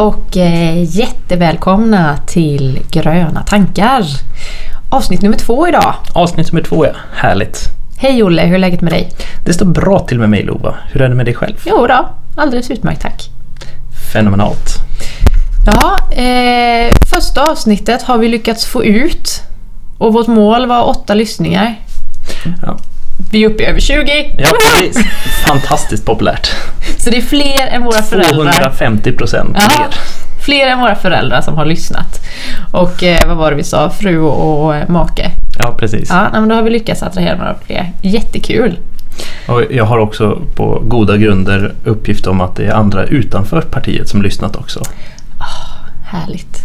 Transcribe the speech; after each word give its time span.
och 0.00 0.36
eh, 0.36 0.82
jättevälkomna 0.96 2.16
till 2.26 2.78
Gröna 2.90 3.42
tankar. 3.42 4.04
Avsnitt 4.90 5.22
nummer 5.22 5.36
två 5.36 5.68
idag. 5.68 5.94
Avsnitt 6.12 6.52
nummer 6.52 6.64
två 6.64 6.86
ja, 6.86 6.92
härligt. 7.14 7.64
Hej 7.98 8.22
Olle, 8.22 8.42
hur 8.42 8.54
är 8.54 8.58
läget 8.58 8.80
med 8.80 8.92
dig? 8.92 9.12
Det 9.44 9.52
står 9.54 9.66
bra 9.66 9.98
till 9.98 10.18
med 10.18 10.30
mig 10.30 10.42
Lova. 10.42 10.74
Hur 10.92 11.02
är 11.02 11.08
det 11.08 11.14
med 11.14 11.26
dig 11.26 11.34
själv? 11.34 11.54
Jo 11.64 11.86
då, 11.86 12.08
alldeles 12.36 12.70
utmärkt 12.70 13.02
tack. 13.02 13.30
Fenomenalt. 14.12 14.74
Ja, 15.66 16.16
eh, 16.22 16.94
första 17.06 17.50
avsnittet 17.50 18.02
har 18.02 18.18
vi 18.18 18.28
lyckats 18.28 18.66
få 18.66 18.84
ut 18.84 19.42
och 19.98 20.12
vårt 20.12 20.26
mål 20.26 20.66
var 20.66 20.88
åtta 20.88 21.14
lyssningar. 21.14 21.80
Ja, 22.62 22.78
Vi 23.32 23.44
är 23.44 23.48
uppe 23.50 23.62
i 23.62 23.66
över 23.66 23.80
20! 23.80 24.36
ja 24.38 24.48
precis. 24.60 25.06
Fantastiskt 25.46 26.06
populärt. 26.06 26.50
Så 26.98 27.10
det 27.10 27.16
är 27.16 27.22
fler 27.22 27.66
än 27.66 27.84
våra 27.84 28.02
föräldrar. 28.02 28.52
250 28.52 29.12
procent 29.12 29.52
mer. 29.52 29.88
fler 30.44 30.66
än 30.66 30.80
våra 30.80 30.94
föräldrar 30.94 31.40
som 31.40 31.54
har 31.54 31.64
lyssnat. 31.64 32.20
Och 32.72 33.02
eh, 33.02 33.28
vad 33.28 33.36
var 33.36 33.50
det 33.50 33.56
vi 33.56 33.64
sa? 33.64 33.90
Fru 33.90 34.20
och 34.20 34.76
eh, 34.76 34.88
make. 34.88 35.30
Ja, 35.58 35.74
precis. 35.78 36.10
Ja, 36.10 36.28
men 36.32 36.48
då 36.48 36.54
har 36.54 36.62
vi 36.62 36.70
lyckats 36.70 37.02
attrahera 37.02 37.36
några 37.36 37.54
fler. 37.66 37.92
Jättekul! 38.02 38.78
Och 39.46 39.62
jag 39.70 39.84
har 39.84 39.98
också 39.98 40.38
på 40.54 40.82
goda 40.84 41.16
grunder 41.16 41.74
uppgift 41.84 42.26
om 42.26 42.40
att 42.40 42.56
det 42.56 42.66
är 42.66 42.72
andra 42.72 43.04
utanför 43.04 43.60
partiet 43.60 44.08
som 44.08 44.22
lyssnat 44.22 44.56
också. 44.56 44.82
Härligt! 46.04 46.64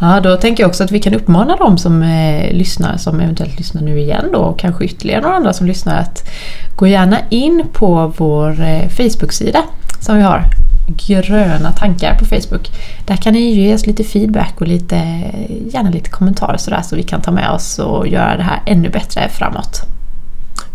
Ja, 0.00 0.20
då 0.20 0.36
tänker 0.36 0.62
jag 0.62 0.68
också 0.68 0.84
att 0.84 0.90
vi 0.90 1.00
kan 1.00 1.14
uppmana 1.14 1.56
dem 1.56 1.78
som 1.78 2.02
eh, 2.02 2.52
lyssnar, 2.52 2.96
som 2.96 3.20
eventuellt 3.20 3.58
lyssnar 3.58 3.82
nu 3.82 3.98
igen 3.98 4.24
då, 4.32 4.38
och 4.38 4.58
kanske 4.58 4.84
ytterligare 4.84 5.22
några 5.22 5.36
andra 5.36 5.52
som 5.52 5.66
lyssnar, 5.66 6.00
att 6.00 6.30
gå 6.76 6.86
gärna 6.86 7.18
in 7.30 7.64
på 7.72 8.12
vår 8.16 8.60
eh, 8.60 8.88
Facebook-sida 8.88 9.62
som 10.00 10.16
vi 10.16 10.22
har. 10.22 10.44
Gröna 11.06 11.72
tankar 11.72 12.18
på 12.18 12.24
Facebook. 12.24 12.70
Där 13.06 13.16
kan 13.16 13.32
ni 13.32 13.40
ge 13.40 13.74
oss 13.74 13.86
lite 13.86 14.04
feedback 14.04 14.54
och 14.60 14.66
lite, 14.66 14.96
gärna 15.72 15.90
lite 15.90 16.10
kommentarer 16.10 16.56
sådär 16.56 16.82
så 16.82 16.96
vi 16.96 17.02
kan 17.02 17.20
ta 17.20 17.30
med 17.30 17.50
oss 17.50 17.78
och 17.78 18.08
göra 18.08 18.36
det 18.36 18.42
här 18.42 18.62
ännu 18.66 18.88
bättre 18.88 19.28
framåt. 19.28 19.80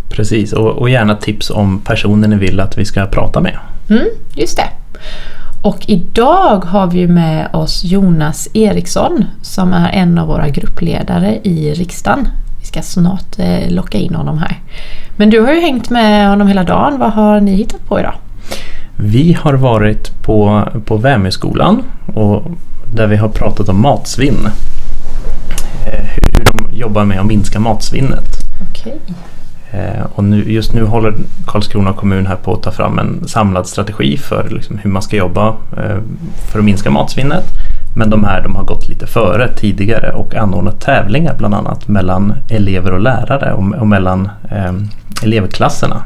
Precis, 0.10 0.54
och, 0.54 0.70
och 0.70 0.90
gärna 0.90 1.16
tips 1.16 1.50
om 1.50 1.80
personer 1.80 2.28
ni 2.28 2.36
vill 2.36 2.60
att 2.60 2.78
vi 2.78 2.86
ska 2.86 3.06
prata 3.06 3.42
med. 3.42 3.58
Mm, 3.90 4.08
just 4.36 4.58
det. 4.58 4.68
Och 5.64 5.86
idag 5.88 6.66
har 6.66 6.88
vi 6.88 7.08
med 7.08 7.50
oss 7.54 7.84
Jonas 7.84 8.48
Eriksson 8.54 9.26
som 9.42 9.74
är 9.74 9.90
en 9.90 10.18
av 10.18 10.28
våra 10.28 10.50
gruppledare 10.50 11.40
i 11.44 11.74
riksdagen. 11.74 12.28
Vi 12.60 12.66
ska 12.66 12.82
snart 12.82 13.40
eh, 13.40 13.70
locka 13.72 13.98
in 13.98 14.16
honom 14.16 14.38
här. 14.38 14.60
Men 15.16 15.30
du 15.30 15.40
har 15.40 15.54
ju 15.54 15.62
hängt 15.62 15.90
med 15.90 16.30
honom 16.30 16.48
hela 16.48 16.64
dagen. 16.64 17.00
Vad 17.00 17.14
har 17.14 17.40
ni 17.40 17.56
hittat 17.56 17.86
på 17.88 18.00
idag? 18.00 18.14
Vi 18.96 19.38
har 19.42 19.54
varit 19.54 20.24
på, 20.24 20.68
på 20.86 20.98
Värmöskolan 20.98 21.84
och 22.16 22.44
där 22.94 23.08
vi 23.08 23.16
har 23.16 23.30
pratat 23.30 23.70
om 23.70 23.82
matsvinn. 23.82 24.48
Eh, 25.86 26.06
Hur, 26.16 26.46
de 26.46 26.78
jobbar 26.78 27.06
med 27.06 27.20
att 27.20 27.26
minska 27.26 27.60
matsvinnet. 27.60 28.28
Okej. 28.70 29.00
Eh, 29.74 30.06
Och 30.16 30.24
nu, 30.24 30.52
just 30.52 30.74
nu 30.74 30.84
håller 30.84 31.14
Karlskrona 31.48 31.94
kommun 31.94 32.28
här 32.28 32.36
på 32.36 32.54
att 32.54 32.64
ta 32.64 32.72
fram 32.72 33.00
en 33.00 33.28
samlad 33.28 33.68
strategi 33.68 34.18
för 34.18 34.50
liksom 34.50 34.78
hur 34.78 34.90
man 34.90 35.02
ska 35.02 35.16
jobba 35.16 35.48
eh, 35.78 35.98
för 36.52 36.60
att 36.60 36.66
minska 36.66 36.92
matsvinnet. 36.92 37.46
Men 37.96 38.10
de 38.10 38.24
här 38.24 38.42
de 38.44 38.56
har 38.56 38.64
gått 38.64 38.90
lite 38.90 39.08
före 39.08 39.54
tidigare 39.54 40.12
och 40.12 40.36
anordnat 40.36 40.82
tävlingar 40.82 41.36
bland 41.38 41.56
annat 41.56 41.88
mellan 41.88 42.34
elever 42.50 42.92
och 42.92 43.00
lärare 43.00 43.54
och, 43.54 43.76
och 43.76 43.88
mellan 43.88 44.30
eh, 44.52 44.74
elevklasserna. 45.24 46.04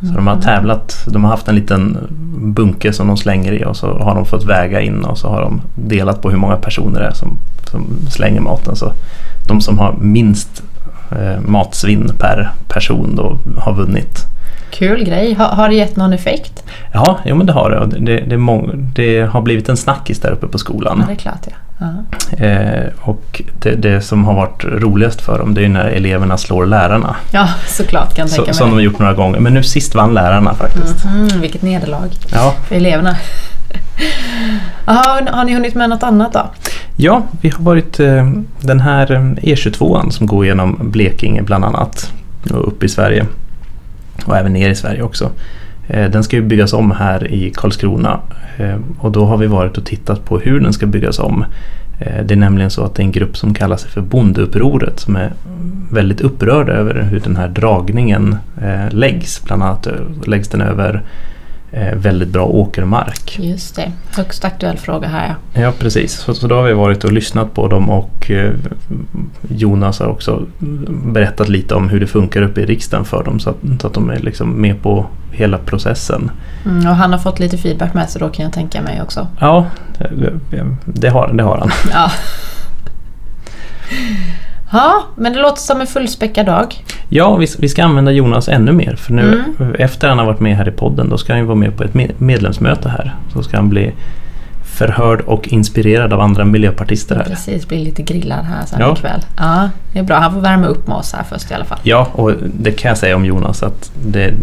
Så 0.00 0.14
de 0.14 0.26
har 0.26 0.40
tävlat, 0.40 1.06
de 1.06 1.24
har 1.24 1.30
haft 1.30 1.48
en 1.48 1.54
liten 1.54 1.96
bunke 2.36 2.92
som 2.92 3.06
de 3.06 3.16
slänger 3.16 3.52
i 3.52 3.64
och 3.64 3.76
så 3.76 3.98
har 3.98 4.14
de 4.14 4.26
fått 4.26 4.44
väga 4.44 4.80
in 4.80 5.04
och 5.04 5.18
så 5.18 5.28
har 5.28 5.40
de 5.40 5.60
delat 5.74 6.22
på 6.22 6.30
hur 6.30 6.38
många 6.38 6.56
personer 6.56 7.00
det 7.00 7.06
är 7.06 7.12
som, 7.12 7.38
som 7.70 7.86
slänger 8.10 8.40
maten. 8.40 8.76
Så 8.76 8.92
de 9.48 9.60
som 9.60 9.78
har 9.78 9.94
minst 10.00 10.62
matsvinn 11.46 12.10
per 12.18 12.50
person 12.68 13.16
då 13.16 13.38
har 13.60 13.72
vunnit. 13.74 14.24
Kul 14.70 15.04
grej. 15.04 15.34
Har, 15.34 15.46
har 15.48 15.68
det 15.68 15.74
gett 15.74 15.96
någon 15.96 16.12
effekt? 16.12 16.64
Ja, 16.92 17.18
jo 17.24 17.34
men 17.34 17.46
det 17.46 17.52
har 17.52 17.70
det. 17.70 17.98
Det, 18.00 18.20
det, 18.20 18.36
mång- 18.36 18.90
det 18.94 19.20
har 19.20 19.40
blivit 19.40 19.68
en 19.68 19.76
snackis 19.76 20.20
där 20.20 20.30
uppe 20.30 20.46
på 20.46 20.52
Ja, 20.54 20.58
skolan. 20.58 21.04
det 21.06 21.12
är 21.12 21.16
klart 21.16 21.46
ja. 21.46 21.86
ja. 22.38 22.44
Eh, 22.44 22.86
och 23.00 23.42
det, 23.62 23.74
det 23.74 24.00
som 24.00 24.24
har 24.24 24.34
varit 24.34 24.64
roligast 24.64 25.20
för 25.20 25.38
dem 25.38 25.54
det 25.54 25.64
är 25.64 25.68
när 25.68 25.84
eleverna 25.88 26.36
slår 26.36 26.66
lärarna. 26.66 27.16
Ja, 27.30 27.48
såklart 27.66 28.14
kan 28.14 28.26
jag 28.26 28.36
tänka 28.36 28.52
som 28.52 28.66
de 28.66 28.70
har 28.70 28.76
mig. 28.76 28.84
gjort 28.84 28.98
några 28.98 29.14
gånger. 29.14 29.40
Men 29.40 29.54
nu 29.54 29.62
sist 29.62 29.94
vann 29.94 30.14
lärarna 30.14 30.54
faktiskt. 30.54 31.04
Mhm, 31.04 31.40
vilket 31.40 31.62
nederlag 31.62 32.08
Ja, 32.32 32.54
för 32.68 32.74
eleverna. 32.74 33.16
Aha, 34.84 35.20
har 35.30 35.44
ni 35.44 35.54
hunnit 35.54 35.74
med 35.74 35.90
något 35.90 36.02
annat 36.02 36.32
då? 36.32 36.50
Ja, 37.00 37.22
vi 37.40 37.48
har 37.48 37.64
varit 37.64 38.00
eh, 38.00 38.30
den 38.60 38.80
här 38.80 39.12
eh, 39.12 39.50
e 39.50 39.54
E22an 39.54 40.10
som 40.10 40.26
går 40.26 40.46
genom 40.46 40.78
Blekinge 40.82 41.42
bland 41.42 41.64
annat 41.64 42.12
och 42.50 42.68
upp 42.68 42.84
i 42.84 42.88
Sverige 42.88 43.26
och 44.26 44.36
även 44.36 44.52
ner 44.52 44.70
i 44.70 44.74
Sverige 44.74 45.02
också. 45.02 45.30
Eh, 45.88 46.10
den 46.10 46.24
ska 46.24 46.36
ju 46.36 46.42
byggas 46.42 46.72
om 46.72 46.90
här 46.90 47.30
i 47.32 47.52
Karlskrona 47.54 48.20
och 48.98 49.12
då 49.12 49.24
har 49.24 49.36
vi 49.36 49.46
varit 49.46 49.78
och 49.78 49.84
tittat 49.84 50.24
på 50.24 50.38
hur 50.38 50.60
den 50.60 50.72
ska 50.72 50.86
byggas 50.86 51.18
om. 51.18 51.44
Det 51.98 52.34
är 52.34 52.36
nämligen 52.36 52.70
så 52.70 52.84
att 52.84 52.94
det 52.94 53.02
är 53.02 53.04
en 53.04 53.12
grupp 53.12 53.36
som 53.36 53.54
kallar 53.54 53.76
sig 53.76 53.90
för 53.90 54.00
Bondeupproret 54.00 55.00
som 55.00 55.16
är 55.16 55.32
väldigt 55.90 56.20
upprörda 56.20 56.72
över 56.72 57.02
hur 57.02 57.20
den 57.20 57.36
här 57.36 57.48
dragningen 57.48 58.36
läggs. 58.90 59.42
Bland 59.44 59.62
annat 59.62 59.88
läggs 60.26 60.48
den 60.48 60.60
över 60.60 61.02
väldigt 61.94 62.28
bra 62.28 62.46
åkermark. 62.46 63.38
Just 63.38 63.76
det, 63.76 63.92
högst 64.16 64.44
aktuell 64.44 64.76
fråga 64.76 65.08
här 65.08 65.34
ja. 65.52 65.60
Ja 65.60 65.72
precis, 65.78 66.12
så, 66.12 66.34
så 66.34 66.46
då 66.46 66.54
har 66.54 66.62
vi 66.62 66.72
varit 66.72 67.04
och 67.04 67.12
lyssnat 67.12 67.54
på 67.54 67.68
dem 67.68 67.90
och 67.90 68.30
eh, 68.30 68.52
Jonas 69.48 70.00
har 70.00 70.06
också 70.06 70.46
berättat 70.88 71.48
lite 71.48 71.74
om 71.74 71.88
hur 71.88 72.00
det 72.00 72.06
funkar 72.06 72.42
uppe 72.42 72.60
i 72.60 72.66
riksdagen 72.66 73.04
för 73.04 73.24
dem 73.24 73.40
så 73.40 73.50
att, 73.50 73.56
så 73.80 73.86
att 73.86 73.94
de 73.94 74.10
är 74.10 74.18
liksom 74.18 74.50
med 74.50 74.82
på 74.82 75.06
hela 75.32 75.58
processen. 75.58 76.30
Mm, 76.64 76.86
och 76.86 76.96
han 76.96 77.12
har 77.12 77.18
fått 77.18 77.40
lite 77.40 77.58
feedback 77.58 77.94
med 77.94 78.10
sig 78.10 78.20
då 78.20 78.28
kan 78.28 78.44
jag 78.44 78.52
tänka 78.52 78.82
mig 78.82 79.02
också. 79.02 79.26
Ja, 79.40 79.66
eh, 80.00 80.66
det 80.84 81.08
har, 81.08 81.32
det 81.32 81.42
har 81.42 81.58
han. 81.58 81.70
Ja. 81.92 82.10
Ja, 84.72 85.02
men 85.16 85.32
det 85.32 85.38
låter 85.40 85.60
som 85.60 85.80
en 85.80 85.86
fullspäckad 85.86 86.46
dag. 86.46 86.74
Ja, 87.08 87.36
vi, 87.36 87.46
vi 87.58 87.68
ska 87.68 87.84
använda 87.84 88.10
Jonas 88.12 88.48
ännu 88.48 88.72
mer 88.72 88.96
för 88.96 89.12
nu 89.12 89.44
efter 89.78 90.08
han 90.08 90.18
har 90.18 90.26
varit 90.26 90.40
med 90.40 90.56
här 90.56 90.68
i 90.68 90.72
podden 90.72 91.08
då 91.08 91.18
ska 91.18 91.32
han 91.32 91.40
ju 91.40 91.46
vara 91.46 91.56
med 91.58 91.76
på 91.76 91.84
ett 91.84 91.92
me- 91.92 92.12
medlemsmöte 92.18 92.88
här. 92.88 93.14
Så 93.32 93.42
ska 93.42 93.56
han 93.56 93.68
bli 93.68 93.92
förhörd 94.78 95.20
och 95.20 95.48
inspirerad 95.48 96.12
av 96.12 96.20
andra 96.20 96.44
miljöpartister 96.44 97.16
här. 97.16 97.24
Precis, 97.24 97.68
blir 97.68 97.78
lite 97.84 98.02
grillad 98.02 98.44
här 98.44 98.66
sen 98.66 98.80
Ja. 98.80 98.92
ikväll. 98.92 99.20
Ja, 99.36 99.70
det 99.92 99.98
är 99.98 100.02
bra. 100.02 100.16
Han 100.18 100.32
får 100.32 100.40
värma 100.40 100.66
upp 100.66 100.86
med 100.86 100.96
oss 100.96 101.12
här 101.12 101.24
först 101.30 101.50
i 101.50 101.54
alla 101.54 101.64
fall. 101.64 101.78
Ja, 101.82 102.08
och 102.12 102.32
det 102.60 102.70
kan 102.72 102.88
jag 102.88 102.98
säga 102.98 103.16
om 103.16 103.24
Jonas 103.24 103.62
att 103.62 103.90
det, 104.06 104.34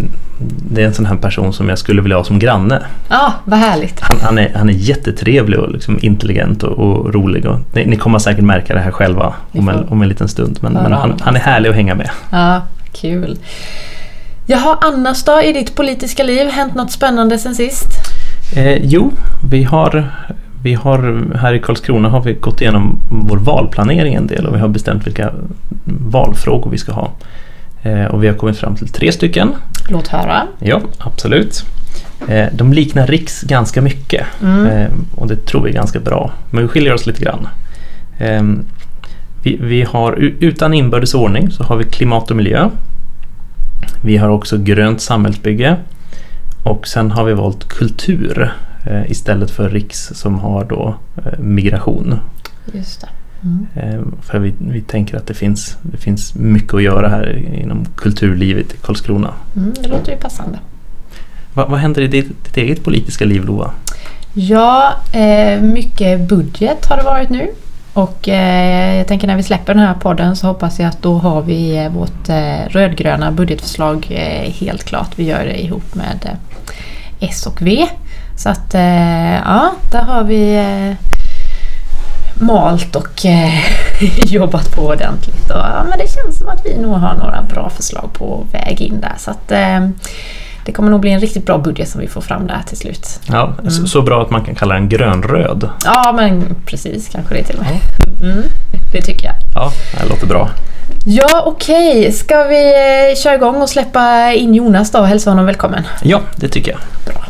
det 0.71 0.81
är 0.81 0.85
en 0.87 0.93
sån 0.93 1.05
här 1.05 1.15
person 1.15 1.53
som 1.53 1.69
jag 1.69 1.77
skulle 1.77 2.01
vilja 2.01 2.17
ha 2.17 2.23
som 2.23 2.39
granne. 2.39 2.81
Ja, 3.09 3.33
vad 3.45 3.59
härligt. 3.59 3.99
Han, 3.99 4.17
han, 4.21 4.37
är, 4.37 4.51
han 4.55 4.69
är 4.69 4.73
jättetrevlig 4.73 5.59
och 5.59 5.71
liksom 5.71 5.99
intelligent 6.01 6.63
och, 6.63 6.71
och 6.79 7.13
rolig. 7.13 7.45
Och 7.45 7.59
ni, 7.73 7.85
ni 7.85 7.95
kommer 7.95 8.19
säkert 8.19 8.43
märka 8.43 8.73
det 8.73 8.79
här 8.79 8.91
själva 8.91 9.33
om 9.51 9.69
en, 9.69 9.87
om 9.89 10.01
en 10.01 10.09
liten 10.09 10.27
stund. 10.27 10.57
Men, 10.61 10.73
men 10.73 10.91
han, 10.91 11.13
han 11.21 11.35
är 11.35 11.39
härlig 11.39 11.69
att 11.69 11.75
hänga 11.75 11.95
med. 11.95 12.09
Ja, 12.31 12.61
kul. 12.93 13.37
Jaha, 14.47 14.77
annars 14.81 15.23
då 15.23 15.41
i 15.41 15.53
ditt 15.53 15.75
politiska 15.75 16.23
liv? 16.23 16.47
Hänt 16.49 16.75
något 16.75 16.91
spännande 16.91 17.37
sen 17.37 17.55
sist? 17.55 17.87
Eh, 18.55 18.77
jo, 18.83 19.11
vi 19.49 19.63
har, 19.63 20.11
vi 20.63 20.73
har 20.73 21.23
här 21.35 21.53
i 21.53 21.59
Karlskrona 21.59 22.09
har 22.09 22.21
vi 22.21 22.33
gått 22.33 22.61
igenom 22.61 22.99
vår 23.09 23.37
valplanering 23.37 24.13
en 24.13 24.27
del 24.27 24.45
och 24.45 24.55
vi 24.55 24.59
har 24.59 24.67
bestämt 24.67 25.07
vilka 25.07 25.31
valfrågor 25.85 26.71
vi 26.71 26.77
ska 26.77 26.91
ha. 26.91 27.11
Eh, 27.83 28.05
och 28.05 28.23
vi 28.23 28.27
har 28.27 28.35
kommit 28.35 28.57
fram 28.57 28.75
till 28.75 28.87
tre 28.87 29.11
stycken. 29.11 29.49
Låt 29.89 30.07
höra. 30.07 30.47
Ja, 30.59 30.81
absolut. 30.97 31.65
Eh, 32.27 32.45
de 32.53 32.73
liknar 32.73 33.07
Riks 33.07 33.41
ganska 33.41 33.81
mycket 33.81 34.25
Mm. 34.43 34.65
eh, 34.65 34.89
och 35.15 35.27
det 35.27 35.45
tror 35.45 35.63
vi 35.63 35.69
är 35.69 35.73
ganska 35.73 35.99
bra. 35.99 36.31
Men 36.49 36.61
vi 36.63 36.67
skiljer 36.67 36.93
oss 36.93 37.05
lite 37.05 37.23
grann. 37.23 37.47
Eh, 38.17 38.43
vi, 39.43 39.57
vi 39.61 39.81
har 39.81 40.13
utan 40.39 40.73
inbördes 40.73 41.13
ordning 41.13 41.51
så 41.51 41.63
har 41.63 41.75
vi 41.77 41.83
klimat 41.83 42.31
och 42.31 42.37
miljö. 42.37 42.69
Vi 44.01 44.17
har 44.17 44.29
också 44.29 44.57
grönt 44.57 45.01
samhällsbygge 45.01 45.75
och 46.65 46.87
sen 46.87 47.11
har 47.11 47.23
vi 47.23 47.33
valt 47.33 47.67
kultur 47.67 48.53
eh, 48.85 49.11
istället 49.11 49.51
för 49.51 49.69
Riks 49.69 50.11
som 50.13 50.39
har 50.39 50.63
då 50.63 50.95
eh, 51.17 51.39
migration. 51.39 52.19
Just 52.73 53.01
det. 53.01 53.07
Mm. 53.43 53.67
Eh, 53.75 54.01
för 54.21 54.39
vi, 54.39 54.53
vi 54.59 54.81
tänker 54.81 55.17
att 55.17 55.27
det 55.27 55.33
finns, 55.33 55.77
det 55.81 55.97
finns 55.97 56.35
mycket 56.35 56.73
att 56.73 56.83
göra 56.83 57.09
här 57.09 57.45
inom 57.53 57.85
kulturlivet 57.95 58.73
i 58.73 58.77
Karlskrona. 58.77 59.33
Mm, 59.55 59.73
det 59.81 59.87
låter 59.87 60.11
ju 60.11 60.17
passande. 60.17 60.59
Vad, 61.53 61.69
vad 61.69 61.79
händer 61.79 62.01
i 62.01 62.07
ditt, 62.07 62.43
ditt 62.45 62.57
eget 62.57 62.83
politiska 62.83 63.25
liv 63.25 63.45
Lova? 63.45 63.71
Ja, 64.33 64.93
eh, 65.13 65.61
mycket 65.61 66.29
budget 66.29 66.85
har 66.85 66.97
det 66.97 67.03
varit 67.03 67.29
nu. 67.29 67.47
Och 67.93 68.29
eh, 68.29 68.97
jag 68.97 69.07
tänker 69.07 69.27
när 69.27 69.35
vi 69.35 69.43
släpper 69.43 69.73
den 69.73 69.83
här 69.83 69.93
podden 69.93 70.35
så 70.35 70.47
hoppas 70.47 70.79
jag 70.79 70.89
att 70.89 71.01
då 71.01 71.17
har 71.17 71.41
vi 71.41 71.89
vårt 71.93 72.29
eh, 72.29 72.69
rödgröna 72.69 73.31
budgetförslag 73.31 74.05
helt 74.59 74.83
klart. 74.83 75.09
Vi 75.15 75.23
gör 75.23 75.45
det 75.45 75.63
ihop 75.63 75.95
med 75.95 76.37
S 77.19 77.47
och 77.47 77.61
V. 77.61 77.87
Så 78.37 78.49
att 78.49 78.73
eh, 78.73 79.35
ja, 79.35 79.71
där 79.91 80.01
har 80.01 80.23
vi 80.23 80.55
eh, 80.55 80.95
malt 82.35 82.95
och 82.95 83.25
eh, 83.25 83.53
jobbat 84.25 84.71
på 84.71 84.81
ordentligt. 84.81 85.49
Och, 85.49 85.57
ja, 85.57 85.85
men 85.89 85.99
det 85.99 86.07
känns 86.13 86.37
som 86.37 86.47
att 86.49 86.65
vi 86.65 86.77
nog 86.77 86.93
har 86.93 87.13
några 87.13 87.41
bra 87.41 87.69
förslag 87.69 88.09
på 88.13 88.45
väg 88.51 88.81
in 88.81 89.01
där. 89.01 89.15
Så 89.17 89.31
att 89.31 89.51
eh, 89.51 89.89
det 90.65 90.71
kommer 90.71 90.91
nog 90.91 90.99
bli 90.99 91.11
en 91.11 91.19
riktigt 91.19 91.45
bra 91.45 91.57
budget 91.57 91.89
som 91.89 92.01
vi 92.01 92.07
får 92.07 92.21
fram 92.21 92.47
där 92.47 92.61
till 92.67 92.77
slut. 92.77 93.19
Ja, 93.27 93.53
så, 93.69 93.87
så 93.87 94.01
bra 94.01 94.21
att 94.21 94.29
man 94.29 94.43
kan 94.45 94.55
kalla 94.55 94.75
den 94.75 94.89
grönröd. 94.89 95.69
Ja, 95.85 96.13
men 96.15 96.55
precis 96.65 97.09
kanske 97.09 97.35
det 97.35 97.43
till 97.43 97.57
och 97.57 97.63
med. 97.63 97.79
Mm, 98.31 98.43
det 98.91 99.01
tycker 99.01 99.25
jag. 99.25 99.35
Ja, 99.55 99.71
det 99.99 100.09
låter 100.09 100.27
bra. 100.27 100.49
Ja, 101.05 101.43
okej. 101.45 102.11
Ska 102.11 102.43
vi 102.43 102.65
eh, 102.65 103.15
köra 103.23 103.35
igång 103.35 103.61
och 103.61 103.69
släppa 103.69 104.33
in 104.33 104.53
Jonas 104.53 104.91
då 104.91 104.99
och 104.99 105.07
hälsa 105.07 105.29
honom 105.29 105.45
välkommen? 105.45 105.83
Ja, 106.03 106.21
det 106.35 106.47
tycker 106.47 106.71
jag. 106.71 106.79
Bra. 107.05 107.23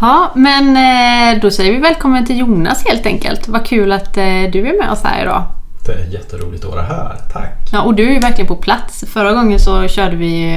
Ja, 0.00 0.30
men 0.34 0.76
eh, 0.76 1.40
då 1.42 1.50
säger 1.50 1.72
vi 1.72 1.78
välkommen 1.78 2.26
till 2.26 2.38
Jonas 2.38 2.84
helt 2.86 3.06
enkelt. 3.06 3.48
Vad 3.48 3.66
kul 3.66 3.92
att 3.92 4.16
eh, 4.16 4.24
du 4.52 4.68
är 4.68 4.78
med 4.78 4.90
oss 4.90 5.02
här 5.04 5.22
idag. 5.22 5.44
Det 5.88 5.94
är 5.94 6.06
jätteroligt 6.06 6.64
att 6.64 6.70
vara 6.70 6.82
här, 6.82 7.16
tack! 7.32 7.68
Ja, 7.72 7.82
och 7.82 7.94
du 7.94 8.08
är 8.08 8.12
ju 8.12 8.18
verkligen 8.20 8.46
på 8.48 8.56
plats. 8.56 9.04
Förra 9.08 9.32
gången 9.32 9.58
så 9.60 9.88
körde 9.88 10.16
vi 10.16 10.54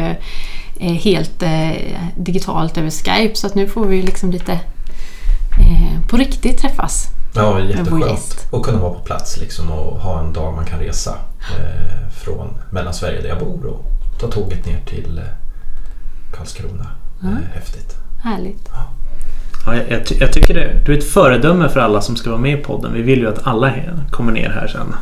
eh, 0.80 0.92
helt 0.94 1.44
eh, 1.44 1.72
digitalt 2.18 2.78
över 2.78 2.90
Skype 2.90 3.36
så 3.36 3.48
att 3.48 3.56
nu 3.56 3.68
får 3.68 3.86
vi 3.86 4.02
liksom 4.02 4.32
lite 4.32 4.52
eh, 4.52 6.08
på 6.10 6.18
riktigt 6.18 6.58
träffas. 6.58 7.08
Ja, 7.36 7.60
jätteskönt 7.60 8.48
att 8.52 8.64
kunna 8.64 8.78
vara 8.80 8.94
på 8.94 9.00
plats 9.00 9.38
liksom 9.40 9.72
och 9.72 10.00
ha 10.00 10.20
en 10.20 10.34
dag 10.34 10.54
man 10.54 10.66
kan 10.66 10.80
resa 10.80 11.16
eh, 11.60 12.10
från 12.24 12.58
Mellansverige 12.72 13.22
där 13.22 13.30
jag 13.30 13.40
bor 13.40 13.66
och 13.66 13.86
ta 14.20 14.28
tåget 14.28 14.66
ner 14.66 14.80
till 14.86 15.18
eh, 15.18 15.24
Karlskrona. 16.38 16.88
Ja. 17.22 17.28
Eh, 17.28 17.34
häftigt. 17.54 17.96
Härligt. 18.24 18.70
Ja, 19.66 19.76
jag, 19.76 19.92
jag, 19.92 20.06
ty- 20.06 20.18
jag 20.20 20.34
tycker 20.34 20.54
det, 20.54 20.86
du 20.86 20.94
är 20.94 20.98
ett 20.98 21.12
föredöme 21.12 21.70
för 21.70 21.80
alla 21.80 22.02
som 22.02 22.16
ska 22.16 22.30
vara 22.30 22.42
med 22.42 22.60
i 22.60 22.64
podden. 22.64 22.94
Vi 22.94 23.02
vill 23.02 23.20
ju 23.20 23.30
att 23.30 23.48
alla 23.48 23.74
kommer 24.12 24.32
ner 24.32 24.50
här 24.50 24.68
sen. 24.68 24.96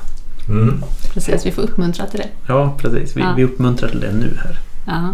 Mm. 0.50 0.84
Precis, 1.14 1.46
vi 1.46 1.52
får 1.52 1.62
uppmuntra 1.62 2.06
till 2.06 2.20
det. 2.20 2.28
Ja, 2.48 2.74
precis. 2.78 3.18
Vi, 3.18 3.22
Ja. 3.22 3.34
vi 3.38 3.44
uppmuntrar 3.44 3.90
till 3.90 4.00
det 4.00 4.12
nu 4.12 4.38
här. 4.44 4.60
Ja. 4.88 5.14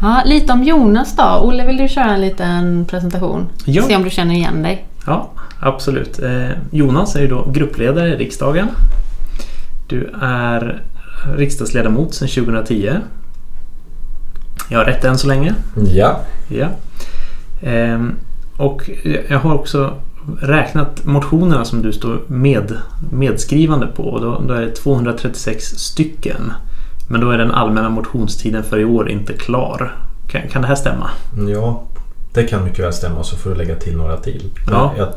Ja, 0.00 0.22
lite 0.26 0.52
om 0.52 0.62
Jonas 0.64 1.16
då. 1.16 1.40
Olle, 1.42 1.66
vill 1.66 1.76
du 1.76 1.88
köra 1.88 2.14
en 2.14 2.20
liten 2.20 2.84
presentation? 2.84 3.46
Ja. 3.64 3.82
Se 3.82 3.96
om 3.96 4.02
du 4.02 4.10
känner 4.10 4.34
igen 4.34 4.62
dig. 4.62 4.86
Ja, 5.06 5.30
absolut. 5.60 6.18
Eh, 6.18 6.48
Jonas 6.70 7.16
är 7.16 7.20
ju 7.20 7.28
då 7.28 7.50
gruppledare 7.50 8.08
i 8.08 8.16
riksdagen. 8.16 8.68
Du 9.88 10.10
är 10.22 10.82
riksdagsledamot 11.36 12.14
sedan 12.14 12.28
2010. 12.28 12.92
Jag 14.68 14.78
har 14.78 14.84
rätt 14.84 15.04
än 15.04 15.18
så 15.18 15.28
länge. 15.28 15.54
Ja, 15.94 16.20
Ja. 16.48 16.66
Ehm, 17.62 18.14
och 18.56 18.90
jag 19.28 19.38
har 19.38 19.54
också 19.54 19.94
räknat 20.40 21.04
motionerna 21.04 21.64
som 21.64 21.82
du 21.82 21.92
står 21.92 22.20
med, 22.26 22.76
medskrivande 23.12 23.86
på. 23.86 24.02
Och 24.02 24.20
då, 24.20 24.42
då 24.48 24.54
är 24.54 24.60
det 24.60 24.70
236 24.74 25.64
stycken. 25.64 26.52
Men 27.08 27.20
då 27.20 27.30
är 27.30 27.38
den 27.38 27.50
allmänna 27.50 27.88
motionstiden 27.88 28.64
för 28.64 28.78
i 28.78 28.84
år 28.84 29.10
inte 29.10 29.32
klar. 29.32 29.96
Kan, 30.28 30.48
kan 30.48 30.62
det 30.62 30.68
här 30.68 30.74
stämma? 30.74 31.10
ja, 31.48 31.82
det 32.34 32.42
kan 32.44 32.64
mycket 32.64 32.84
väl 32.84 32.92
stämma 32.92 33.18
och 33.18 33.26
så 33.26 33.36
får 33.36 33.50
du 33.50 33.56
lägga 33.56 33.74
till 33.76 33.96
några 33.96 34.16
till. 34.16 34.50
Ja. 34.70 34.92
jag, 34.98 35.08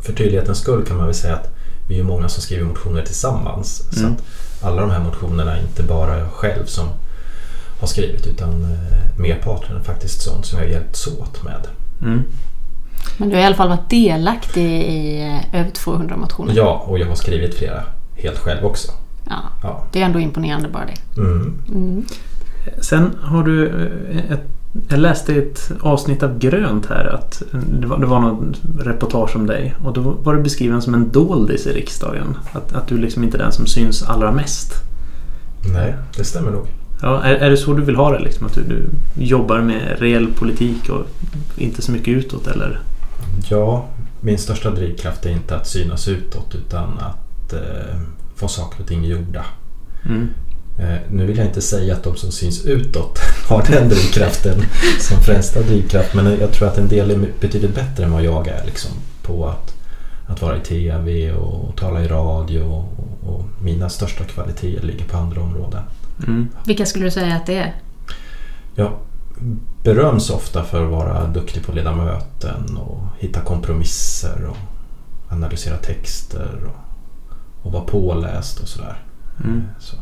för 0.00 0.12
tydlighetens 0.12 0.58
skull 0.58 0.84
kan 0.84 0.96
man 0.96 1.06
väl 1.06 1.14
säga 1.14 1.34
att 1.34 1.48
vi 1.88 2.00
är 2.00 2.04
många 2.04 2.28
som 2.28 2.42
skriver 2.42 2.64
motioner 2.64 3.02
tillsammans. 3.02 3.82
Så 3.92 4.00
Mm. 4.00 4.12
att 4.12 4.22
alla 4.62 4.80
de 4.80 4.90
här 4.90 5.04
motionerna 5.04 5.56
är 5.56 5.60
inte 5.62 5.82
bara 5.82 6.18
jag 6.18 6.28
själv 6.30 6.64
som 6.66 6.88
har 7.80 7.86
skrivit 7.86 8.26
utan 8.26 8.62
eh, 8.62 9.20
merparten 9.20 9.76
är 9.76 9.80
faktiskt 9.82 10.22
sånt 10.22 10.46
som 10.46 10.58
jag 10.58 10.70
hjälpts 10.70 11.06
åt 11.06 11.44
med. 11.44 11.66
Mm. 12.02 12.22
Men 13.16 13.28
du 13.28 13.34
har 13.36 13.42
i 13.42 13.46
alla 13.46 13.54
fall 13.56 13.68
varit 13.68 13.90
delaktig 13.90 14.82
i 14.82 15.22
eh, 15.52 15.60
över 15.60 15.70
200 15.70 16.16
motioner. 16.16 16.52
Ja, 16.56 16.84
och 16.86 16.98
jag 16.98 17.06
har 17.06 17.14
skrivit 17.14 17.54
flera 17.54 17.82
helt 18.16 18.38
själv 18.38 18.64
också. 18.64 18.92
Ja, 19.28 19.36
Ja. 19.62 19.84
det 19.92 20.00
är 20.00 20.04
ändå 20.06 20.20
imponerande 20.20 20.68
bara 20.68 20.84
det. 20.86 21.20
Mm. 21.20 21.54
Mm. 21.68 22.04
Sen 22.80 23.10
har 23.22 23.42
du 23.42 23.68
eh, 23.68 24.32
ett, 24.32 24.40
jag 24.88 24.98
läste 25.00 25.34
ett 25.34 25.72
avsnitt 25.80 26.22
av 26.22 26.38
Grönt 26.38 26.86
här 26.86 27.04
att 27.14 27.42
det 27.80 27.86
var, 27.86 27.98
det 27.98 28.06
var 28.06 28.20
något 28.20 28.56
reportage 28.80 29.36
om 29.36 29.46
dig 29.46 29.74
och 29.84 29.92
då 29.92 30.00
var 30.00 30.34
du 30.34 30.42
beskriven 30.42 30.82
som 30.82 30.94
en 30.94 31.10
doldis 31.10 31.66
i 31.66 31.72
riksdagen. 31.72 32.36
Att, 32.52 32.72
att 32.72 32.86
du 32.86 32.96
liksom 32.98 33.24
inte 33.24 33.36
är 33.36 33.42
den 33.42 33.52
som 33.52 33.66
syns 33.66 34.02
allra 34.02 34.32
mest. 34.32 34.72
Nej, 35.74 35.94
det 36.16 36.24
stämmer 36.24 36.50
nog. 36.50 36.66
Ja, 37.02 37.22
är, 37.22 37.34
är 37.34 37.50
det 37.50 37.56
så 37.56 37.72
du 37.72 37.82
vill 37.82 37.96
ha 37.96 38.10
det? 38.10 38.18
Liksom, 38.18 38.46
att 38.46 38.54
du, 38.54 38.62
du 38.62 38.84
jobbar 39.24 39.60
med 39.60 39.96
reell 39.98 40.26
politik 40.26 40.88
och 40.88 41.06
inte 41.56 41.82
så 41.82 41.92
mycket 41.92 42.08
utåt 42.08 42.46
eller? 42.46 42.80
Ja, 43.48 43.88
min 44.20 44.38
största 44.38 44.70
drivkraft 44.70 45.26
är 45.26 45.30
inte 45.30 45.56
att 45.56 45.66
synas 45.66 46.08
utåt 46.08 46.54
utan 46.54 46.98
att 46.98 47.52
eh, 47.52 48.00
få 48.36 48.48
saker 48.48 48.82
och 48.82 48.88
ting 48.88 49.04
gjorda. 49.04 49.44
Mm. 50.04 50.28
Eh, 50.78 50.98
nu 51.10 51.26
vill 51.26 51.38
jag 51.38 51.46
inte 51.46 51.60
säga 51.60 51.94
att 51.94 52.02
de 52.02 52.16
som 52.16 52.32
syns 52.32 52.64
utåt 52.64 53.18
har 53.48 53.62
den 53.70 53.88
drivkraften 53.88 54.62
som 55.00 55.20
främsta 55.22 55.62
drivkraft 55.62 56.14
men 56.14 56.40
jag 56.40 56.52
tror 56.52 56.68
att 56.68 56.78
en 56.78 56.88
del 56.88 57.10
är 57.10 57.28
betydligt 57.40 57.74
bättre 57.74 58.04
än 58.04 58.12
vad 58.12 58.22
jag 58.22 58.48
är 58.48 58.64
liksom, 58.64 58.90
på 59.22 59.46
att, 59.46 59.74
att 60.26 60.42
vara 60.42 60.56
i 60.56 60.60
TV 60.60 61.32
och 61.32 61.76
tala 61.76 62.04
i 62.04 62.08
radio 62.08 62.60
och, 62.60 62.84
och 63.22 63.44
mina 63.62 63.88
största 63.88 64.24
kvaliteter 64.24 64.86
ligger 64.86 65.04
på 65.04 65.16
andra 65.16 65.42
områden. 65.42 65.82
Mm. 66.26 66.48
Vilka 66.66 66.86
skulle 66.86 67.04
du 67.04 67.10
säga 67.10 67.36
att 67.36 67.46
det 67.46 67.56
är? 67.56 67.74
Jag 68.74 68.92
beröms 69.84 70.30
ofta 70.30 70.64
för 70.64 70.84
att 70.84 70.90
vara 70.90 71.26
duktig 71.26 71.64
på 71.64 71.72
att 71.72 71.76
leda 71.76 71.96
möten 71.96 72.76
och 72.76 73.02
hitta 73.18 73.40
kompromisser 73.40 74.44
och 74.50 74.56
analysera 75.32 75.76
texter 75.76 76.58
och, 76.64 77.66
och 77.66 77.72
vara 77.72 77.84
påläst 77.84 78.60
och 78.60 78.68
sådär. 78.68 79.02
Mm. 79.44 79.62
Så. 79.78 79.96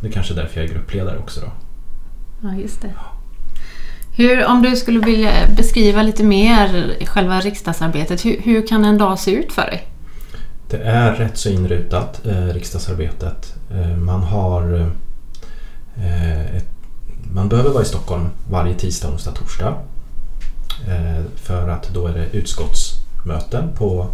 Det 0.00 0.08
är 0.08 0.12
kanske 0.12 0.34
därför 0.34 0.60
jag 0.60 0.70
är 0.70 0.74
gruppledare 0.74 1.18
också 1.18 1.40
då. 1.40 1.52
Ja, 2.42 2.54
just 2.54 2.82
det. 2.82 2.94
Hur, 4.12 4.46
om 4.46 4.62
du 4.62 4.76
skulle 4.76 4.98
vilja 5.00 5.32
beskriva 5.56 6.02
lite 6.02 6.24
mer 6.24 6.96
själva 7.06 7.40
riksdagsarbetet, 7.40 8.24
hur, 8.24 8.40
hur 8.42 8.66
kan 8.66 8.84
en 8.84 8.98
dag 8.98 9.18
se 9.18 9.30
ut 9.30 9.52
för 9.52 9.62
dig? 9.62 9.86
Det 10.70 10.82
är 10.82 11.14
rätt 11.14 11.38
så 11.38 11.48
inrutat, 11.48 12.26
eh, 12.26 12.46
riksdagsarbetet. 12.46 13.54
Eh, 13.70 13.96
man 13.96 14.22
har 14.22 14.92
eh, 15.96 16.56
ett, 16.56 16.68
Man 17.34 17.48
behöver 17.48 17.70
vara 17.70 17.82
i 17.82 17.86
Stockholm 17.86 18.28
varje 18.50 18.74
tisdag, 18.74 19.08
onsdag, 19.08 19.30
torsdag. 19.30 19.74
Eh, 20.88 21.24
för 21.36 21.68
att 21.68 21.88
då 21.94 22.06
är 22.06 22.12
det 22.12 22.26
utskottsmöten 22.32 23.68
på 23.78 24.06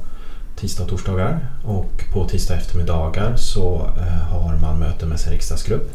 tisdag 0.56 0.82
och 0.82 0.88
torsdagar. 0.90 1.46
Och 1.64 2.04
på 2.12 2.24
tisdag 2.28 2.54
eftermiddagar 2.54 3.36
så 3.36 3.90
eh, 3.98 4.32
har 4.32 4.56
man 4.62 4.78
möte 4.78 5.06
med 5.06 5.20
sin 5.20 5.32
riksdagsgrupp. 5.32 5.92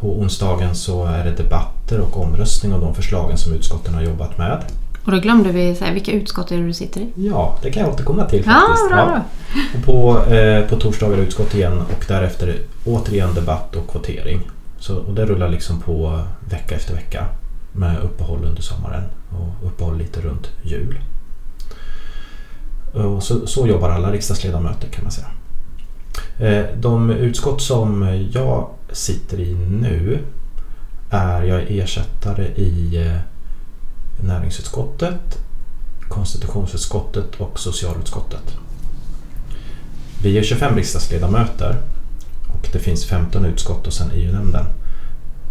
På 0.00 0.20
onsdagen 0.20 0.74
så 0.74 1.04
är 1.06 1.24
det 1.24 1.30
debatter 1.30 2.00
och 2.00 2.20
omröstning 2.22 2.72
om 2.74 2.80
de 2.80 2.94
förslagen 2.94 3.38
som 3.38 3.52
utskotten 3.52 3.94
har 3.94 4.02
jobbat 4.02 4.38
med. 4.38 4.64
Och 5.04 5.12
då 5.12 5.18
glömde 5.18 5.52
vi 5.52 5.74
säga 5.74 5.92
vilka 5.92 6.12
utskott 6.12 6.50
är 6.50 6.56
det 6.56 6.66
du 6.66 6.72
sitter 6.72 7.00
i? 7.00 7.08
Ja, 7.14 7.58
det 7.62 7.70
kan 7.70 7.82
jag 7.82 7.92
återkomma 7.92 8.24
till 8.24 8.42
Ja, 8.46 8.52
faktiskt. 8.52 8.88
bra, 8.88 9.06
bra. 9.06 9.22
Och 9.74 9.84
på, 9.84 10.32
eh, 10.34 10.68
på 10.68 10.76
torsdagar 10.76 11.18
utskott 11.18 11.54
igen 11.54 11.80
och 11.80 12.04
därefter 12.08 12.56
återigen 12.84 13.34
debatt 13.34 13.76
och 13.76 13.88
kvotering. 13.90 14.40
Så, 14.80 14.96
och 14.96 15.14
det 15.14 15.26
rullar 15.26 15.48
liksom 15.48 15.80
på 15.80 16.24
vecka 16.50 16.74
efter 16.74 16.94
vecka 16.94 17.26
med 17.72 17.98
uppehåll 17.98 18.44
under 18.44 18.62
sommaren 18.62 19.04
och 19.30 19.66
uppehåll 19.66 19.98
lite 19.98 20.20
runt 20.20 20.50
jul. 20.62 20.98
Och 22.92 23.22
så, 23.22 23.46
så 23.46 23.66
jobbar 23.66 23.90
alla 23.90 24.12
riksdagsledamöter 24.12 24.88
kan 24.88 25.04
man 25.04 25.12
säga. 25.12 25.26
Eh, 26.38 26.66
de 26.76 27.10
utskott 27.10 27.62
som 27.62 28.20
jag 28.32 28.70
sitter 28.92 29.40
i 29.40 29.54
nu 29.54 30.18
är 31.10 31.42
jag 31.42 31.62
ersättare 31.68 32.46
i 32.46 33.06
eh, 33.06 33.16
näringsutskottet, 34.24 35.38
konstitutionsutskottet 36.08 37.40
och 37.40 37.60
socialutskottet. 37.60 38.56
Vi 40.22 40.38
är 40.38 40.42
25 40.42 40.76
riksdagsledamöter 40.76 41.76
det 42.72 42.78
finns 42.78 43.04
15 43.06 43.44
utskott 43.44 43.86
och 43.86 43.92
sen 43.92 44.10
EU-nämnden. 44.14 44.64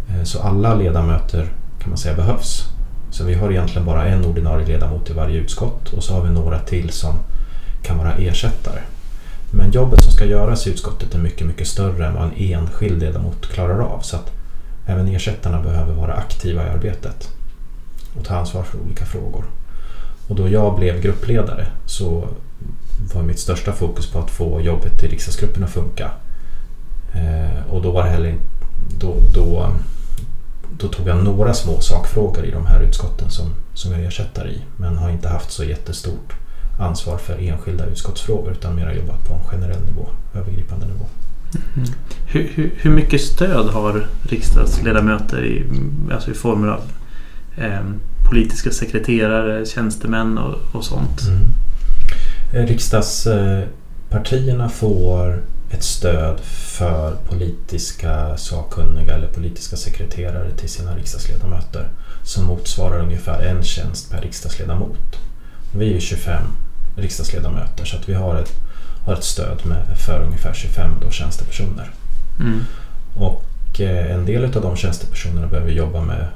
Eh, 0.10 0.24
så 0.24 0.40
alla 0.40 0.76
ledamöter 0.76 1.52
kan 1.80 1.90
man 1.90 1.98
säga 1.98 2.16
behövs. 2.16 2.64
Så 3.12 3.24
vi 3.24 3.34
har 3.34 3.52
egentligen 3.52 3.86
bara 3.86 4.06
en 4.06 4.26
ordinarie 4.26 4.68
ledamot 4.68 5.10
i 5.10 5.14
varje 5.14 5.38
utskott 5.38 5.94
och 5.94 6.04
så 6.04 6.14
har 6.14 6.22
vi 6.22 6.30
några 6.30 6.60
till 6.60 6.90
som 6.90 7.14
kan 7.84 7.98
vara 7.98 8.14
ersättare. 8.14 8.80
Men 9.52 9.72
jobbet 9.72 10.04
som 10.04 10.12
ska 10.12 10.26
göras 10.26 10.68
i 10.68 10.70
utskottet 10.70 11.16
är 11.16 11.20
mycket, 11.20 11.48
mycket 11.48 11.68
större 11.68 12.08
än 12.08 12.14
vad 12.14 12.24
en 12.24 12.34
enskild 12.38 13.00
ledamot 13.00 13.48
klarar 13.48 13.80
av. 13.80 14.00
Så 14.00 14.16
att 14.16 14.32
även 14.86 15.08
ersättarna 15.08 15.62
behöver 15.62 15.94
vara 15.94 16.14
aktiva 16.14 16.68
i 16.68 16.70
arbetet 16.70 17.30
och 18.18 18.26
ta 18.26 18.36
ansvar 18.36 18.64
för 18.64 18.80
olika 18.80 19.06
frågor. 19.06 19.46
Och 20.28 20.36
då 20.36 20.50
jag 20.50 20.76
blev 20.76 21.02
gruppledare 21.02 21.68
så 21.86 22.28
var 23.14 23.22
mitt 23.24 23.40
största 23.40 23.72
fokus 23.72 24.12
på 24.12 24.20
att 24.20 24.32
få 24.32 24.62
jobbet 24.62 25.04
i 25.04 25.08
riksdagsgruppen 25.08 25.64
att 25.64 25.70
funka. 25.70 26.12
Eh, 27.14 27.74
och 27.74 27.82
då 27.82 27.92
var 27.92 28.04
det 28.04 28.10
heller 28.10 28.36
då, 29.00 29.16
då 29.34 29.72
då 30.80 30.88
tog 30.88 31.08
jag 31.08 31.24
några 31.24 31.54
små 31.54 31.82
sakfrågor 31.82 32.46
i 32.46 32.52
de 32.52 32.66
här 32.66 32.82
utskotten 32.82 33.30
som, 33.30 33.54
som 33.74 33.92
jag 33.92 34.04
ersätter 34.04 34.48
i. 34.48 34.62
Men 34.78 34.98
har 34.98 35.10
inte 35.10 35.30
haft 35.30 35.52
så 35.52 35.64
jättestort 35.64 36.34
ansvar 36.80 37.18
för 37.18 37.50
enskilda 37.50 37.86
utskottsfrågor 37.86 38.52
utan 38.52 38.76
mer 38.76 38.94
jobbat 38.94 39.28
på 39.28 39.34
en 39.34 39.44
generell 39.44 39.82
nivå, 39.86 40.08
övergripande 40.34 40.86
nivå. 40.86 41.06
Mm. 41.76 41.90
Hur, 42.28 42.52
hur, 42.56 42.72
hur, 42.78 42.92
mycket 42.92 43.22
stöd 43.22 43.70
har 43.70 44.08
riksdagsledamöter 44.22 45.46
i, 45.46 45.64
alltså 46.14 46.32
i 46.32 46.34
former 46.34 46.68
av 46.68 46.82
eh, 47.58 47.82
politiska 48.30 48.72
sekreterare, 48.72 49.66
tjänstemän 49.66 50.38
och, 50.38 50.56
och 50.72 50.86
sånt? 50.86 51.22
Mm. 51.28 51.40
Eh, 52.54 52.66
riksdagspartierna 52.68 54.70
får 54.70 55.42
ett 55.72 55.84
stöd 55.84 56.40
för 56.40 57.16
politiska 57.16 58.38
sakkunniga 58.38 59.16
eller 59.16 59.28
politiska 59.28 59.76
sekreterare 59.76 60.52
till 60.52 60.70
sina 60.70 60.96
riksdagsledamöter 60.96 61.88
som 62.24 62.44
motsvarar 62.44 63.00
ungefär 63.00 63.42
en 63.42 63.64
tjänst 63.64 64.12
per 64.12 64.22
riksdagsledamot. 64.22 65.20
Vi 65.76 65.90
är 65.90 65.94
ju 65.94 66.00
25 66.00 66.42
riksdagsledamöter 66.96 67.86
så 67.86 67.98
att 67.98 68.10
vi 68.10 68.14
har 68.14 68.36
ett, 68.36 68.52
har 69.06 69.14
ett 69.14 69.24
stöd 69.24 69.66
med, 69.66 69.98
för 69.98 70.24
ungefär 70.24 70.54
25 70.54 70.92
då 71.02 71.12
tjänstepersoner. 71.12 71.92
Mm. 72.40 72.66
Och 73.16 73.82
eh, 73.82 74.12
en 74.12 74.26
del 74.26 74.44
av 74.46 74.62
de 74.62 74.76
tjänstepersonerna 74.76 75.48
behöver 75.48 75.72
jobba 75.72 76.02
med 76.02 76.28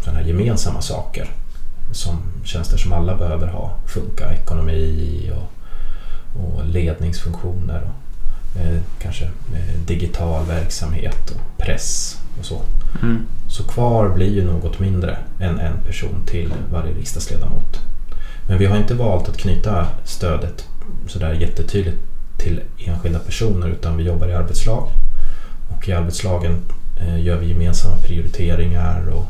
sådana 0.00 0.18
här 0.18 0.26
gemensamma 0.26 0.80
saker 0.80 1.30
som 1.92 2.22
tjänster 2.44 2.78
som 2.78 2.92
alla 2.92 3.16
behöver 3.16 3.46
ha. 3.46 3.76
Funka, 3.86 4.32
ekonomi 4.32 5.30
och, 5.36 5.52
och 6.40 6.64
ledningsfunktioner. 6.66 7.82
Och, 7.82 8.07
kanske 8.98 9.24
eh, 9.24 9.80
digital 9.86 10.46
verksamhet 10.46 11.30
och 11.30 11.64
press 11.64 12.18
och 12.38 12.44
så. 12.44 12.60
Mm. 13.02 13.26
Så 13.48 13.62
kvar 13.62 14.08
blir 14.08 14.34
ju 14.34 14.44
något 14.44 14.80
mindre 14.80 15.18
än 15.40 15.58
en 15.58 15.78
person 15.86 16.22
till 16.26 16.52
varje 16.72 16.92
riksdagsledamot. 16.92 17.80
Men 18.48 18.58
vi 18.58 18.66
har 18.66 18.76
inte 18.76 18.94
valt 18.94 19.28
att 19.28 19.36
knyta 19.36 19.86
stödet 20.04 20.68
sådär 21.06 21.32
jättetydligt 21.32 21.98
till 22.38 22.60
enskilda 22.78 23.18
personer 23.18 23.68
utan 23.68 23.96
vi 23.96 24.04
jobbar 24.04 24.28
i 24.28 24.32
arbetslag. 24.32 24.88
Och 25.68 25.88
i 25.88 25.92
arbetslagen 25.92 26.60
eh, 27.00 27.20
gör 27.20 27.36
vi 27.36 27.48
gemensamma 27.48 27.96
prioriteringar 27.96 29.08
och, 29.08 29.26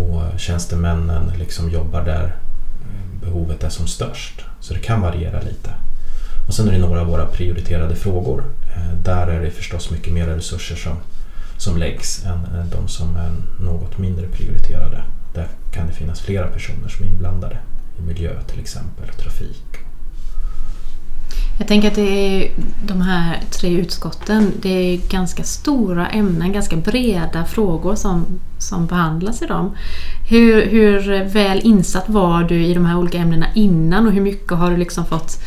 och 0.00 0.40
tjänstemännen 0.40 1.32
liksom 1.38 1.70
jobbar 1.70 2.04
där 2.04 2.24
eh, 2.24 3.20
behovet 3.20 3.64
är 3.64 3.68
som 3.68 3.86
störst. 3.86 4.44
Så 4.60 4.74
det 4.74 4.80
kan 4.80 5.00
variera 5.00 5.40
lite. 5.40 5.70
Och 6.46 6.54
sen 6.54 6.68
är 6.68 6.72
det 6.72 6.78
några 6.78 7.00
av 7.00 7.06
våra 7.06 7.26
prioriterade 7.26 7.94
frågor. 7.94 8.44
Eh, 8.76 8.94
där 9.04 9.26
är 9.26 9.40
det 9.40 9.50
förstås 9.50 9.90
mycket 9.90 10.12
mer 10.12 10.26
resurser 10.26 10.76
som, 10.76 10.96
som 11.56 11.78
läggs 11.78 12.24
än, 12.24 12.60
än 12.60 12.70
de 12.70 12.88
som 12.88 13.16
är 13.16 13.30
något 13.64 13.98
mindre 13.98 14.26
prioriterade. 14.26 15.02
Där 15.34 15.48
kan 15.72 15.86
det 15.86 15.92
finnas 15.92 16.20
flera 16.20 16.46
personer 16.46 16.88
som 16.88 17.06
är 17.06 17.10
inblandade 17.10 17.58
i 17.98 18.02
miljö 18.02 18.42
till 18.42 18.60
exempel, 18.60 19.08
trafik. 19.08 19.82
Jag 21.58 21.68
tänker 21.68 21.88
att 21.88 21.94
det 21.94 22.10
är 22.10 22.50
de 22.86 23.00
här 23.00 23.40
tre 23.50 23.70
utskotten, 23.70 24.52
det 24.62 24.68
är 24.68 25.00
ganska 25.10 25.42
stora 25.42 26.08
ämnen, 26.08 26.52
ganska 26.52 26.76
breda 26.76 27.44
frågor 27.44 27.94
som, 27.94 28.40
som 28.58 28.86
behandlas 28.86 29.42
i 29.42 29.46
dem. 29.46 29.76
Hur, 30.28 30.66
hur 30.66 31.24
väl 31.24 31.60
insatt 31.60 32.08
var 32.08 32.42
du 32.42 32.64
i 32.64 32.74
de 32.74 32.86
här 32.86 32.98
olika 32.98 33.18
ämnena 33.18 33.46
innan 33.54 34.06
och 34.06 34.12
hur 34.12 34.20
mycket 34.20 34.52
har 34.52 34.70
du 34.70 34.76
liksom 34.76 35.06
fått 35.06 35.38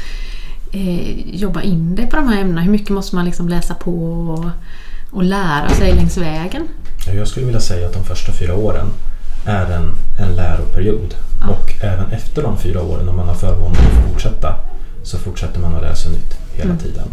eh, 0.75 1.35
jobba 1.35 1.61
in 1.61 1.95
dig 1.95 2.09
på 2.09 2.15
de 2.15 2.27
här 2.27 2.41
ämnena? 2.41 2.61
Hur 2.61 2.71
mycket 2.71 2.89
måste 2.89 3.15
man 3.15 3.25
liksom 3.25 3.49
läsa 3.49 3.75
på 3.75 3.91
och, 4.29 4.49
och 5.11 5.23
lära 5.23 5.69
sig 5.69 5.93
längs 5.93 6.17
vägen? 6.17 6.67
Jag 7.15 7.27
skulle 7.27 7.45
vilja 7.45 7.61
säga 7.61 7.87
att 7.87 7.93
de 7.93 8.03
första 8.03 8.31
fyra 8.31 8.55
åren 8.55 8.87
är 9.45 9.71
en, 9.71 9.91
en 10.19 10.35
läroperiod. 10.35 11.15
Ja. 11.41 11.47
Och 11.47 11.83
även 11.83 12.11
efter 12.11 12.43
de 12.43 12.57
fyra 12.57 12.81
åren, 12.81 13.09
om 13.09 13.15
man 13.15 13.27
har 13.27 13.35
förmånen 13.35 13.71
att 13.71 14.11
fortsätta, 14.11 14.55
så 15.03 15.17
fortsätter 15.17 15.59
man 15.59 15.75
att 15.75 15.97
sig 15.97 16.11
nytt 16.11 16.37
hela 16.53 16.69
mm. 16.69 16.77
tiden. 16.77 17.07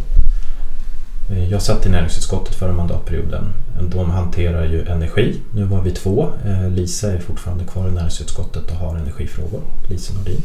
Eh, 1.30 1.50
jag 1.50 1.62
satt 1.62 1.86
i 1.86 1.88
näringsutskottet 1.88 2.54
förra 2.54 2.72
mandatperioden. 2.72 3.44
De 3.80 4.10
hanterar 4.10 4.64
ju 4.64 4.86
energi. 4.86 5.40
Nu 5.54 5.64
var 5.64 5.82
vi 5.82 5.90
två. 5.90 6.30
Eh, 6.44 6.70
Lisa 6.70 7.12
är 7.12 7.18
fortfarande 7.18 7.64
kvar 7.64 7.88
i 7.88 7.90
näringsutskottet 7.90 8.70
och 8.70 8.76
har 8.76 8.96
energifrågor. 8.96 9.60
Lisa 9.88 10.14
Nordin. 10.14 10.42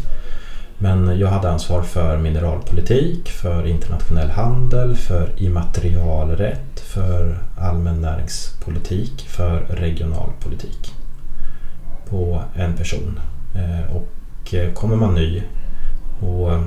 Men 0.77 1.19
jag 1.19 1.27
hade 1.27 1.49
ansvar 1.49 1.81
för 1.81 2.17
mineralpolitik, 2.17 3.29
för 3.29 3.67
internationell 3.67 4.29
handel, 4.29 4.95
för 4.95 5.29
immaterialrätt, 5.37 6.79
för 6.79 7.37
allmän 7.57 8.01
näringspolitik, 8.01 9.21
för 9.29 9.59
regionalpolitik 9.59 10.93
på 12.09 12.41
en 12.55 12.73
person. 12.73 13.19
Eh, 13.55 13.95
och 13.95 14.53
eh, 14.53 14.73
kommer 14.73 14.95
man 14.95 15.15
ny 15.15 15.43
och 16.19 16.51
eh, 16.51 16.61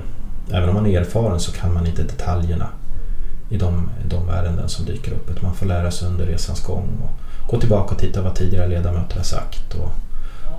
även 0.53 0.69
om 0.69 0.75
man 0.75 0.87
är 0.87 1.01
erfaren 1.01 1.41
så 1.41 1.53
kan 1.53 1.75
man 1.75 1.87
inte 1.87 2.03
detaljerna 2.03 2.69
i 3.51 3.57
de, 3.57 3.91
de 4.09 4.29
ärenden 4.29 4.69
som 4.69 4.85
dyker 4.85 5.13
upp. 5.13 5.31
Utan 5.31 5.43
Man 5.43 5.55
får 5.55 5.67
lära 5.67 5.91
sig 5.91 6.09
under 6.09 6.27
resans 6.27 6.63
gång 6.65 6.89
och 7.03 7.51
gå 7.51 7.61
tillbaka 7.61 7.95
och 7.95 8.01
titta 8.01 8.23
vad 8.23 8.35
tidigare 8.35 8.69
ledamöter 8.69 9.17
har 9.17 9.25
sagt. 9.25 9.75
Och 9.75 9.91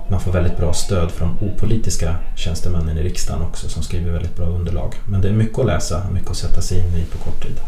man 0.08 0.20
får 0.20 0.32
väldigt 0.32 0.56
bra 0.56 0.72
stöd 0.72 1.10
från 1.10 1.36
opolitiska 1.40 2.16
tjänstemännen 2.36 2.98
i 2.98 3.02
riksdagen 3.02 3.42
också 3.42 3.68
som 3.68 3.82
skriver 3.82 4.12
väldigt 4.12 4.36
bra 4.36 4.46
underlag. 4.46 4.94
Men 5.06 5.20
det 5.20 5.28
är 5.28 5.32
mycket 5.32 5.58
att 5.58 5.66
läsa, 5.66 6.02
mycket 6.12 6.30
att 6.30 6.36
sätta 6.36 6.60
sig 6.60 6.78
in 6.78 6.96
i 6.96 7.04
på 7.04 7.18
kort 7.18 7.42
tid. 7.42 7.60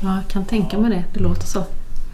Ja, 0.00 0.14
jag 0.14 0.28
kan 0.28 0.44
tänka 0.44 0.78
mig 0.78 0.90
det. 0.90 1.04
Det 1.14 1.20
låter 1.20 1.46
så. 1.46 1.64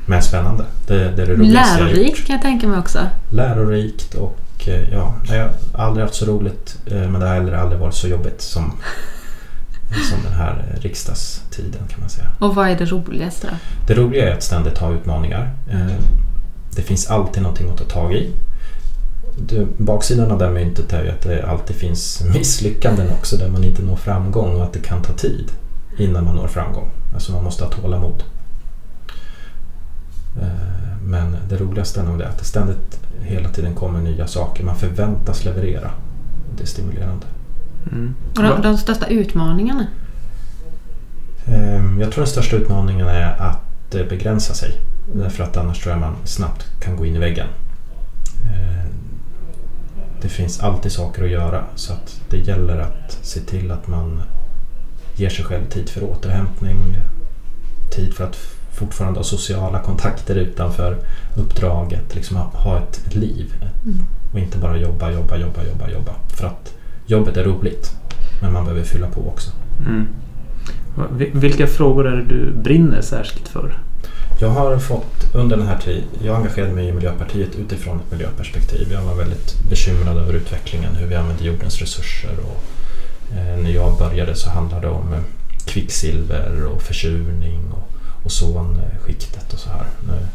Men 0.06 0.22
spännande. 0.22 0.64
Det, 0.86 0.94
det 0.94 1.22
är 1.22 1.26
det 1.26 1.34
roligaste 1.34 1.84
Lärorikt 1.84 2.26
kan 2.26 2.34
jag 2.34 2.42
tänka 2.42 2.68
mig 2.68 2.78
också. 2.78 2.98
Lärorikt 3.30 4.14
och 4.14 4.38
eh, 4.66 4.92
ja, 4.92 5.14
jag 5.28 5.50
har 5.72 5.84
aldrig 5.84 6.06
haft 6.06 6.14
så 6.14 6.24
roligt 6.26 6.78
eh, 6.86 7.08
men 7.08 7.20
det 7.20 7.26
har 7.26 7.34
heller 7.34 7.52
aldrig 7.52 7.80
varit 7.80 7.94
så 7.94 8.08
jobbigt 8.08 8.40
som, 8.40 8.62
som 10.10 10.18
den 10.24 10.32
här 10.32 10.78
riksdagstiden 10.80 11.88
kan 11.88 12.00
man 12.00 12.08
säga. 12.08 12.28
Och 12.38 12.54
vad 12.54 12.68
är 12.68 12.76
det 12.76 12.84
roligaste 12.84 13.46
då? 13.46 13.56
Det 13.86 13.94
roliga 13.94 14.28
är 14.28 14.34
att 14.34 14.42
ständigt 14.42 14.78
ha 14.78 14.92
utmaningar. 14.92 15.50
Eh, 15.70 15.96
det 16.76 16.82
finns 16.82 17.10
alltid 17.10 17.42
någonting 17.42 17.70
att 17.70 17.78
ta 17.78 17.84
tag 17.84 18.14
i. 18.14 18.32
Baksidan 19.76 20.30
av 20.30 20.38
det 20.38 20.50
myntet 20.50 20.92
är 20.92 21.04
ju 21.04 21.10
att 21.10 21.22
det 21.22 21.46
alltid 21.46 21.76
finns 21.76 22.24
misslyckanden 22.34 23.10
också 23.10 23.36
där 23.36 23.48
man 23.48 23.64
inte 23.64 23.82
når 23.82 23.96
framgång 23.96 24.56
och 24.56 24.64
att 24.64 24.72
det 24.72 24.78
kan 24.80 25.02
ta 25.02 25.12
tid 25.12 25.52
innan 25.98 26.24
man 26.24 26.36
når 26.36 26.48
framgång. 26.48 26.90
Alltså 27.14 27.32
man 27.32 27.44
måste 27.44 27.64
ha 27.64 27.70
tålamod. 27.70 28.22
Eh, 30.40 31.02
men 31.04 31.36
det 31.48 31.56
roligaste 31.56 32.00
är 32.00 32.04
nog 32.04 32.18
det 32.18 32.28
att 32.28 32.38
det 32.38 32.44
ständigt 32.44 33.00
hela 33.20 33.48
tiden 33.48 33.74
kommer 33.74 34.00
nya 34.00 34.26
saker. 34.26 34.64
Man 34.64 34.76
förväntas 34.76 35.44
leverera. 35.44 35.90
Det 36.56 36.62
är 36.62 36.66
stimulerande. 36.66 37.26
Mm. 37.92 38.14
Och 38.36 38.42
de, 38.42 38.62
de 38.62 38.78
största 38.78 39.06
utmaningarna? 39.06 39.86
Ehm, 41.46 42.00
jag 42.00 42.12
tror 42.12 42.24
den 42.24 42.30
största 42.30 42.56
utmaningen 42.56 43.06
är 43.06 43.40
att 43.40 43.94
eh, 43.94 44.06
begränsa 44.06 44.54
sig. 44.54 44.80
Därför 45.14 45.44
att 45.44 45.56
annars 45.56 45.82
tror 45.82 45.92
jag 45.92 46.00
man 46.00 46.16
snabbt 46.24 46.66
kan 46.80 46.96
gå 46.96 47.06
in 47.06 47.16
i 47.16 47.18
väggen. 47.18 47.46
Det 50.22 50.28
finns 50.28 50.60
alltid 50.60 50.92
saker 50.92 51.24
att 51.24 51.30
göra 51.30 51.64
så 51.74 51.92
att 51.92 52.20
det 52.30 52.38
gäller 52.38 52.78
att 52.78 53.18
se 53.22 53.40
till 53.40 53.70
att 53.70 53.88
man 53.88 54.22
ger 55.16 55.28
sig 55.28 55.44
själv 55.44 55.64
tid 55.64 55.88
för 55.88 56.04
återhämtning, 56.04 56.96
tid 57.90 58.14
för 58.14 58.24
att 58.24 58.36
fortfarande 58.72 59.18
ha 59.18 59.24
sociala 59.24 59.80
kontakter 59.80 60.36
utanför 60.36 60.96
uppdraget. 61.36 62.14
Liksom 62.14 62.36
ha 62.36 62.78
ett, 62.78 63.06
ett 63.06 63.14
liv. 63.14 63.54
Mm. 63.84 63.98
Och 64.32 64.38
inte 64.38 64.58
bara 64.58 64.76
jobba, 64.76 65.10
jobba, 65.10 65.36
jobba, 65.36 65.64
jobba, 65.64 65.90
jobba. 65.90 66.12
För 66.28 66.46
att 66.46 66.74
jobbet 67.06 67.36
är 67.36 67.44
roligt. 67.44 67.96
Men 68.42 68.52
man 68.52 68.64
behöver 68.64 68.84
fylla 68.84 69.10
på 69.10 69.28
också. 69.28 69.50
Mm. 69.86 70.06
Vilka 71.32 71.66
frågor 71.66 72.06
är 72.06 72.16
det 72.16 72.24
du 72.24 72.52
brinner 72.52 73.00
särskilt 73.00 73.48
för? 73.48 73.78
Jag 74.42 74.50
har 74.50 74.78
fått 74.78 75.34
under 75.34 75.56
den 75.56 75.66
här 75.66 75.78
tiden, 75.78 76.04
jag 76.22 76.36
engagerade 76.36 76.72
mig 76.72 76.88
i 76.88 76.92
Miljöpartiet 76.92 77.54
utifrån 77.54 78.00
ett 78.00 78.12
miljöperspektiv. 78.12 78.92
Jag 78.92 79.02
var 79.02 79.14
väldigt 79.14 79.60
bekymrad 79.70 80.16
över 80.18 80.32
utvecklingen, 80.32 80.94
hur 80.94 81.06
vi 81.06 81.14
använder 81.14 81.44
jordens 81.44 81.78
resurser. 81.78 82.30
Och, 82.42 82.62
eh, 83.36 83.62
när 83.62 83.70
jag 83.70 83.98
började 83.98 84.34
så 84.34 84.50
handlade 84.50 84.86
det 84.86 84.92
om 84.92 85.12
eh, 85.12 85.20
kvicksilver 85.66 86.66
och 86.66 86.82
försurning 86.82 87.72
och 87.72 87.88
ozonskiktet 88.26 89.52
och 89.52 89.58
så 89.58 89.68
här. 89.68 89.86
Nu 90.06 90.26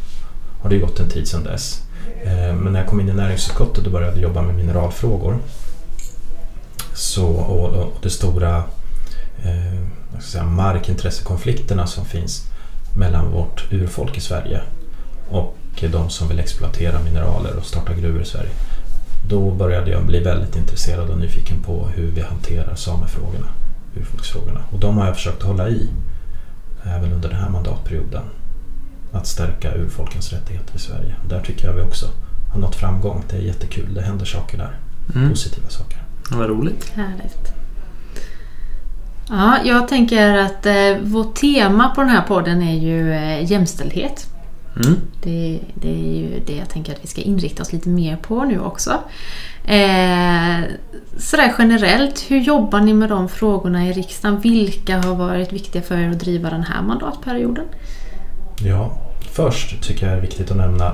har 0.62 0.70
det 0.70 0.78
gått 0.78 1.00
en 1.00 1.08
tid 1.08 1.28
sedan 1.28 1.44
dess. 1.44 1.82
Eh, 2.24 2.54
men 2.54 2.72
när 2.72 2.80
jag 2.80 2.88
kom 2.88 3.00
in 3.00 3.08
i 3.08 3.12
näringsutskottet 3.12 3.86
och 3.86 3.92
började 3.92 4.20
jobba 4.20 4.42
med 4.42 4.54
mineralfrågor 4.54 5.38
så, 6.94 7.26
och, 7.26 7.68
och 7.68 7.92
de 8.02 8.10
stora 8.10 8.56
eh, 9.44 10.20
säga, 10.20 10.44
markintressekonflikterna 10.44 11.86
som 11.86 12.04
finns 12.04 12.50
mellan 12.96 13.30
vårt 13.30 13.72
urfolk 13.72 14.16
i 14.16 14.20
Sverige 14.20 14.60
och 15.28 15.56
de 15.92 16.10
som 16.10 16.28
vill 16.28 16.38
exploatera 16.38 17.02
mineraler 17.02 17.56
och 17.56 17.64
starta 17.64 17.94
gruvor 17.94 18.22
i 18.22 18.24
Sverige. 18.24 18.50
Då 19.28 19.50
började 19.50 19.90
jag 19.90 20.06
bli 20.06 20.20
väldigt 20.20 20.56
intresserad 20.56 21.10
och 21.10 21.18
nyfiken 21.18 21.62
på 21.62 21.86
hur 21.86 22.10
vi 22.10 22.20
hanterar 22.20 22.74
samefrågorna, 22.74 23.46
urfolksfrågorna. 23.96 24.60
Och 24.70 24.78
de 24.78 24.98
har 24.98 25.06
jag 25.06 25.14
försökt 25.14 25.42
hålla 25.42 25.68
i 25.68 25.88
även 26.82 27.12
under 27.12 27.28
den 27.28 27.38
här 27.38 27.48
mandatperioden. 27.48 28.22
att 29.12 29.26
stärka 29.26 29.74
urfolkens 29.74 30.32
rättigheter 30.32 30.76
i 30.76 30.78
Sverige. 30.78 31.14
Där 31.28 31.40
tycker 31.40 31.66
jag 31.66 31.74
vi 31.74 31.82
också 31.82 32.06
har 32.52 32.60
nått 32.60 32.74
framgång. 32.74 33.24
Det 33.30 33.36
är 33.36 33.40
jättekul, 33.40 33.94
det 33.94 34.02
händer 34.02 34.24
saker 34.24 34.58
där. 34.58 34.78
Mm. 35.14 35.30
Positiva 35.30 35.68
saker. 35.68 36.02
Vad 36.30 36.48
roligt. 36.48 36.88
Härligt. 36.94 37.55
Ja, 39.28 39.58
jag 39.64 39.88
tänker 39.88 40.38
att 40.38 40.66
eh, 40.66 40.96
vårt 41.02 41.34
tema 41.34 41.90
på 41.94 42.00
den 42.00 42.10
här 42.10 42.22
podden 42.22 42.62
är 42.62 42.76
ju 42.76 43.12
eh, 43.12 43.52
jämställdhet. 43.52 44.26
Mm. 44.84 45.00
Det, 45.22 45.60
det 45.74 45.88
är 45.88 46.16
ju 46.16 46.40
det 46.46 46.56
jag 46.56 46.68
tänker 46.68 46.92
att 46.92 47.04
vi 47.04 47.08
ska 47.08 47.20
inrikta 47.20 47.62
oss 47.62 47.72
lite 47.72 47.88
mer 47.88 48.16
på 48.16 48.44
nu 48.44 48.60
också. 48.60 48.90
Eh, 49.64 50.60
sådär 51.18 51.54
generellt, 51.58 52.24
hur 52.28 52.40
jobbar 52.40 52.80
ni 52.80 52.94
med 52.94 53.08
de 53.08 53.28
frågorna 53.28 53.86
i 53.86 53.92
riksdagen? 53.92 54.40
Vilka 54.40 54.98
har 54.98 55.14
varit 55.14 55.52
viktiga 55.52 55.82
för 55.82 55.98
er 55.98 56.10
att 56.10 56.20
driva 56.20 56.50
den 56.50 56.62
här 56.62 56.82
mandatperioden? 56.82 57.64
Ja, 58.64 58.98
först 59.32 59.82
tycker 59.82 60.06
jag 60.06 60.14
det 60.14 60.18
är 60.18 60.22
viktigt 60.22 60.50
att 60.50 60.56
nämna 60.56 60.92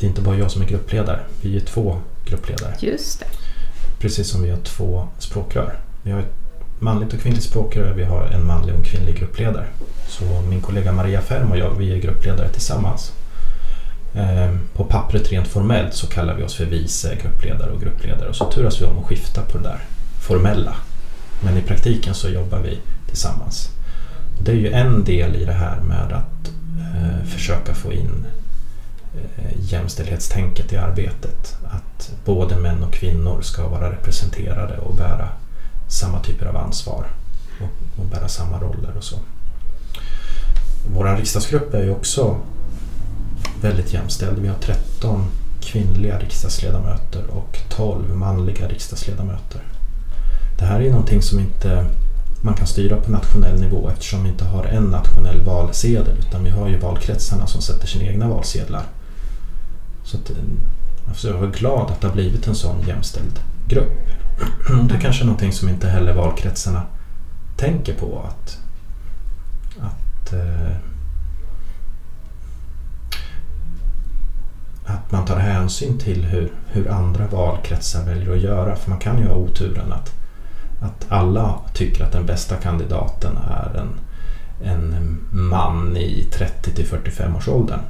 det 0.00 0.06
är 0.06 0.08
inte 0.08 0.20
bara 0.20 0.36
jag 0.36 0.50
som 0.50 0.62
är 0.62 0.66
gruppledare. 0.66 1.20
Vi 1.40 1.56
är 1.56 1.60
två 1.60 1.98
gruppledare. 2.24 2.74
Just 2.80 3.20
det. 3.20 3.26
Precis 3.98 4.28
som 4.28 4.42
vi 4.42 4.50
har 4.50 4.58
två 4.58 5.08
språkrör. 5.18 5.78
Vi 6.02 6.10
har 6.10 6.24
manligt 6.78 7.14
och 7.14 7.20
kvinnligt 7.20 7.44
språkrör 7.44 7.92
vi 7.92 8.04
har 8.04 8.24
en 8.26 8.46
manlig 8.46 8.74
och 8.74 8.78
en 8.78 8.84
kvinnlig 8.84 9.18
gruppledare. 9.18 9.66
Så 10.08 10.24
min 10.48 10.60
kollega 10.60 10.92
Maria 10.92 11.20
Färm 11.20 11.50
och 11.50 11.58
jag, 11.58 11.70
vi 11.78 11.92
är 11.92 11.96
gruppledare 11.96 12.48
tillsammans. 12.48 13.12
Ehm, 14.14 14.58
på 14.74 14.84
pappret 14.84 15.32
rent 15.32 15.48
formellt 15.48 15.94
så 15.94 16.06
kallar 16.06 16.34
vi 16.34 16.42
oss 16.42 16.54
för 16.54 16.64
vice 16.64 17.18
gruppledare 17.22 17.70
och 17.70 17.80
gruppledare 17.80 18.28
och 18.28 18.36
så 18.36 18.50
turas 18.50 18.80
vi 18.80 18.84
om 18.84 18.98
att 18.98 19.04
skifta 19.04 19.42
på 19.42 19.58
det 19.58 19.64
där 19.64 19.80
formella. 20.20 20.74
Men 21.40 21.56
i 21.56 21.62
praktiken 21.62 22.14
så 22.14 22.28
jobbar 22.28 22.58
vi 22.58 22.78
tillsammans. 23.08 23.68
Det 24.40 24.50
är 24.50 24.56
ju 24.56 24.72
en 24.72 25.04
del 25.04 25.36
i 25.36 25.44
det 25.44 25.52
här 25.52 25.80
med 25.80 26.12
att 26.12 26.50
eh, 26.78 27.26
försöka 27.26 27.74
få 27.74 27.92
in 27.92 28.26
eh, 29.14 29.72
jämställdhetstänket 29.72 30.72
i 30.72 30.76
arbetet. 30.76 31.56
Att 31.64 32.12
både 32.24 32.56
män 32.56 32.82
och 32.82 32.92
kvinnor 32.92 33.42
ska 33.42 33.68
vara 33.68 33.92
representerade 33.92 34.78
och 34.78 34.94
bära 34.94 35.28
samma 35.88 36.20
typer 36.20 36.46
av 36.46 36.56
ansvar 36.56 37.06
och, 37.60 38.00
och 38.00 38.06
bära 38.06 38.28
samma 38.28 38.60
roller 38.60 38.96
och 38.96 39.04
så. 39.04 39.16
Vår 40.94 41.16
riksdagsgrupp 41.16 41.74
är 41.74 41.82
ju 41.82 41.90
också 41.90 42.36
väldigt 43.60 43.92
jämställd. 43.92 44.38
Vi 44.38 44.48
har 44.48 44.58
13 44.58 45.24
kvinnliga 45.60 46.18
riksdagsledamöter 46.18 47.26
och 47.30 47.58
12 47.68 48.16
manliga 48.16 48.68
riksdagsledamöter. 48.68 49.60
Det 50.58 50.64
här 50.64 50.80
är 50.80 50.84
ju 50.84 50.90
någonting 50.90 51.22
som 51.22 51.38
inte 51.38 51.86
man 52.40 52.54
kan 52.54 52.66
styra 52.66 52.96
på 52.96 53.10
nationell 53.10 53.60
nivå 53.60 53.90
eftersom 53.90 54.22
vi 54.22 54.28
inte 54.28 54.44
har 54.44 54.64
en 54.64 54.84
nationell 54.84 55.40
valsedel 55.40 56.18
utan 56.18 56.44
vi 56.44 56.50
har 56.50 56.68
ju 56.68 56.78
valkretsarna 56.78 57.46
som 57.46 57.62
sätter 57.62 57.86
sina 57.86 58.04
egna 58.04 58.28
valsedlar. 58.28 58.82
Så 60.04 60.16
att, 60.16 60.30
alltså 61.08 61.28
jag 61.28 61.42
är 61.42 61.50
glad 61.50 61.90
att 61.90 62.00
det 62.00 62.06
har 62.06 62.14
blivit 62.14 62.46
en 62.46 62.54
sån 62.54 62.76
jämställd 62.86 63.40
grupp. 63.68 64.08
Det 64.88 64.94
är 64.94 65.00
kanske 65.00 65.22
är 65.22 65.26
någonting 65.26 65.52
som 65.52 65.68
inte 65.68 65.88
heller 65.88 66.14
valkretsarna 66.14 66.82
tänker 67.56 67.94
på 67.94 68.22
att, 68.28 68.58
att, 69.80 70.32
eh, 70.32 70.76
att 74.84 75.12
man 75.12 75.24
tar 75.24 75.36
hänsyn 75.36 75.98
till 75.98 76.24
hur, 76.24 76.52
hur 76.66 76.90
andra 76.90 77.26
valkretsar 77.26 78.04
väljer 78.04 78.32
att 78.32 78.42
göra. 78.42 78.76
För 78.76 78.90
man 78.90 78.98
kan 78.98 79.18
ju 79.18 79.26
ha 79.26 79.34
oturen 79.34 79.92
att, 79.92 80.12
att 80.80 81.06
alla 81.08 81.60
tycker 81.74 82.04
att 82.04 82.12
den 82.12 82.26
bästa 82.26 82.56
kandidaten 82.56 83.36
är 83.36 83.74
en, 83.80 83.98
en 84.64 85.18
man 85.30 85.96
i 85.96 86.28
30 86.32 86.70
till 86.70 86.86
45 86.86 87.36
års 87.36 87.48
åldern. 87.48 87.80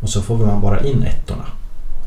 Och 0.00 0.08
så 0.08 0.22
får 0.22 0.36
man 0.38 0.60
bara 0.60 0.80
in 0.80 1.02
ettorna 1.02 1.44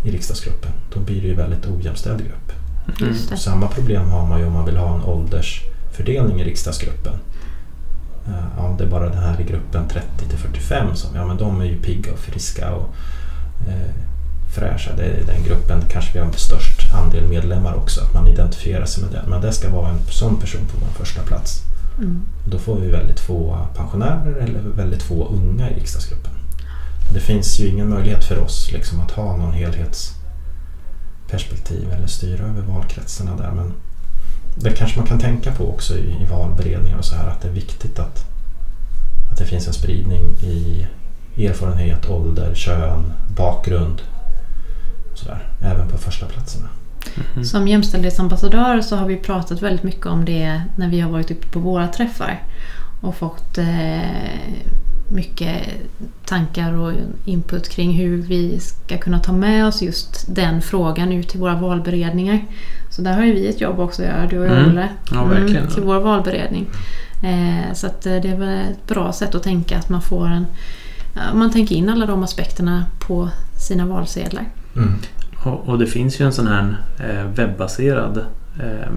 i 0.04 0.12
riksdagsgruppen. 0.12 0.72
Då 0.94 1.00
blir 1.00 1.22
det 1.22 1.28
ju 1.28 1.36
väldigt 1.36 1.65
ojämställd 1.65 2.20
grupp. 2.20 2.61
Mm. 3.02 3.38
Samma 3.38 3.67
problem 3.67 4.10
har 4.10 4.28
man 4.28 4.39
ju 4.39 4.46
om 4.46 4.54
man 4.54 4.65
vill 4.65 4.78
ha 4.78 4.96
en 4.96 5.04
åldersfördelning 5.04 6.41
i 6.41 6.44
riksdagsgruppen. 6.44 7.13
Eh, 8.28 8.46
Ja, 8.58 8.76
det 8.78 8.84
är 8.84 8.88
bara 8.88 9.10
den 9.10 9.24
här 9.24 9.41
i 9.41 9.44
gruppen 9.44 9.88
30 9.88 10.08
till 10.30 10.38
45 10.38 10.96
som, 10.96 11.15
ja 11.15 11.26
men 11.26 11.38
de 11.38 11.62
är 11.62 11.65
ju 11.65 11.82
pigga 11.82 12.12
och 12.12 12.20
friska 12.20 12.72
och 12.72 12.96
eh, 13.67 13.96
fräscha. 14.56 14.96
Det 14.98 15.04
är 15.04 15.26
den 15.26 15.44
gruppen 15.44 15.82
kanske 15.89 16.13
vi 16.13 16.20
har 16.20 16.32
störst 16.32 16.94
andel 16.94 17.28
medlemmar 17.28 17.74
också, 17.74 18.02
att 18.02 18.13
man 18.13 18.28
identifierar 18.28 18.86
sig 18.86 19.04
med 19.04 19.12
den. 19.12 19.30
Men 19.30 19.41
det 19.41 19.52
ska 19.52 19.70
vara 19.70 19.89
en 19.89 20.00
sån 20.10 20.39
person 20.39 20.62
på 20.72 20.78
vår 20.80 21.06
första 21.06 21.22
plats. 21.22 21.62
Mm. 21.98 22.22
Då 22.48 22.60
får 22.60 22.80
vi 22.80 22.88
väldigt 22.88 23.20
få 23.20 23.67
pensionärer 23.76 24.36
eller 24.36 24.60
väldigt 24.60 25.04
få 25.04 25.28
unga 25.28 25.70
i 25.70 25.74
riksdagsgruppen. 25.74 26.32
Det 27.13 27.20
finns 27.20 27.60
ju 27.60 27.67
ingen 27.67 27.89
möjlighet 27.89 28.24
för 28.24 28.39
oss 28.39 28.72
liksom, 28.72 29.00
att 29.00 29.12
ha 29.12 29.38
någon 29.38 29.54
helhetsperspektiv 31.32 31.94
eller 31.94 32.08
styra 32.08 32.44
över 32.44 32.62
valkretsarna 32.62 33.36
där. 33.36 33.52
Men 33.52 33.74
det 34.56 34.72
kanske 34.72 35.00
man 35.00 35.08
kan 35.08 35.20
tänka 35.20 35.52
på 35.52 35.70
också 35.70 35.98
i, 35.98 36.15
i 36.22 36.26
valberedningar 36.26 36.98
och 36.98 37.06
så 37.06 37.15
här 37.15 37.28
att 37.28 37.41
det 37.41 37.48
är 37.48 37.54
viktigt 37.54 38.00
att, 38.00 38.26
att 39.32 39.38
det 39.38 39.46
finns 39.46 39.67
en 39.67 39.74
spridning 39.74 40.24
i 40.41 40.88
erfarenhet, 41.38 42.10
ålder, 42.10 42.56
kön, 42.56 43.13
bakgrund 43.36 44.02
och 45.12 45.17
så 45.17 45.26
där, 45.26 45.48
även 45.62 45.88
på 45.88 45.98
första 45.98 46.26
platserna. 46.26 46.70
Mhm. 47.15 47.46
Som 47.46 47.67
jämställdhetsambassadör 47.67 48.82
så 48.82 48.96
har 48.96 49.08
vi 49.08 49.17
pratat 49.17 49.62
väldigt 49.62 49.84
mycket 49.84 50.06
om 50.06 50.26
det 50.26 50.62
när 50.76 50.89
vi 50.89 51.00
har 51.00 51.12
varit 51.12 51.32
ute 51.32 51.48
på 51.48 51.60
våra 51.60 51.88
träffar 51.88 52.44
och 53.02 53.15
fått 53.15 53.58
eh, 53.58 54.02
mycket 55.12 55.67
tankar 56.26 56.74
och 56.74 56.93
input 57.26 57.69
kring 57.69 57.91
hur 57.91 58.17
vi 58.17 58.60
ska 58.60 58.97
kunna 58.97 59.19
ta 59.19 59.32
med 59.32 59.67
oss 59.67 59.82
just 59.82 60.36
den 60.36 60.62
frågan 60.62 61.12
ut 61.12 61.30
till 61.30 61.39
våra 61.39 61.56
valberedningar. 61.56 62.45
Så 62.89 63.02
där 63.02 63.13
har 63.13 63.24
ju 63.24 63.34
vi 63.34 63.47
ett 63.47 63.62
jobb 63.62 63.80
också 63.80 64.02
att 64.02 64.08
göra, 64.08 64.28
du 64.28 64.39
och 64.39 64.45
jag 64.45 64.58
Mm. 64.58 64.69
Olle. 64.71 64.89
Ja, 65.12 65.24
verkligen. 65.24 65.67
till 65.67 65.84
vår 65.84 66.00
valberedning. 66.00 66.67
Eh, 67.24 67.74
så 67.74 67.88
att 67.88 68.06
eh, 68.06 68.15
det 68.21 68.30
är 68.30 68.38
väl 68.38 68.71
ett 68.71 68.88
bra 68.88 69.13
sätt 69.13 69.36
att 69.36 69.43
tänka 69.43 69.78
att 69.78 69.89
man 69.89 70.02
får 70.02 70.28
en 70.28 70.45
man 71.34 71.52
tänker 71.52 71.76
in 71.76 71.89
alla 71.89 72.06
de 72.06 72.24
aspekterna 72.24 72.86
på 73.00 73.30
sina 73.67 73.86
valsedlar. 73.86 74.45
Mm. 74.76 74.93
Och, 75.43 75.69
och 75.69 75.80
det 75.80 75.88
finns 75.88 76.21
ju 76.21 76.26
en 76.26 76.34
sån 76.34 76.47
här 76.47 76.78
eh, 77.00 77.26
webbaserad 77.26 78.17
eh, 78.60 78.91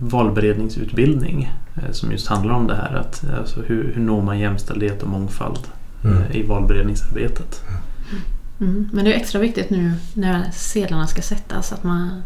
valberedningsutbildning 0.00 1.52
eh, 1.76 1.92
som 1.92 2.12
just 2.12 2.26
handlar 2.26 2.54
om 2.54 2.66
det 2.66 2.74
här. 2.76 2.94
Att, 2.94 3.24
alltså, 3.38 3.60
hur, 3.66 3.92
hur 3.94 4.02
når 4.02 4.22
man 4.22 4.38
jämställdhet 4.38 5.02
och 5.02 5.08
mångfald 5.08 5.58
Mm. 6.04 6.22
eh, 6.22 6.36
i 6.36 6.42
valberedningsarbetet? 6.42 7.62
Mm. 8.60 8.88
Men 8.92 9.04
det 9.04 9.12
är 9.14 9.16
extra 9.16 9.40
viktigt 9.40 9.70
nu 9.70 9.92
när 10.14 10.50
sedlarna 10.52 11.06
ska 11.06 11.22
sättas 11.22 11.72
att 11.72 11.84
man, 11.84 12.22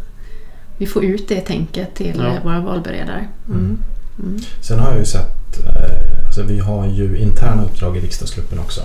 vi 0.79 0.87
får 0.87 1.05
ut 1.05 1.29
det 1.29 1.41
tänket 1.41 1.95
till 1.95 2.17
Ja. 2.19 2.27
eh, 2.37 2.45
våra 2.45 2.61
valberedare. 2.61 3.29
Mm. 3.49 3.59
Mm. 3.59 3.79
Mm. 4.23 4.39
Sen 4.61 4.79
har 4.79 4.91
jag 4.91 4.99
ju 4.99 5.05
sett, 5.05 5.59
eh, 5.67 6.27
alltså 6.27 6.43
vi 6.43 6.59
har 6.59 6.87
ju 6.87 7.19
interna 7.19 7.65
uppdrag 7.65 7.97
i 7.97 8.01
riksdagsgruppen 8.01 8.59
också. 8.59 8.81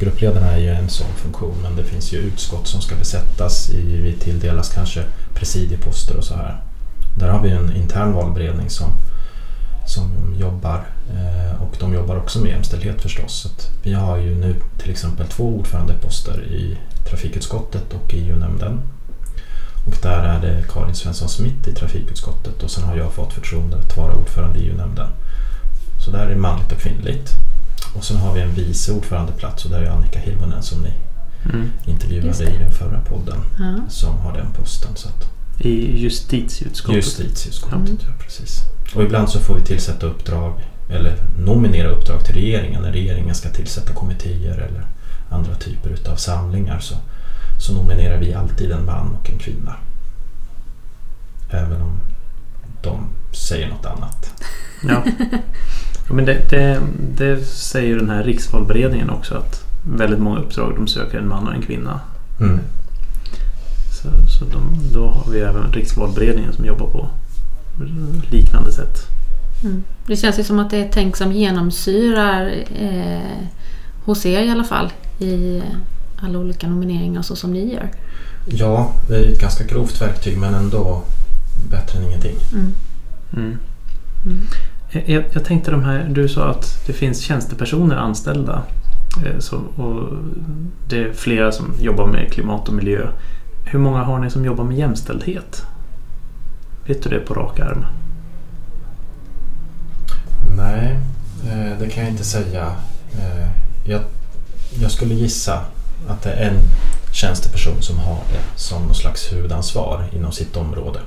Gruppledarna 0.00 0.46
är 0.46 0.58
ju 0.58 0.68
en 0.68 0.88
sån 0.88 1.12
funktion 1.16 1.54
men 1.62 1.76
det 1.76 1.84
finns 1.84 2.12
ju 2.12 2.18
utskott 2.18 2.68
som 2.68 2.80
ska 2.80 2.94
besättas. 2.96 3.70
I, 3.70 3.96
vi 3.96 4.12
tilldelas 4.12 4.68
kanske 4.74 5.04
presidieposter 5.34 6.16
och 6.16 6.24
så 6.24 6.34
här. 6.34 6.60
Där 7.14 7.28
har 7.28 7.40
vi 7.40 7.50
en 7.50 7.76
intern 7.76 8.12
valberedning 8.12 8.70
som, 8.70 8.92
som 9.86 10.34
jobbar 10.38 10.84
eh, 11.10 11.62
och 11.62 11.76
de 11.80 11.94
jobbar 11.94 12.16
också 12.16 12.38
med 12.38 12.50
jämställdhet 12.50 13.02
förstås. 13.02 13.46
Vi 13.82 13.92
har 13.92 14.16
ju 14.16 14.34
nu 14.34 14.54
till 14.78 14.90
exempel 14.90 15.26
två 15.26 15.56
ordförandeposter 15.58 16.42
i 16.44 16.78
trafikutskottet 17.10 17.92
och 17.92 18.14
i 18.14 18.28
EU-nämnden. 18.28 18.80
Och 19.86 19.96
där 20.02 20.24
är 20.24 20.40
det 20.40 20.64
Karin 20.72 20.94
Svensson 20.94 21.28
Smith 21.28 21.68
i 21.68 21.72
trafikutskottet 21.72 22.62
och 22.62 22.70
sen 22.70 22.84
har 22.84 22.96
jag 22.96 23.12
fått 23.12 23.32
förtroendet 23.32 23.80
att 23.90 23.96
vara 23.96 24.14
ordförande 24.14 24.58
i 24.58 24.68
EU-nämnden. 24.68 25.08
Så 26.04 26.10
där 26.10 26.18
är 26.26 26.28
det 26.28 26.36
manligt 26.36 26.72
och 26.72 26.78
kvinnligt. 26.78 27.30
Och 27.94 28.04
sen 28.04 28.16
har 28.16 28.34
vi 28.34 28.40
en 28.40 28.54
vice 28.54 28.92
ordförandeplats 28.92 29.64
och 29.64 29.70
där 29.70 29.82
är 29.82 29.90
Annika 29.90 30.18
Hirvonen 30.18 30.62
som 30.62 30.82
ni 30.82 30.92
Mm. 31.44 31.70
Intervjuade 31.84 32.44
i 32.44 32.58
den 32.58 32.72
förra 32.72 33.00
podden 33.00 33.38
Ja. 33.58 33.90
som 33.90 34.18
har 34.18 34.32
den 34.32 34.52
posten. 34.52 34.90
Så 34.94 35.08
att 35.08 35.24
I 35.62 35.98
justitieutskottet. 36.00 36.96
justitieutskottet, 36.96 37.88
Mm. 37.88 37.98
ja 38.00 38.12
precis. 38.24 38.60
Och 38.94 39.02
ibland 39.02 39.28
så 39.28 39.40
får 39.40 39.54
vi 39.54 39.60
tillsätta 39.60 40.06
uppdrag 40.06 40.60
eller 40.88 41.16
nominera 41.38 41.88
uppdrag 41.88 42.24
till 42.24 42.34
regeringen 42.34 42.82
när 42.82 42.92
regeringen 42.92 43.34
ska 43.34 43.48
tillsätta 43.50 43.92
kommittéer 43.92 44.58
eller 44.58 44.86
andra 45.30 45.54
typer 45.54 45.90
utav 45.90 46.16
samlingar 46.16 46.78
så, 46.78 46.94
så 47.60 47.72
nominerar 47.74 48.18
vi 48.18 48.34
alltid 48.34 48.70
en 48.72 48.84
man 48.84 49.16
och 49.20 49.30
en 49.30 49.38
kvinna. 49.38 49.76
Även 51.50 51.82
om 51.82 52.00
de 52.82 53.06
säger 53.32 53.68
något 53.68 53.86
annat. 53.86 54.30
Ja. 54.88 55.02
ja 56.08 56.14
men 56.14 56.24
det, 56.24 56.50
det, 56.50 56.80
det 57.16 57.44
säger 57.44 57.96
den 57.96 58.10
här 58.10 58.24
riksvalberedningen 58.24 59.10
också 59.10 59.34
att 59.34 59.64
väldigt 59.82 60.18
många 60.18 60.40
uppdrag 60.40 60.74
de 60.76 60.88
söker 60.88 61.18
en 61.18 61.28
man 61.28 61.48
och 61.48 61.54
en 61.54 61.62
kvinna. 61.62 62.00
Mm. 62.40 62.60
Så, 64.02 64.08
så 64.38 64.44
de, 64.44 64.92
då 64.92 65.06
har 65.06 65.32
vi 65.32 65.40
även 65.40 65.72
riksvalberedningen 65.72 66.52
som 66.52 66.64
jobbar 66.64 66.86
på 66.86 67.08
liknande 68.30 68.72
sätt. 68.72 68.96
Mm. 69.64 69.82
Det 70.06 70.16
känns 70.16 70.38
ju 70.38 70.44
som 70.44 70.58
att 70.58 70.70
det 70.70 70.76
är 70.76 70.84
ett 70.84 70.92
tänk 70.92 71.16
som 71.16 71.32
genomsyrar 71.32 72.52
eh, 72.80 73.46
hos 74.04 74.26
er 74.26 74.40
i 74.40 74.50
alla 74.50 74.64
fall 74.64 74.92
i 75.18 75.62
alla 76.22 76.38
olika 76.38 76.68
nomineringar 76.68 77.22
så 77.22 77.36
som 77.36 77.52
ni 77.52 77.74
gör. 77.74 77.90
Ja, 78.46 78.92
det 79.08 79.16
är 79.16 79.32
ett 79.32 79.40
ganska 79.40 79.64
grovt 79.64 80.00
verktyg 80.02 80.38
men 80.38 80.54
ändå 80.54 81.02
bättre 81.70 81.98
än 81.98 82.04
ingenting. 82.04 82.36
Mm. 82.52 82.72
Mm. 83.32 83.58
Mm. 84.26 84.46
Jag, 85.06 85.24
jag 85.32 85.44
tänkte 85.44 85.70
de 85.70 85.84
här, 85.84 86.08
du 86.10 86.28
sa 86.28 86.50
att 86.50 86.86
det 86.86 86.92
finns 86.92 87.20
tjänstepersoner 87.20 87.96
anställda. 87.96 88.62
eh, 89.26 89.38
Så, 89.38 89.56
och 89.56 90.08
det 90.88 90.98
är 90.98 91.12
flera 91.12 91.52
som 91.52 91.74
jobbar 91.80 92.06
med 92.06 92.32
klimat 92.32 92.68
och 92.68 92.74
miljö. 92.74 93.08
Hur 93.64 93.78
många 93.78 94.02
har 94.02 94.18
ni 94.18 94.30
som 94.30 94.44
jobbar 94.44 94.64
med 94.64 94.76
jämställdhet? 94.76 95.66
Vet 96.86 97.02
du 97.02 97.10
det 97.10 97.20
på 97.20 97.34
rak 97.34 97.60
arm? 97.60 97.84
Nej, 100.56 100.98
eh, 101.46 101.78
det 101.78 101.88
kan 101.88 102.04
jag 102.04 102.12
inte 102.12 102.24
säga. 102.24 102.72
Eh, 103.12 103.48
jag, 103.84 104.00
jag 104.80 104.90
skulle 104.90 105.14
gissa 105.14 105.64
att 106.08 106.22
det 106.22 106.32
är 106.32 106.50
en 106.50 106.58
tjänsteperson 107.12 107.82
som 107.82 107.98
har 107.98 108.18
det 108.32 108.60
som 108.60 108.82
någon 108.82 108.94
slags 108.94 109.32
huvudansvar 109.32 110.04
inom 110.12 110.32
sitt 110.32 110.56
område. 110.56 111.00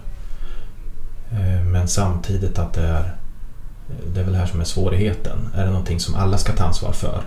Eh, 1.31 1.63
men 1.63 1.87
samtidigt 1.87 2.59
att 2.59 2.73
det 2.73 2.87
är 2.87 3.15
det 4.13 4.19
är 4.19 4.23
väl 4.23 4.33
det 4.33 4.39
här 4.39 4.45
som 4.45 4.61
är 4.61 4.65
svårigheten. 4.65 5.49
Är 5.55 5.65
det 5.65 5.69
någonting 5.69 5.99
som 5.99 6.15
alla 6.15 6.37
ska 6.37 6.53
ta 6.53 6.63
ansvar 6.63 6.91
för? 6.91 7.23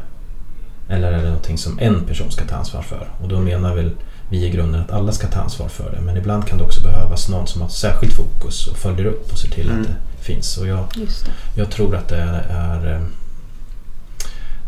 Eller 0.88 1.12
är 1.12 1.16
det 1.18 1.24
någonting 1.28 1.58
som 1.58 1.78
en 1.78 2.04
person 2.04 2.30
ska 2.30 2.44
ta 2.44 2.56
ansvar 2.56 2.82
för? 2.82 3.08
Och 3.22 3.28
då 3.28 3.40
menar 3.40 3.74
väl 3.74 3.90
vi 4.30 4.44
i 4.46 4.50
grunden 4.50 4.80
att 4.80 4.90
alla 4.92 5.12
ska 5.12 5.26
ta 5.26 5.40
ansvar 5.40 5.68
för 5.68 5.90
det. 5.90 6.00
Men 6.00 6.16
ibland 6.16 6.46
kan 6.46 6.58
det 6.58 6.64
också 6.64 6.80
behövas 6.82 7.28
någon 7.28 7.46
som 7.46 7.60
har 7.62 7.68
särskilt 7.68 8.12
fokus 8.14 8.66
och 8.66 8.76
följer 8.76 9.06
upp 9.06 9.32
och 9.32 9.38
ser 9.38 9.48
till 9.50 9.70
Mm. 9.70 9.80
att 9.82 9.86
det 9.88 10.24
finns. 10.24 10.56
Och 10.58 10.66
jag, 10.66 10.84
Just 10.94 11.24
det. 11.26 11.32
jag 11.54 11.70
tror 11.70 11.96
att 11.96 12.08
det 12.08 12.16
är 12.50 12.94
eh, 12.94 13.00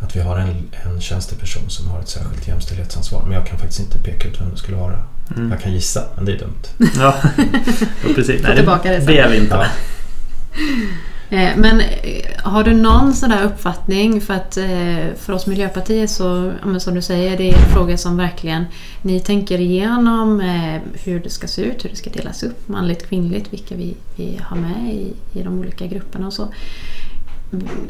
att 0.02 0.16
vi 0.16 0.20
har 0.20 0.38
en, 0.38 0.68
en 0.84 1.00
tjänsteperson 1.00 1.62
som 1.70 1.88
har 1.88 2.00
ett 2.00 2.08
särskilt 2.08 2.48
jämställdhetsansvar. 2.48 3.22
Men 3.22 3.32
jag 3.32 3.46
kan 3.46 3.58
faktiskt 3.58 3.80
inte 3.80 3.98
peka 3.98 4.28
ut 4.28 4.40
vem 4.40 4.50
det 4.50 4.56
skulle 4.56 4.76
vara. 4.76 4.98
Mm. 5.36 5.50
Jag 5.50 5.60
kan 5.60 5.72
gissa, 5.72 6.04
men 6.16 6.24
det 6.24 6.32
är 6.32 6.38
dumt. 6.38 6.90
Ja, 6.98 7.14
ja 8.02 8.14
precis. 8.14 8.42
Tillbaka 8.56 8.90
det 8.90 8.96
sen. 8.96 9.06
begär 9.06 9.28
vi 9.30 9.36
inte. 9.36 9.54
Ja. 9.54 9.66
Eh, 11.30 11.56
men 11.56 11.80
eh, 11.80 12.42
har 12.42 12.64
du 12.64 12.74
någon 12.74 13.14
sån 13.14 13.30
där 13.30 13.44
uppfattning? 13.44 14.20
För 14.20 14.34
att 14.34 14.56
eh, 14.56 15.14
för 15.16 15.32
oss 15.32 15.46
Miljöpartiet 15.46 16.10
så, 16.10 16.52
som 16.78 16.94
du 16.94 17.02
säger, 17.02 17.36
det 17.36 17.50
är 17.50 17.54
en 17.54 17.72
fråga 17.74 17.96
som 17.96 18.16
verkligen 18.16 18.64
ni 19.02 19.20
tänker 19.20 19.60
igenom 19.60 20.40
hur 21.04 21.20
det 21.20 21.30
ska 21.30 21.46
se 21.46 21.62
ut, 21.62 21.84
hur 21.84 21.90
det 21.90 21.96
ska 21.96 22.10
delas 22.10 22.42
upp, 22.42 22.68
manligt, 22.68 23.08
kvinnligt, 23.08 23.52
vilka 23.52 23.74
vi, 23.74 23.94
vi 24.16 24.40
har 24.42 24.56
med 24.56 24.94
i, 24.94 25.12
i 25.32 25.42
de 25.42 25.58
olika 25.58 25.86
grupperna 25.86 26.26
och 26.26 26.32
så. 26.32 26.48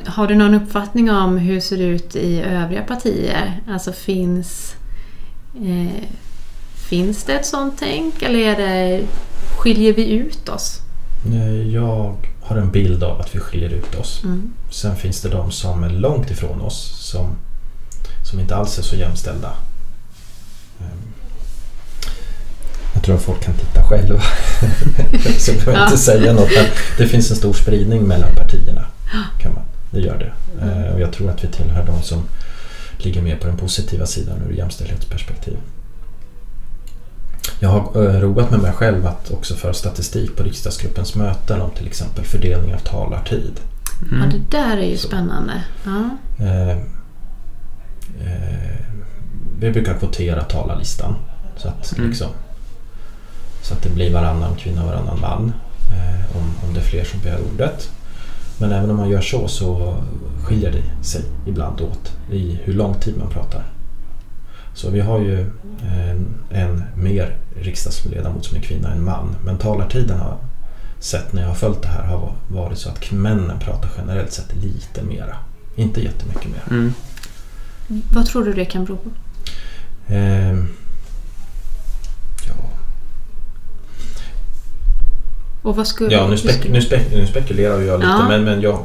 Har 0.06 0.26
du 0.26 0.34
någon 0.34 0.54
uppfattning 0.54 1.10
om 1.10 1.38
hur 1.38 1.54
det 1.54 1.60
ser 1.60 1.80
ut 1.80 2.16
i 2.16 2.40
övriga 2.40 2.82
partier? 2.82 3.60
Alltså 3.68 3.92
finns, 3.92 4.74
eh, 5.56 6.04
finns 6.88 7.24
det 7.24 7.32
ett 7.32 7.46
sånt 7.46 7.74
tänk 7.78 8.22
eller 8.22 8.38
är 8.38 8.56
det, 8.56 9.04
skiljer 9.58 9.92
vi 9.92 10.10
ut 10.10 10.48
oss? 10.48 10.80
Jag 11.72 12.16
har 12.48 12.56
en 12.56 12.70
bild 12.70 13.02
av 13.04 13.20
att 13.20 13.34
vi 13.34 13.38
skiljer 13.40 13.70
ut 13.70 13.94
oss. 13.94 14.20
Mm. 14.24 14.52
Sen 14.70 14.96
finns 14.96 15.20
det 15.20 15.28
de 15.28 15.50
som 15.50 15.84
är 15.84 15.90
långt 15.90 16.30
ifrån 16.30 16.60
oss 16.60 16.96
som, 16.98 17.36
som 18.30 18.40
inte 18.40 18.56
alls 18.56 18.78
är 18.78 18.82
så 18.82 18.96
jämställda. 18.96 19.52
Ehm, 20.80 21.12
Jag 22.94 23.02
tror 23.02 23.16
att 23.16 23.22
folk 23.22 23.40
kan 23.42 23.54
titta 23.54 23.82
själva. 23.84 24.20
så 25.38 25.50
jag 25.50 25.64
behöver 25.64 25.84
inte 25.84 25.98
säga 25.98 26.32
något. 26.32 26.50
Men 26.56 26.66
det 26.98 27.06
finns 27.06 27.30
en 27.30 27.36
stor 27.36 27.52
spridning 27.52 28.02
mellan 28.02 28.34
partierna. 28.36 28.84
Kan 29.42 29.54
man. 29.54 29.62
Det 29.90 30.00
gör 30.00 30.18
det. 30.18 30.32
Eh, 30.66 30.94
Och 30.94 31.00
jag 31.00 31.12
tror 31.12 31.30
att 31.30 31.44
vi 31.44 31.48
tillhör 31.48 31.86
de 31.86 32.02
som 32.02 32.22
ligger 32.98 33.22
mer 33.22 33.36
på 33.36 33.46
den 33.46 33.56
positiva 33.56 34.06
sidan 34.06 34.42
ur 34.50 34.54
jämställdhetsperspektiv. 34.54 35.56
Jag 37.60 37.68
har 37.68 38.04
eh, 38.06 38.20
roat 38.20 38.50
med 38.50 38.60
mig 38.60 38.72
själv 38.72 39.06
att 39.06 39.30
också 39.30 39.54
föra 39.54 39.72
statistik 39.74 40.36
på 40.36 40.42
riksdagsgruppens 40.42 41.14
möten 41.14 41.60
om 41.60 41.70
till 41.70 41.86
exempel 41.86 42.24
fördelning 42.24 42.74
av 42.74 42.78
talartid. 42.78 43.60
Ja, 44.10 44.16
Mm. 44.16 44.30
det 44.30 44.56
där 44.58 44.76
är 44.76 44.86
ju 44.86 44.96
Så. 44.96 45.06
spännande. 45.08 45.62
Ja. 45.84 46.10
Eh, 46.44 46.70
eh, 48.20 48.76
vi 49.60 49.70
brukar 49.70 49.94
kvotera 49.94 50.42
talarlistan 50.44 51.14
så 51.56 51.68
att, 51.68 51.92
Mm. 51.98 52.08
liksom, 52.10 52.28
så 53.62 53.74
att 53.74 53.82
det 53.82 53.90
blir 53.90 54.12
varannan 54.12 54.54
kvinna 54.54 54.82
och 54.82 54.88
varannan 54.88 55.20
man 55.20 55.52
eh, 55.90 56.36
om, 56.36 56.68
om 56.68 56.74
det 56.74 56.80
är 56.80 56.84
fler 56.84 57.04
som 57.04 57.20
begär 57.20 57.38
ordet. 57.54 57.90
Men 58.60 58.72
även 58.72 58.90
om 58.90 58.96
man 58.96 59.08
gör 59.10 59.20
så 59.20 59.48
så 59.48 59.96
skiljer 60.44 60.72
det 60.72 61.04
sig 61.04 61.22
ibland 61.46 61.80
åt 61.80 62.12
i 62.32 62.58
hur 62.64 62.72
lång 62.74 62.94
tid 62.94 63.16
man 63.18 63.28
pratar. 63.30 63.62
Så 64.78 64.90
vi 64.90 65.00
har 65.00 65.18
ju 65.18 65.46
en, 66.10 66.26
en 66.50 66.84
mer 66.94 67.36
riksdagsledamot 67.60 68.44
som 68.44 68.56
är 68.56 68.60
kvinna 68.60 68.92
än 68.92 69.04
man. 69.04 69.36
Men 69.44 69.58
talartiden 69.58 70.18
har 70.20 70.36
sett 71.00 71.32
när 71.32 71.42
jag 71.42 71.48
har 71.48 71.54
följt 71.54 71.82
det 71.82 71.88
här 71.88 72.04
har 72.04 72.32
varit 72.48 72.78
så 72.78 72.88
att 72.88 73.10
männen 73.12 73.58
pratar 73.58 73.90
generellt 73.98 74.32
sett 74.32 74.54
lite 74.54 75.02
mera. 75.02 75.36
Inte 75.76 76.00
jättemycket 76.04 76.44
mer. 76.50 76.62
Mm. 76.78 76.92
Vad 78.14 78.26
tror 78.26 78.44
du 78.44 78.52
det 78.52 78.64
kan 78.64 78.84
bero 78.84 78.96
på? 78.96 79.10
Ehm, 80.12 80.68
ja, 82.48 82.54
Och 85.62 85.76
vad 85.76 85.86
skulle... 85.86 86.12
ja 86.12 86.28
nu, 86.28 86.36
spek- 86.36 86.70
nu, 86.70 86.80
spek- 86.80 87.10
nu 87.12 87.26
spekulerar 87.26 87.80
jag 87.80 88.00
lite 88.00 88.10
Ja. 88.12 88.28
men, 88.28 88.44
men 88.44 88.60
jag, 88.60 88.78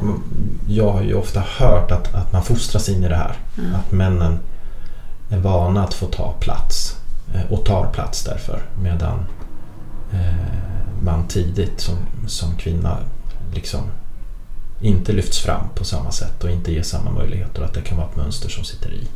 jag 0.67 0.91
har 0.91 1.01
ju 1.03 1.13
ofta 1.13 1.39
hört 1.57 1.91
att, 1.91 2.13
att 2.15 2.33
man 2.33 2.43
fostras 2.43 2.89
in 2.89 3.03
i 3.03 3.09
det 3.09 3.15
här. 3.15 3.35
Ja. 3.55 3.77
Att 3.77 3.91
männen 3.91 4.39
är 5.33 5.39
vana 5.39 5.83
att 5.83 5.93
få 5.93 6.05
ta 6.05 6.31
plats 6.31 6.97
eh, 7.33 7.51
och 7.51 7.65
tar 7.65 7.87
plats 7.93 8.23
därför. 8.23 8.63
Medan 8.83 9.25
eh, 10.13 11.03
man 11.03 11.27
tidigt 11.27 11.79
som, 11.79 11.95
som 12.27 12.55
kvinna 12.55 12.97
liksom 13.53 13.81
inte 14.81 15.13
lyfts 15.13 15.39
fram 15.39 15.69
på 15.75 15.83
samma 15.83 16.11
sätt 16.11 16.43
och 16.43 16.51
inte 16.51 16.71
ges 16.71 16.89
samma 16.89 17.11
möjligheter 17.11 17.61
och 17.61 17.67
att 17.67 17.73
det 17.73 17.81
kan 17.81 17.97
vara 17.97 18.07
ett 18.07 18.15
mönster 18.15 18.49
som 18.49 18.63
sitter 18.63 18.93
i. 18.93 19.07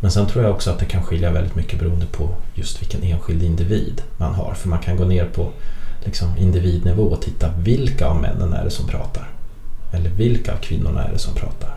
Men 0.00 0.10
sen 0.10 0.26
tror 0.26 0.44
jag 0.44 0.54
också 0.54 0.70
att 0.70 0.78
det 0.78 0.84
kan 0.84 1.02
skilja 1.02 1.30
väldigt 1.30 1.54
mycket 1.54 1.78
beroende 1.78 2.06
på 2.06 2.28
just 2.54 2.82
vilken 2.82 3.02
enskild 3.02 3.42
individ 3.42 4.02
man 4.16 4.34
har. 4.34 4.54
För 4.54 4.68
man 4.68 4.78
kan 4.78 4.96
gå 4.96 5.04
ner 5.04 5.24
på 5.24 5.50
liksom, 6.04 6.36
individnivå 6.38 7.02
och 7.02 7.22
titta 7.22 7.50
vilka 7.58 8.06
av 8.06 8.20
männen 8.20 8.52
är 8.52 8.64
det 8.64 8.70
som 8.70 8.86
pratar? 8.86 9.30
Eller 9.92 10.10
vilka 10.10 10.52
av 10.52 10.56
kvinnorna 10.56 11.04
är 11.04 11.12
det 11.12 11.18
som 11.18 11.34
pratar? 11.34 11.75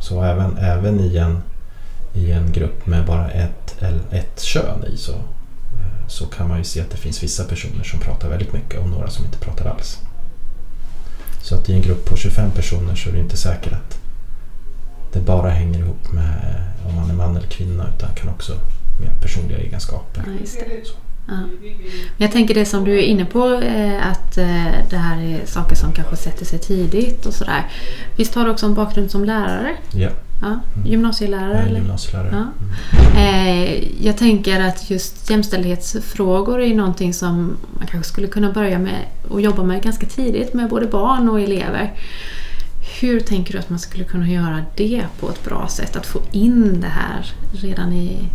Så, 0.00 0.22
även, 0.22 0.56
även 0.56 1.00
i, 1.00 1.16
en, 1.16 1.42
i 2.14 2.32
en 2.32 2.52
grupp 2.52 2.86
med 2.86 3.06
bara 3.06 3.30
ett, 3.30 3.76
eller 3.78 4.00
ett 4.10 4.40
kön 4.40 4.84
i 4.84 4.96
så, 4.96 5.12
eh, 5.12 6.06
så 6.08 6.26
kan 6.26 6.48
man 6.48 6.58
ju 6.58 6.64
se 6.64 6.80
att 6.80 6.90
det 6.90 6.96
finns 6.96 7.22
vissa 7.22 7.44
personer 7.44 7.84
som 7.84 8.00
pratar 8.00 8.28
väldigt 8.28 8.52
mycket 8.52 8.80
och 8.80 8.88
några 8.88 9.10
som 9.10 9.24
inte 9.24 9.38
pratar 9.38 9.70
alls. 9.70 9.98
Så 11.42 11.54
att 11.54 11.68
i 11.68 11.72
en 11.72 11.82
grupp 11.82 12.04
på 12.04 12.16
25 12.16 12.50
personer 12.50 12.94
så 12.94 13.08
är 13.08 13.12
det 13.12 13.20
inte 13.20 13.36
säkert 13.36 13.72
att 13.72 13.98
det 15.12 15.20
bara 15.20 15.50
hänger 15.50 15.78
ihop 15.78 16.12
med 16.12 16.64
om 16.88 16.94
man 16.94 17.10
är 17.10 17.14
man 17.14 17.36
eller 17.36 17.48
kvinna 17.48 17.88
utan 17.96 18.14
kan 18.14 18.28
också 18.28 18.52
med 19.00 19.22
personliga 19.22 19.58
egenskaper. 19.58 20.22
Ja, 20.26 20.32
just 20.40 20.60
det. 20.60 21.07
Ja. 21.28 21.38
Jag 22.16 22.32
tänker 22.32 22.54
det 22.54 22.64
som 22.64 22.84
du 22.84 22.98
är 22.98 23.02
inne 23.02 23.24
på, 23.24 23.54
eh, 23.54 24.06
att 24.10 24.38
eh, 24.38 24.88
det 24.90 24.96
här 24.96 25.22
är 25.22 25.46
saker 25.46 25.76
som 25.76 25.92
kanske 25.92 26.16
sätter 26.16 26.44
sig 26.44 26.58
tidigt 26.58 27.26
och 27.26 27.34
sådär. 27.34 27.66
Visst 28.16 28.34
har 28.34 28.44
du 28.44 28.50
också 28.50 28.66
en 28.66 28.74
bakgrund 28.74 29.10
som 29.10 29.24
lärare? 29.24 29.76
Ja, 29.92 30.10
Ja. 30.40 30.60
Gymnasielärare? 30.84 31.58
eller? 31.58 31.78
gymnasielärare. 31.78 32.30
Ja. 32.32 32.46
Mm. 33.16 33.46
Eh, 33.48 34.04
jag 34.04 34.16
tänker 34.16 34.60
att 34.60 34.90
just 34.90 35.30
jämställdhetsfrågor 35.30 36.60
är 36.60 36.74
någonting 36.74 37.14
som 37.14 37.56
man 37.78 37.86
kanske 37.86 38.12
skulle 38.12 38.26
kunna 38.26 38.52
börja 38.52 38.78
med 38.78 39.04
och 39.28 39.40
jobba 39.40 39.62
med 39.62 39.82
ganska 39.82 40.06
tidigt 40.06 40.54
med 40.54 40.68
både 40.68 40.86
barn 40.86 41.28
och 41.28 41.40
elever. 41.40 41.92
Hur 43.00 43.20
tänker 43.20 43.52
du 43.52 43.58
att 43.58 43.70
man 43.70 43.78
skulle 43.78 44.04
kunna 44.04 44.28
göra 44.28 44.64
det 44.76 45.02
på 45.20 45.30
ett 45.30 45.44
bra 45.44 45.68
sätt? 45.68 45.96
Att 45.96 46.06
få 46.06 46.20
in 46.32 46.80
det 46.80 46.88
här 46.88 47.32
redan 47.52 47.92
i... 47.92 48.28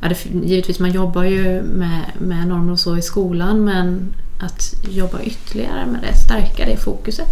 Ja, 0.00 0.08
det, 0.08 0.46
givetvis, 0.46 0.78
man 0.78 0.90
jobbar 0.90 1.24
ju 1.24 1.62
med, 1.62 2.02
med 2.18 2.46
normer 2.46 2.72
och 2.72 2.78
så 2.80 2.96
i 2.96 3.02
skolan 3.02 3.64
men 3.64 4.14
att 4.40 4.74
jobba 4.88 5.22
ytterligare 5.22 5.86
med 5.86 6.00
det, 6.02 6.16
stärka 6.18 6.64
det 6.64 6.76
fokuset. 6.76 7.28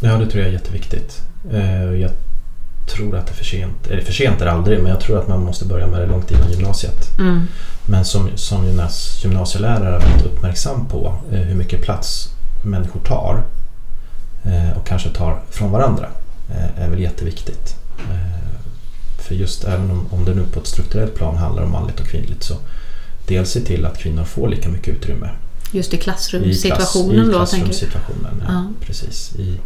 Ja, 0.00 0.16
det 0.18 0.26
tror 0.26 0.42
jag 0.42 0.48
är 0.48 0.52
jätteviktigt. 0.52 1.22
Eh, 1.52 1.84
Jag 1.84 2.10
tror 2.94 3.16
att 3.16 3.26
det 3.26 3.32
är 3.32 3.36
för 3.36 3.44
sent. 3.44 3.86
Eller 3.86 4.02
för 4.02 4.12
sent 4.12 4.40
är 4.40 4.44
det 4.44 4.52
aldrig, 4.52 4.78
men 4.78 4.90
jag 4.90 5.00
tror 5.00 5.18
att 5.18 5.28
man 5.28 5.44
måste 5.44 5.64
börja 5.64 5.86
med 5.86 6.00
det 6.00 6.06
långt 6.06 6.30
innan 6.30 6.50
gymnasiet. 6.50 7.18
Mm. 7.18 7.46
Men 7.86 8.04
som, 8.04 8.30
som 8.34 8.66
gymnas, 8.66 9.20
gymnasielärare 9.24 9.96
är 9.96 10.10
jag 10.10 10.24
uppmärksam 10.24 10.86
på 10.86 11.14
eh, 11.32 11.38
hur 11.38 11.54
mycket 11.54 11.82
plats 11.82 12.28
människor 12.64 13.00
tar 13.00 13.42
eh, 14.44 14.78
och 14.78 14.86
kanske 14.86 15.08
tar 15.08 15.40
från 15.50 15.70
varandra 15.70 16.06
är 16.76 16.88
väl 16.90 17.00
jätteviktigt. 17.00 17.76
Eh, 19.30 19.36
För 19.36 19.42
just 19.42 19.64
även 19.64 19.90
om, 19.90 20.06
om 20.10 20.24
det 20.24 20.34
nu 20.34 20.44
på 20.52 20.60
ett 20.60 20.66
strukturellt 20.66 21.14
plan 21.14 21.36
handlar 21.36 21.62
om 21.62 21.70
manligt 21.72 22.00
och 22.00 22.06
kvinnligt 22.06 22.42
så 22.42 22.54
dels 23.26 23.50
se 23.50 23.60
till 23.60 23.86
att 23.86 23.98
kvinnor 23.98 24.24
får 24.24 24.48
lika 24.48 24.68
mycket 24.68 24.94
utrymme 24.94 25.30
Just 25.72 25.92
i 25.92 25.96
i, 25.96 26.00
klass, 26.00 26.28
klassrumssituationen 26.28 27.14
i 27.14 27.18
då, 27.18 27.24
du? 27.26 27.32
klassrumssituationen. 27.32 28.42
Ja, 28.48 28.52
Ja. 28.52 28.66
Precis. 28.86 29.34
I, 29.38 29.58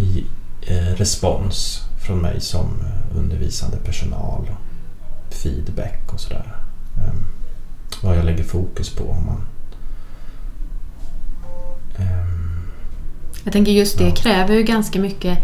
i 0.00 0.24
eh, 0.66 0.94
respons 0.96 1.80
från 2.06 2.18
mig 2.18 2.40
som 2.40 2.66
eh, 2.80 3.16
undervisande 3.18 3.76
personal. 3.76 4.50
Och 5.28 5.34
feedback 5.34 6.12
och 6.12 6.20
sådär. 6.20 6.56
Um, 6.96 7.26
vad 8.02 8.18
jag 8.18 8.24
lägger 8.24 8.44
fokus 8.44 8.90
på. 8.90 9.04
Om 9.10 9.26
man, 9.26 9.42
um, 11.98 12.66
Jag 13.44 13.52
tänker 13.52 13.72
just 13.72 13.98
det 13.98 14.04
Ja. 14.08 14.14
kräver 14.14 14.54
ju 14.54 14.62
ganska 14.62 14.98
mycket 15.00 15.38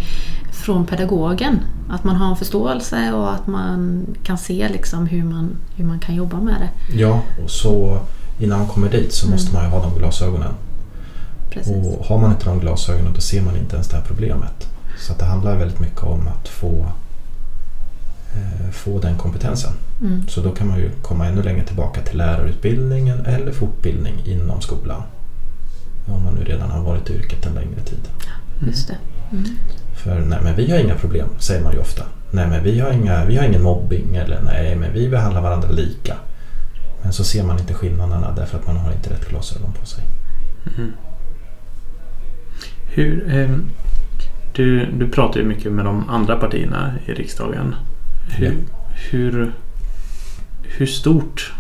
från 0.65 0.87
pedagogen. 0.87 1.61
Att 1.91 2.05
man 2.05 2.17
har 2.17 2.31
en 2.31 2.37
förståelse 2.37 3.13
och 3.13 3.33
att 3.35 3.47
man 3.47 4.07
kan 4.23 4.39
se 4.39 4.69
liksom 4.69 5.07
hur, 5.07 5.25
man, 5.25 5.57
hur 5.77 5.85
man 5.85 5.99
kan 5.99 6.15
jobba 6.15 6.37
med 6.41 6.57
det. 6.61 6.97
ja, 6.99 7.21
och 7.45 7.51
så 7.51 7.99
innan 8.39 8.59
man 8.59 8.69
kommer 8.69 8.91
dit 8.91 9.13
så 9.15 9.27
Mm. 9.27 9.35
måste 9.35 9.55
man 9.55 9.65
ju 9.65 9.71
ha 9.71 9.83
de 9.83 9.99
glasögonen. 9.99 10.53
Precis. 11.51 11.73
Och 11.77 12.07
har 12.07 12.19
man 12.19 12.31
inte 12.31 12.45
de 12.45 12.61
glasögonen 12.61 13.13
då 13.15 13.21
ser 13.21 13.43
man 13.43 13.57
inte 13.57 13.75
ens 13.77 13.89
det 13.89 13.97
här 13.97 14.05
problemet. 14.05 14.69
Så 14.99 15.13
det 15.19 15.25
handlar 15.25 15.57
väldigt 15.57 15.81
mycket 15.81 16.03
om 16.03 16.29
att 16.29 16.49
få, 16.49 16.87
eh, 18.35 18.71
få 18.73 18.99
den 19.01 19.17
kompetensen. 19.19 19.73
Mm. 20.01 20.29
Så 20.29 20.41
då 20.41 20.51
kan 20.51 20.69
man 20.69 20.79
ju 20.79 20.91
komma 21.03 21.27
ännu 21.27 21.43
längre 21.43 21.65
tillbaka 21.65 22.01
till 22.01 22.19
lärarutbildningen 22.19 23.27
eller 23.27 23.53
fortbildning 23.53 24.15
inom 24.25 24.61
skolan. 24.61 25.03
Om 26.09 26.25
man 26.25 26.35
nu 26.35 26.45
redan 26.45 26.71
har 26.71 26.83
varit 26.83 27.11
i 27.11 27.13
yrket 27.15 27.47
en 27.47 27.55
längre 27.55 27.81
tid. 27.85 28.01
Just 28.67 28.89
det. 28.89 28.97
Mm. 29.33 29.45
För 30.05 30.21
nej 30.21 30.39
men 30.43 30.57
vi 30.57 30.71
har 30.71 30.79
inga 30.79 30.95
problem, 30.95 31.29
säger 31.39 31.63
man 31.63 31.73
ju 31.73 31.79
ofta. 31.79 32.05
Nej 32.31 32.49
men 32.49 32.65
vi 32.65 32.81
har, 32.81 32.91
inga, 32.93 33.25
vi 33.25 33.37
har 33.37 33.45
ingen 33.45 33.63
mobbing 33.63 34.17
eller 34.17 34.43
nej 34.43 34.77
men 34.77 34.93
vi 34.93 35.09
behandlar 35.09 35.43
varandra 35.43 35.69
lika. 35.69 36.17
Men 37.03 37.13
så 37.13 37.25
ser 37.25 37.45
man 37.45 37.59
inte 37.59 37.75
skillnaderna 37.75 38.33
därför 38.37 38.59
att 38.59 38.67
man 38.67 38.77
har 38.77 38.93
inte 38.93 39.11
rätt 39.11 39.29
glasögon 39.29 39.73
på 39.81 39.87
sig. 39.87 40.05
Mm. 40.77 40.93
Hur, 42.87 43.35
ehm, 43.35 43.65
du, 44.53 44.87
du 44.99 45.09
pratar 45.09 45.41
ju 45.41 45.47
mycket 45.47 45.73
med 45.73 45.85
de 45.85 46.09
andra 46.11 46.37
partierna 46.37 46.95
i 47.07 47.13
riksdagen. 47.13 47.75
Hur, 48.29 48.47
Ja. 48.47 48.53
hur, 49.11 49.53
hur 50.63 50.87
stort, 50.87 51.53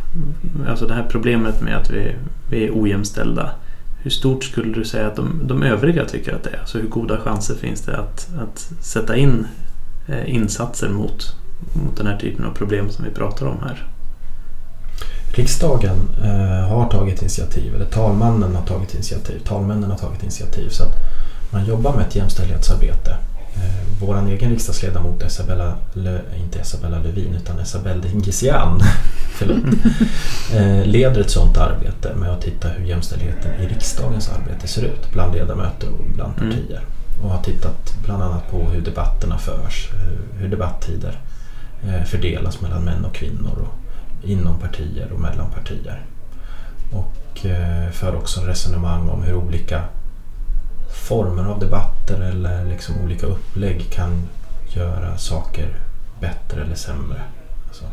alltså 0.68 0.86
det 0.86 0.94
här 0.94 1.06
problemet 1.10 1.60
med 1.60 1.76
att 1.76 1.90
vi, 1.90 2.14
vi 2.50 2.64
är 2.66 2.70
ojämställda. 2.74 3.50
Hur 4.04 4.10
stort 4.10 4.44
skulle 4.44 4.74
du 4.74 4.84
säga 4.84 5.06
att 5.06 5.16
de, 5.16 5.40
de 5.44 5.62
övriga 5.62 6.04
tycker 6.04 6.34
att 6.34 6.42
det 6.42 6.50
är? 6.50 6.58
Alltså 6.60 6.78
hur 6.78 6.88
goda 6.88 7.20
chanser 7.20 7.54
finns 7.54 7.80
det 7.80 7.96
att, 7.96 8.28
att 8.38 8.70
sätta 8.80 9.16
in 9.16 9.46
eh, 10.08 10.34
insatser 10.34 10.88
mot, 10.88 11.34
mot 11.72 11.96
den 11.96 12.06
här 12.06 12.18
typen 12.18 12.44
av 12.44 12.54
problem 12.54 12.90
som 12.90 13.04
vi 13.04 13.10
pratar 13.10 13.46
om 13.46 13.58
här? 13.62 13.86
Riksdagen 15.34 15.96
eh, 16.22 16.68
har 16.68 16.90
tagit 16.90 17.20
initiativ, 17.20 17.74
eller 17.74 17.84
talmannen 17.84 18.54
har 18.54 18.62
tagit 18.66 18.94
initiativ, 18.94 19.38
talmännen 19.44 19.90
har 19.90 19.98
tagit 19.98 20.22
initiativ. 20.22 20.68
Så 20.68 20.82
att 20.82 20.96
man 21.52 21.66
jobbar 21.66 21.96
med 21.96 22.06
ett 22.06 22.16
jämställdhetsarbete. 22.16 23.10
Eh, 23.54 23.86
Vår 24.00 24.28
egen 24.28 24.50
riksdagsledamot 24.50 25.22
Isabella, 25.22 25.74
Le, 25.92 26.18
inte 26.36 26.58
Isabella 26.58 26.98
Lövin 26.98 27.34
utan 27.34 27.60
Isabelle 27.60 28.02
Dingizian 28.02 28.80
förlåt, 29.34 29.64
eh, 30.54 30.86
leder 30.86 31.20
ett 31.20 31.30
sådant 31.30 31.56
arbete 31.58 32.14
med 32.14 32.30
att 32.30 32.42
titta 32.42 32.68
hur 32.68 32.84
jämställdheten 32.86 33.52
i 33.60 33.66
riksdagens 33.66 34.28
arbete 34.28 34.66
ser 34.68 34.82
ut 34.82 35.12
bland 35.12 35.34
ledamöter 35.34 35.88
och 35.88 36.04
bland 36.14 36.38
Mm. 36.38 36.50
partier. 36.50 36.80
Och 37.22 37.30
har 37.30 37.42
tittat 37.42 37.94
bland 38.04 38.22
annat 38.22 38.50
på 38.50 38.58
hur 38.58 38.80
debatterna 38.80 39.38
förs, 39.38 39.90
hur, 39.92 40.40
hur 40.40 40.48
debatttider 40.48 41.20
eh, 41.86 42.04
fördelas 42.04 42.60
mellan 42.60 42.82
män 42.84 43.04
och 43.04 43.14
kvinnor 43.14 43.58
och 43.68 43.74
inom 44.28 44.58
partier 44.58 45.12
och 45.12 45.20
mellan 45.20 45.50
partier. 45.50 46.04
Och 46.92 47.46
eh, 47.46 47.90
för 47.90 48.16
också 48.16 48.40
resonemang 48.40 49.08
om 49.08 49.22
hur 49.22 49.34
olika 49.34 49.82
former 51.08 51.44
av 51.44 51.58
debatter 51.60 52.20
eller 52.20 52.64
liksom 52.64 52.94
olika 53.04 53.26
upplägg 53.26 53.90
kan 53.90 54.22
göra 54.68 55.18
saker 55.18 55.68
bättre 56.20 56.62
eller 56.62 56.74
sämre. 56.74 57.20
Alltså, 57.68 57.84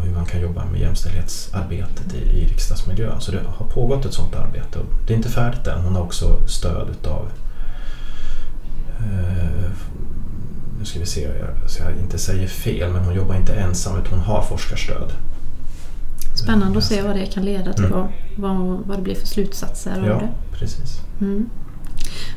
och 0.00 0.06
hur 0.06 0.14
man 0.14 0.24
kan 0.26 0.40
jobba 0.40 0.64
med 0.64 0.80
jämställdhetsarbetet 0.80 2.14
i, 2.14 2.18
i 2.18 2.46
riksdagsmiljön. 2.46 3.20
Så 3.20 3.32
det 3.32 3.40
har 3.46 3.66
pågått 3.66 4.04
ett 4.04 4.14
sådant 4.14 4.34
arbete. 4.36 4.78
Och 4.78 4.86
det 5.06 5.12
är 5.12 5.16
inte 5.16 5.28
färdigt 5.28 5.66
än. 5.66 5.80
Hon 5.80 5.94
har 5.94 6.02
också 6.02 6.46
stöd 6.48 6.88
utav 6.90 7.28
eh, 8.98 9.70
nu 10.78 10.84
ska 10.84 10.98
vi 11.00 11.06
se 11.06 11.28
så 11.66 11.82
jag 11.82 11.92
inte 12.02 12.18
säger 12.18 12.48
fel, 12.48 12.92
men 12.92 13.04
hon 13.04 13.14
jobbar 13.14 13.34
inte 13.34 13.52
ensam 13.54 13.98
utan 13.98 14.10
hon 14.18 14.20
har 14.20 14.42
forskarstöd. 14.42 15.12
Spännande 16.34 16.78
att 16.78 16.84
se 16.84 17.02
vad 17.02 17.16
det 17.16 17.26
kan 17.26 17.44
leda 17.44 17.72
till 17.72 17.84
Mm. 17.84 18.06
vad, 18.36 18.56
vad 18.86 18.98
det 18.98 19.02
blir 19.02 19.14
för 19.14 19.26
slutsatser 19.26 19.98
av 20.00 20.06
Ja, 20.06 20.14
det. 20.14 20.28
precis. 20.58 21.00
Mm. 21.20 21.50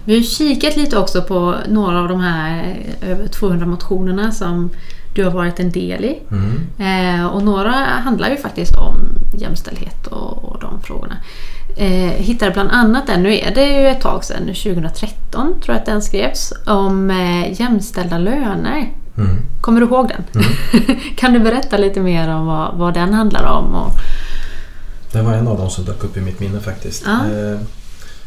Vi 0.05 0.15
har 0.15 0.23
kikat 0.23 0.75
lite 0.77 0.97
också 0.97 1.21
på 1.21 1.55
några 1.69 1.99
av 2.01 2.07
de 2.07 2.19
här 2.19 2.77
över 3.01 3.27
200 3.27 3.65
motionerna 3.65 4.31
som 4.31 4.69
du 5.13 5.23
har 5.23 5.31
varit 5.31 5.59
en 5.59 5.71
del 5.71 6.05
i. 6.05 6.19
Mm. 6.31 7.19
Eh, 7.19 7.25
och 7.25 7.43
några 7.43 7.71
handlar 7.71 8.29
ju 8.29 8.37
faktiskt 8.37 8.75
om 8.75 8.95
jämställdhet 9.37 10.07
och, 10.07 10.43
och 10.43 10.59
de 10.61 10.81
frågorna. 10.81 11.17
Eh, 11.75 12.11
hittade 12.11 12.51
bland 12.51 12.71
annat 12.71 13.07
den, 13.07 13.23
nu 13.23 13.37
är 13.37 13.55
det 13.55 13.81
ju 13.81 13.87
ett 13.87 14.01
tag 14.01 14.23
sedan, 14.23 14.45
2013 14.45 15.53
tror 15.61 15.75
jag 15.75 15.75
att 15.75 15.85
den 15.85 16.01
skrevs, 16.01 16.53
om 16.65 17.11
eh, 17.11 17.61
jämställda 17.61 18.17
löner. 18.17 18.93
Mm. 19.17 19.37
Kommer 19.61 19.79
du 19.81 19.85
ihåg 19.85 20.07
den? 20.07 20.43
kan 21.15 21.33
du 21.33 21.39
berätta 21.39 21.77
lite 21.77 21.99
mer 21.99 22.29
om 22.29 22.45
vad, 22.45 22.77
vad 22.77 22.93
den 22.93 23.13
handlar 23.13 23.43
om? 23.43 23.75
Och, 23.75 23.91
Det 25.11 25.21
var 25.21 25.33
en 25.33 25.47
av 25.47 25.57
dem 25.57 25.69
som 25.69 25.85
dök 25.85 26.03
upp 26.03 26.17
i 26.17 26.21
mitt 26.21 26.39
minne 26.39 26.59
faktiskt. 26.59 27.03
Ja. 27.05 27.11
Eh, 27.11 27.59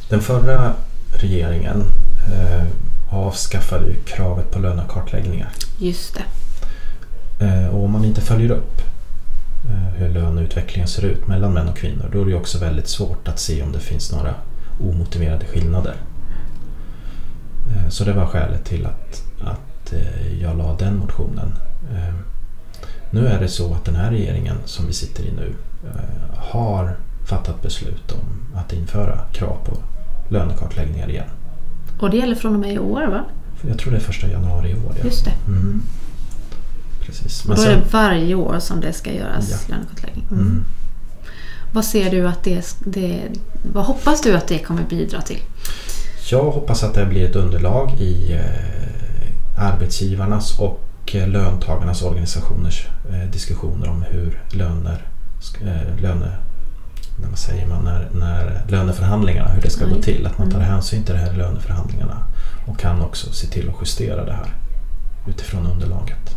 Den 0.09 0.21
förra 0.21 0.73
regeringen 1.21 1.85
eh, 2.33 2.65
avskaffade 3.11 3.87
ju 3.87 3.95
kravet 3.95 4.51
på 4.51 4.59
lönekartläggningar. 4.59 5.49
just 5.79 6.15
det. 6.15 6.23
Eh, 7.39 7.67
Och 7.67 7.85
om 7.85 7.91
man 7.91 8.05
inte 8.05 8.21
följer 8.21 8.51
upp 8.51 8.81
eh, 9.71 9.95
hur 9.99 10.09
löneutvecklingen 10.09 10.89
ser 10.89 11.05
ut 11.05 11.27
mellan 11.27 11.53
män 11.55 11.69
och 11.69 11.77
kvinnor 11.77 12.09
då 12.13 12.21
är 12.21 12.25
det 12.27 12.35
också 12.35 12.59
väldigt 12.59 12.89
svårt 12.89 13.29
att 13.29 13.39
se 13.39 13.63
om 13.63 13.73
det 13.73 13.81
finns 13.81 14.13
några 14.13 14.35
omotiverade 14.81 15.47
skillnader. 15.47 15.95
Eh, 17.71 17.89
Så 17.89 18.05
det 18.05 18.13
var 18.13 18.27
skälet 18.27 18.65
till 18.65 18.87
att, 18.87 19.23
att 19.45 19.93
jag 20.41 20.59
la 20.59 20.77
den 20.79 20.97
motionen. 20.97 21.53
Nu 23.11 23.27
är 23.27 23.41
det 23.41 23.49
så 23.49 23.75
att 23.75 23.85
den 23.85 23.97
här 23.97 24.11
regeringen 24.11 24.57
som 24.65 24.87
vi 24.87 24.93
sitter 24.93 25.23
i 25.25 25.33
nu 25.33 25.55
har 26.37 26.97
fattat 27.27 27.63
beslut 27.63 28.13
om 28.13 28.59
att 28.59 28.73
införa 28.73 29.19
krav 29.33 29.57
på 29.65 29.77
lönekartläggningar 30.29 31.11
igen. 31.11 31.25
Och 32.01 32.11
det 32.11 32.17
gäller 32.17 32.35
från 32.35 32.55
och 32.55 32.61
med 32.61 32.73
i 32.75 32.79
år 32.79 33.07
va? 33.07 33.25
Jag 33.69 33.79
tror 33.79 33.91
det 33.91 33.97
är 33.99 34.01
första 34.01 34.29
januari 34.29 34.71
i 34.71 34.75
år. 34.75 34.95
Ja. 34.99 35.05
Just 35.05 35.25
det. 35.25 35.33
Mm. 35.47 35.83
Precis. 37.07 37.45
Men 37.45 37.57
då 37.57 37.63
är 37.63 37.67
sen, 37.67 37.81
det 37.81 37.93
varje 37.93 38.35
år 38.35 38.59
som 38.59 38.81
det 38.81 38.93
ska 38.93 39.13
göras 39.13 39.51
Ja. 39.51 39.75
lönekartläggning. 39.75 40.27
Mm. 40.31 40.43
mm. 40.43 40.65
Vad 41.73 41.85
ser 41.85 42.11
du 42.11 42.29
att 42.29 42.45
det, 42.45 42.77
det... 42.85 43.21
Vad 43.73 43.85
hoppas 43.85 44.23
du 44.23 44.37
att 44.37 44.49
det 44.49 44.59
kommer 44.59 44.83
bidra 44.83 45.21
till? 45.23 45.41
Jag 46.31 46.51
hoppas 46.51 46.83
att 46.83 46.95
det 46.95 47.07
blir 47.07 47.25
ett 47.31 47.37
underlag 47.37 48.01
i 48.01 48.33
eh, 48.33 49.59
arbetsgivarnas 49.73 50.59
och 50.59 51.15
eh, 51.15 51.29
löntagarnas 51.29 52.03
organisationers 52.03 52.87
eh, 53.11 53.31
diskussioner 53.33 53.89
om 53.89 54.03
hur 54.11 54.43
löner, 54.53 55.07
eh, 55.63 56.03
löne, 56.03 56.33
vad 57.31 57.39
säger 57.39 57.67
man, 57.67 57.85
när, 57.85 58.09
när 58.13 58.63
löneförhandlingarna, 58.69 59.49
hur 59.49 59.63
det 59.63 59.71
ska 59.71 59.85
gå 59.85 59.91
Nej. 59.91 60.03
till. 60.03 60.27
Att 60.27 60.39
man 60.39 60.51
tar 60.51 60.59
Mm. 60.59 60.71
hänsyn 60.71 61.05
till 61.05 61.15
det 61.15 61.21
här 61.21 61.33
i 61.33 61.37
löneförhandlingarna 61.37 62.27
och 62.67 62.79
kan 62.79 63.03
också 63.03 63.33
se 63.33 63.47
till 63.47 63.69
att 63.69 63.75
justera 63.81 64.25
det 64.25 64.33
här 64.33 64.55
utifrån 65.29 65.67
underlaget. 65.67 66.37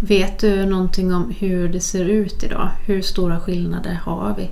Vet 0.00 0.38
du 0.38 0.66
någonting 0.66 1.14
om 1.14 1.34
hur 1.38 1.68
det 1.68 1.80
ser 1.80 2.04
ut 2.04 2.42
idag? 2.42 2.68
Hur 2.86 3.02
stora 3.02 3.40
skillnader 3.40 4.00
har 4.04 4.34
vi? 4.38 4.50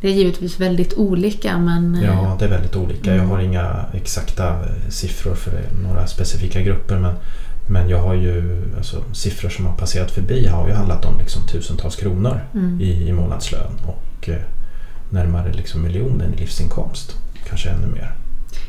Det 0.00 0.08
är 0.08 0.12
givetvis 0.12 0.60
väldigt 0.60 0.94
olika 0.94 1.58
men... 1.58 1.94
eh, 1.94 2.04
Ja, 2.04 2.36
det 2.38 2.44
är 2.44 2.48
väldigt 2.48 2.76
olika. 2.76 3.10
Jag 3.10 3.16
Mm. 3.18 3.30
har 3.30 3.40
inga 3.40 3.84
exakta 3.92 4.48
eh, 4.48 4.88
siffror 4.88 5.34
för 5.34 5.60
några 5.84 6.06
specifika 6.06 6.60
grupper 6.60 6.98
men, 6.98 7.14
men 7.68 7.88
jag 7.88 8.02
har 8.02 8.14
ju 8.14 8.62
alltså, 8.76 9.04
siffror 9.12 9.48
som 9.48 9.66
har 9.66 9.76
passerat 9.76 10.10
förbi 10.10 10.46
har 10.46 10.68
ju 10.68 10.74
handlat 10.74 11.04
om 11.04 11.18
liksom, 11.18 11.42
tusentals 11.46 11.96
kronor 11.96 12.40
Mm. 12.54 12.80
i, 12.80 13.08
i 13.08 13.12
månadslön 13.12 13.72
och 13.86 14.28
eh, 14.28 14.36
närmare 15.10 15.52
liksom, 15.52 15.82
miljonen 15.82 16.34
i 16.34 16.36
livsinkomst. 16.36 17.16
Kanske 17.48 17.68
ännu 17.70 17.86
mer. 17.86 18.12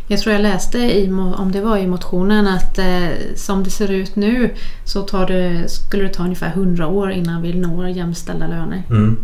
Jag 0.07 0.19
tror 0.19 0.33
jag 0.33 0.41
läste, 0.41 0.77
i, 0.77 1.11
om 1.11 1.51
det 1.51 1.61
var 1.61 1.77
i 1.77 1.87
motionen, 1.87 2.47
att 2.47 2.77
eh, 2.77 3.09
som 3.35 3.63
det 3.63 3.69
ser 3.69 3.91
ut 3.91 4.15
nu 4.15 4.53
så 4.85 5.01
tar 5.01 5.27
det, 5.27 5.69
skulle 5.69 6.03
det 6.03 6.13
ta 6.13 6.23
ungefär 6.23 6.49
100 6.49 6.87
år 6.87 7.11
innan 7.11 7.41
vi 7.41 7.53
når 7.53 7.87
jämställda 7.87 8.47
löner. 8.47 8.83
Mm. 8.89 9.17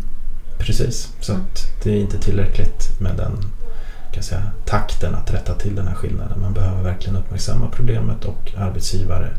Precis, 0.60 1.14
så 1.22 1.34
Mm. 1.34 1.46
det 1.84 1.92
är 1.92 2.00
inte 2.00 2.18
tillräckligt 2.18 3.00
med 3.00 3.16
den 3.16 3.32
kan 4.18 4.24
säga, 4.24 4.44
takten 4.66 5.16
att 5.16 5.34
rätta 5.34 5.54
till 5.54 5.76
den 5.76 5.88
här 5.88 5.96
skillnaden. 5.96 6.42
Man 6.42 6.54
behöver 6.54 6.84
verkligen 6.84 7.18
uppmärksamma 7.18 7.68
problemet 7.72 8.26
och 8.26 8.54
arbetsgivare 8.58 9.30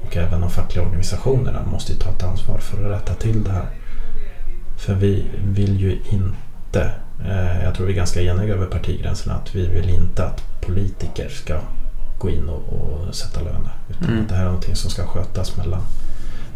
och 0.00 0.16
även 0.16 0.40
de 0.40 0.50
fackliga 0.50 0.84
organisationerna 0.84 1.62
måste 1.66 1.92
ju 1.92 1.98
ta 1.98 2.10
ett 2.10 2.22
ansvar 2.22 2.58
för 2.58 2.84
att 2.84 3.00
rätta 3.00 3.14
till 3.14 3.44
det 3.44 3.50
här. 3.50 3.66
För 4.78 4.94
vi 4.94 5.26
vill 5.44 5.80
ju 5.80 5.98
inte, 6.10 6.92
jag 7.64 7.74
tror 7.74 7.86
vi 7.86 7.92
är 7.92 7.96
ganska 7.96 8.22
eniga 8.22 8.54
över 8.54 8.66
partigränserna, 8.66 9.34
att 9.34 9.54
vi 9.54 9.66
vill 9.66 9.88
inte 9.90 10.24
att 10.24 10.60
politiker 10.60 11.28
ska 11.28 11.60
gå 12.18 12.30
in 12.30 12.48
och, 12.48 12.72
och 12.72 13.14
sätta 13.14 13.40
löner. 13.40 13.72
Utan 13.90 14.08
Mm. 14.08 14.22
att 14.22 14.28
det 14.28 14.34
här 14.34 14.42
är 14.42 14.46
någonting 14.46 14.76
som 14.76 14.90
ska 14.90 15.06
skötas 15.06 15.56
mellan 15.56 15.80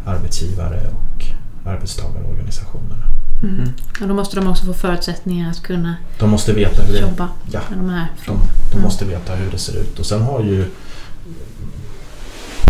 arbetsgivare 0.05 0.79
och 0.87 1.25
arbetstagarorganisationerna. 1.69 3.03
Mm. 3.43 3.69
Och 4.01 4.07
då 4.07 4.13
måste 4.13 4.35
de 4.35 4.47
också 4.47 4.65
få 4.65 4.73
förutsättningar 4.73 5.49
att 5.49 5.63
kunna 5.63 5.95
De 6.19 6.29
måste 6.29 6.53
veta 6.53 6.83
hur 6.83 6.93
det, 6.93 6.99
jobba 6.99 7.29
ja, 7.51 7.59
med 7.69 7.77
de 7.79 7.89
här 7.89 8.07
de, 8.17 8.23
frågorna. 8.23 8.45
de 8.71 8.73
Mm. 8.77 8.83
måste 8.83 9.05
veta 9.05 9.35
hur 9.35 9.51
det 9.51 9.57
ser 9.57 9.77
ut. 9.79 9.99
Och 9.99 10.05
sen 10.05 10.21
har 10.21 10.39
ju 10.43 10.65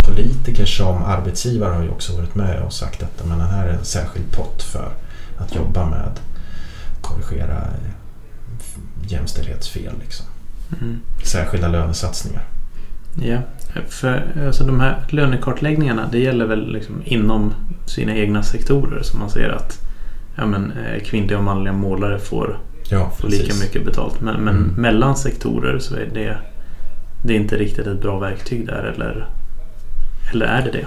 politiker 0.08 0.66
som 0.66 1.04
arbetsgivare 1.04 1.74
har 1.74 1.82
ju 1.84 1.90
också 1.90 2.16
varit 2.16 2.36
med 2.36 2.62
och 2.62 2.74
sagt 2.74 3.04
att 3.04 3.26
men, 3.28 3.38
den 3.40 3.48
här 3.48 3.68
är 3.68 3.74
en 3.74 3.86
särskild 3.86 4.32
pott 4.32 4.64
för 4.64 4.92
att 5.38 5.56
jobba 5.56 5.86
med 5.86 6.12
korrigera 7.08 7.64
jämställdhetsfel. 9.08 9.94
Liksom. 10.00 10.26
Mm. 10.82 11.00
Särskilda 11.24 11.68
lönesatsningar. 11.68 12.44
Ja, 13.22 13.38
för 13.90 14.24
alltså 14.48 14.64
de 14.64 14.80
här 14.80 15.06
lönekartläggningarna 15.10 16.10
det 16.12 16.20
gäller 16.20 16.46
väl 16.46 16.72
liksom 16.72 17.02
inom 17.06 17.54
sina 17.86 18.16
egna 18.16 18.44
sektorer 18.44 19.02
som 19.04 19.20
man 19.20 19.30
ser 19.30 19.50
att 19.50 19.80
ja, 20.36 20.46
men, 20.46 20.72
eh, 20.72 21.04
kvinnliga 21.04 21.38
och 21.38 21.44
manliga 21.44 21.74
målare 21.74 22.20
får, 22.20 22.58
Ja, 22.90 23.12
får 23.20 23.28
lika 23.28 23.54
mycket 23.54 23.86
betalt. 23.86 24.22
Men, 24.22 24.36
men 24.36 24.56
Mm. 24.56 24.70
mellan 24.78 25.16
sektorer 25.18 25.80
så 25.80 25.96
är 25.96 26.10
det, 26.14 26.38
det 27.24 27.34
är 27.36 27.40
inte 27.40 27.56
riktigt 27.58 27.88
ett 27.88 28.02
bra 28.02 28.20
verktyg 28.20 28.66
där 28.66 28.84
eller, 28.96 29.28
eller 30.34 30.46
är 30.46 30.62
det 30.62 30.72
det? 30.72 30.86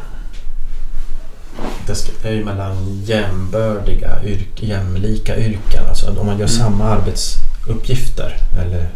Det 1.86 2.28
är 2.28 2.32
ju 2.32 2.44
mellan 2.44 3.02
jämbördiga, 3.04 4.24
yrk, 4.24 4.62
jämlika 4.62 5.36
yrken. 5.36 5.86
Alltså 5.88 6.06
om 6.10 6.26
man 6.26 6.38
gör 6.38 6.46
Mm. 6.46 6.48
samma 6.48 6.84
arbetsuppgifter 6.84 8.36
eller 8.62 8.88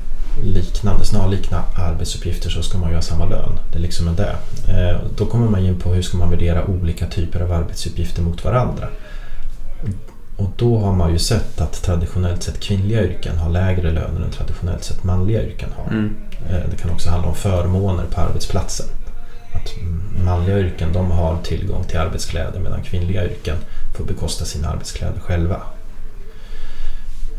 liknande, 0.42 1.05
snarlikna 1.05 1.62
arbetsuppgifter 1.77 2.50
så 2.50 2.62
ska 2.62 2.79
man 2.79 2.90
göra 2.90 3.03
samma 3.03 3.24
lön. 3.24 3.59
Det 3.72 3.79
är 3.79 3.83
liksom 3.83 4.09
en 4.09 4.16
det. 4.16 4.37
Eh, 4.68 5.00
då 5.16 5.27
kommer 5.27 5.48
man 5.50 5.61
in 5.61 5.81
på 5.81 5.94
hur 5.94 6.03
ska 6.03 6.16
man 6.16 6.31
värdera 6.31 6.64
olika 6.66 7.07
typer 7.07 7.40
av 7.40 7.53
arbetsuppgifter 7.53 8.22
mot 8.22 8.44
varandra. 8.44 8.88
Och 10.37 10.50
då 10.57 10.79
har 10.79 10.92
man 10.92 11.12
ju 11.12 11.18
sett 11.18 11.61
att 11.61 11.83
traditionellt 11.83 12.42
sett 12.42 12.61
kvinnliga 12.61 13.03
yrken 13.05 13.37
har 13.38 13.50
lägre 13.50 13.90
löner 13.90 14.20
än 14.24 14.31
traditionellt 14.31 14.85
sett 14.85 15.05
manliga 15.05 15.42
yrken 15.42 15.68
har. 15.77 15.92
Mm. 15.92 16.16
Eh, 16.50 16.57
Det 16.70 16.77
kan 16.83 16.90
också 16.90 17.11
handla 17.11 17.29
om 17.29 17.35
förmåner 17.35 18.05
på 18.05 18.20
arbetsplatsen. 18.20 18.87
Att 19.55 19.77
mm, 19.81 20.03
manliga 20.24 20.58
yrken 20.58 20.92
de 20.92 21.10
har 21.10 21.38
tillgång 21.42 21.84
till 21.84 21.98
arbetskläder 21.98 22.60
medan 22.60 22.82
kvinnliga 22.82 23.24
yrken 23.24 23.56
får 23.96 24.04
bekosta 24.04 24.44
sina 24.44 24.68
arbetskläder 24.68 25.20
själva. 25.20 25.60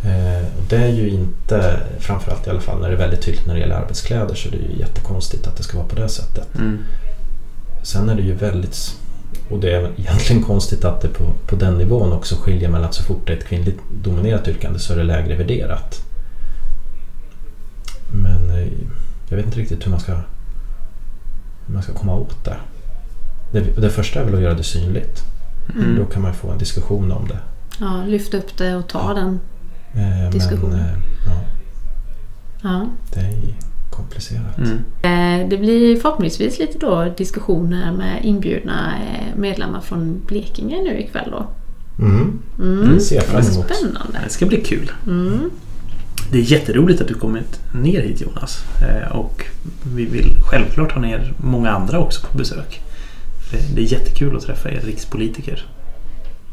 Eh, 0.06 0.46
och 0.58 0.64
Det 0.70 0.78
är 0.78 0.90
ju 0.90 1.10
inte, 1.10 1.80
framförallt 2.00 2.48
i 2.48 2.50
alla 2.50 2.62
fall 2.62 2.82
när 2.82 2.88
det 2.88 2.96
är 2.96 3.00
väldigt 3.00 3.22
tydligt 3.22 3.46
när 3.46 3.54
det 3.54 3.60
gäller 3.60 3.76
arbetskläder 3.76 4.36
så 4.36 4.50
det 4.50 4.58
är 4.58 4.62
ju 4.62 4.80
jättekonstigt 4.80 5.48
att 5.48 5.58
det 5.58 5.64
ska 5.64 5.78
vara 5.78 5.88
på 5.88 5.96
det 5.96 6.10
sättet. 6.10 6.56
Mm. 6.56 6.84
Sen 7.84 8.10
är 8.10 8.16
det 8.16 8.22
ju 8.22 8.34
väldigt, 8.34 8.96
och 9.50 9.60
det 9.60 9.76
är 9.76 9.92
egentligen 9.98 10.44
konstigt 10.44 10.86
att 10.86 11.02
det 11.02 11.08
på, 11.08 11.34
på 11.48 11.56
den 11.56 11.78
nivån 11.78 12.14
också 12.14 12.36
skiljer 12.36 12.70
mellan 12.70 12.90
att 12.90 12.96
så 12.96 13.04
fort 13.04 13.28
det 13.28 13.34
är 13.34 13.38
ett 13.38 13.48
kvinnligt 13.48 13.80
dominerat 14.04 14.48
yrkande 14.48 14.80
så 14.80 14.94
är 14.94 14.98
det 14.98 15.04
lägre 15.04 15.36
värderat. 15.36 16.02
Men 18.12 18.50
eh, 18.50 18.68
jag 19.30 19.38
vet 19.38 19.46
inte 19.46 19.60
riktigt 19.60 19.86
hur 19.86 19.92
man 19.92 20.00
ska, 20.00 20.14
hur 21.66 21.74
man 21.74 21.84
ska 21.84 21.94
komma 21.94 22.16
åt 22.16 22.46
det. 22.46 22.56
Det, 23.56 23.82
det 23.82 23.90
första 23.90 24.20
är 24.20 24.26
väl 24.26 24.36
att 24.36 24.42
göra 24.42 24.54
det 24.54 24.64
synligt. 24.64 25.22
Mm. 25.76 25.96
Då 25.96 26.06
kan 26.06 26.22
man 26.22 26.34
få 26.34 26.52
en 26.52 26.58
diskussion 26.58 27.12
om 27.12 27.28
det. 27.28 27.38
Ja, 27.80 28.04
lyfta 28.08 28.38
upp 28.38 28.58
det 28.58 28.76
och 28.76 28.88
ta 28.88 29.14
den. 29.14 29.40
Eh, 29.94 30.30
Diskussion. 30.32 30.70
Men 30.70 30.80
eh, 30.80 30.86
ja, 31.26 31.42
Ja. 32.62 32.88
det 33.14 33.20
är 33.20 33.56
komplicerat. 33.90 34.58
Mm. 34.58 34.78
Eh, 35.42 35.50
Det 35.50 35.58
blir 35.58 35.96
förhoppningsvis 36.00 36.60
lite 36.60 36.78
då 36.80 37.14
diskussioner 37.18 37.92
med 37.92 38.26
inbjudna 38.26 38.94
eh, 38.98 39.40
medlemmar 39.40 39.82
från 39.82 40.22
Blekinge 40.28 40.82
nu 40.84 41.00
ikväll 41.00 41.32
då. 41.32 41.48
Mm. 42.06 42.40
Mm. 42.60 42.94
Det 42.94 43.00
ser 43.00 43.16
jag 43.16 43.26
fram 43.26 43.42
emot. 43.42 43.66
Spännande. 43.76 44.20
Det 44.24 44.30
ska 44.30 44.46
bli 44.46 44.62
kul. 44.62 44.92
Mm. 45.08 45.50
Det 46.32 46.38
är 46.38 46.42
jätteroligt 46.52 47.02
att 47.02 47.08
du 47.08 47.14
kommit 47.14 47.60
ner 47.74 48.02
hit 48.02 48.22
Jonas. 48.22 48.64
Eh, 48.82 49.12
Och 49.18 49.46
vi 49.96 50.06
vill 50.06 50.36
självklart 50.50 50.92
ha 50.92 51.02
ner 51.02 51.34
många 51.38 51.70
andra 51.72 52.00
också 52.00 52.28
på 52.28 52.38
besök. 52.38 52.82
Det- 53.76 53.82
är 53.82 53.86
jättekul 53.94 54.38
att 54.38 54.44
träffa 54.44 54.70
er 54.70 54.80
rikspolitiker. 54.84 55.66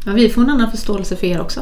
Ja, 0.06 0.12
vi 0.12 0.28
får 0.28 0.42
en 0.42 0.50
annan 0.50 0.70
förståelse 0.70 1.16
för 1.16 1.26
er 1.26 1.40
också. 1.40 1.60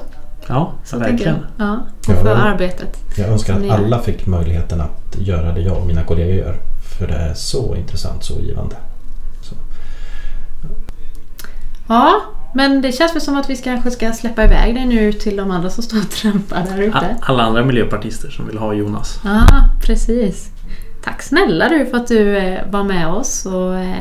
Ja, 0.49 0.73
Så 0.85 0.99
verkligen. 0.99 1.37
jag. 1.57 1.67
Ja, 1.67 1.79
och 1.99 2.05
för 2.05 2.25
men- 2.25 2.37
arbetet. 2.37 2.97
Jag 3.17 3.29
önskar 3.29 3.55
att 3.61 3.71
alla 3.71 3.99
fick 3.99 4.27
möjligheten 4.27 4.81
att 4.81 5.17
göra 5.19 5.53
det 5.53 5.61
jag 5.61 5.77
och 5.77 5.87
mina 5.87 6.03
kollegor 6.03 6.35
gör. 6.35 6.57
För 6.99 7.07
det 7.07 7.15
är 7.15 7.35
så 7.35 7.77
intressant, 7.77 8.25
så 8.25 8.41
givande. 8.41 8.77
Så. 9.43 9.55
Ja, 11.89 12.21
men 12.55 12.83
det 12.83 12.93
känns 12.93 13.15
väl 13.15 13.21
som 13.21 13.37
att 13.37 13.51
vi 13.51 13.57
kanske 13.57 13.91
ska 13.91 14.13
släppa 14.13 14.45
iväg 14.45 14.75
dig 14.75 14.87
nu 14.87 15.13
till 15.13 15.37
de 15.37 15.51
andra 15.51 15.71
som 15.71 15.83
står 15.83 15.99
och 15.99 16.11
trampar 16.11 16.67
där 16.71 16.83
ute. 16.83 17.17
Alla 17.21 17.43
andra 17.43 17.65
miljöpartister 17.65 18.31
som 18.31 18.47
vill 18.47 18.59
ha 18.59 18.75
Jonas. 18.75 19.21
Ja, 19.25 19.45
precis. 19.83 20.51
Tack 21.05 21.23
snälla 21.23 21.69
du 21.69 21.87
för 21.87 21.97
att 21.97 22.07
du 22.09 22.37
eh, 22.37 22.59
var 22.71 22.83
med 22.85 23.09
oss 23.09 23.47
och 23.47 23.75
eh, 23.79 23.97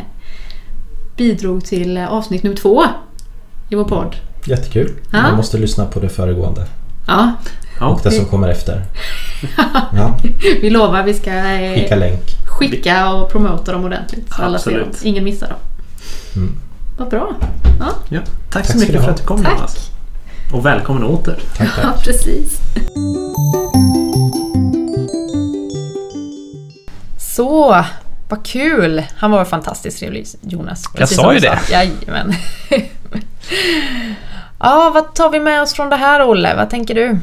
bidrog 1.24 1.66
till 1.66 1.98
avsnitt 1.98 2.44
nummer 2.44 2.58
två 2.58 2.84
i 3.70 3.76
vår 3.76 3.84
podd. 3.84 4.16
Jättekul. 4.46 4.92
Ja. 5.12 5.22
Man 5.22 5.36
måste 5.36 5.58
lyssna 5.58 5.86
på 5.86 6.00
det 6.00 6.10
föregående 6.10 6.66
Ja, 7.08 7.32
Ja, 7.80 7.86
och 7.88 8.00
det 8.04 8.12
som 8.12 8.26
kommer 8.26 8.48
efter. 8.50 8.86
Ja, 9.96 10.18
vi 10.62 10.70
lovar 10.70 11.04
vi 11.04 11.14
ska 11.14 11.30
eh, 11.34 11.74
skicka 11.74 11.96
länk. 11.96 12.22
skicka 12.48 13.14
och 13.14 13.32
promota 13.32 13.72
dem 13.72 13.84
ordentligt. 13.86 14.34
Så 14.34 14.42
alla 14.42 14.60
ser 14.60 14.72
dem. 14.72 14.80
Absolut. 14.90 15.06
Ingen 15.06 15.24
missar 15.24 15.48
dem. 15.48 15.58
Mm. 16.36 16.56
Vad 16.98 17.10
bra. 17.10 17.36
ja. 17.80 18.20
Tack, 18.20 18.28
Tack 18.50 18.66
så 18.66 18.78
mycket 18.78 18.96
för 18.96 19.02
ha. 19.04 19.10
att 19.10 19.18
du 19.18 19.24
kom 19.24 19.44
Tack. 19.44 19.54
Jonas. 19.58 19.90
Och 20.54 20.66
välkommen 20.66 21.04
åter. 21.04 21.40
Tack, 21.58 21.68
Ja, 21.78 21.84
tack. 21.84 22.04
precis. 22.04 22.60
Så, 27.20 27.86
vad 28.30 28.46
kul! 28.46 29.04
Han 29.16 29.32
var 29.32 29.46
fantastiskt 29.46 30.00
trevlig, 30.00 30.26
Jonas. 30.42 30.84
Precis 30.96 31.18
sa 31.18 31.24
som 31.24 31.34
ju 31.34 31.40
det. 31.40 31.60
sa. 31.64 31.74
Jajamän. 31.74 32.34
ja, 34.60 34.92
vad 34.94 35.14
tar 35.14 35.30
vi 35.30 35.40
med 35.40 35.62
oss 35.62 35.74
från 35.74 35.90
det 35.90 35.96
här, 35.96 36.30
Olle? 36.30 36.56
Vad 36.56 36.70
tänker 36.70 36.96
du? 36.96 37.20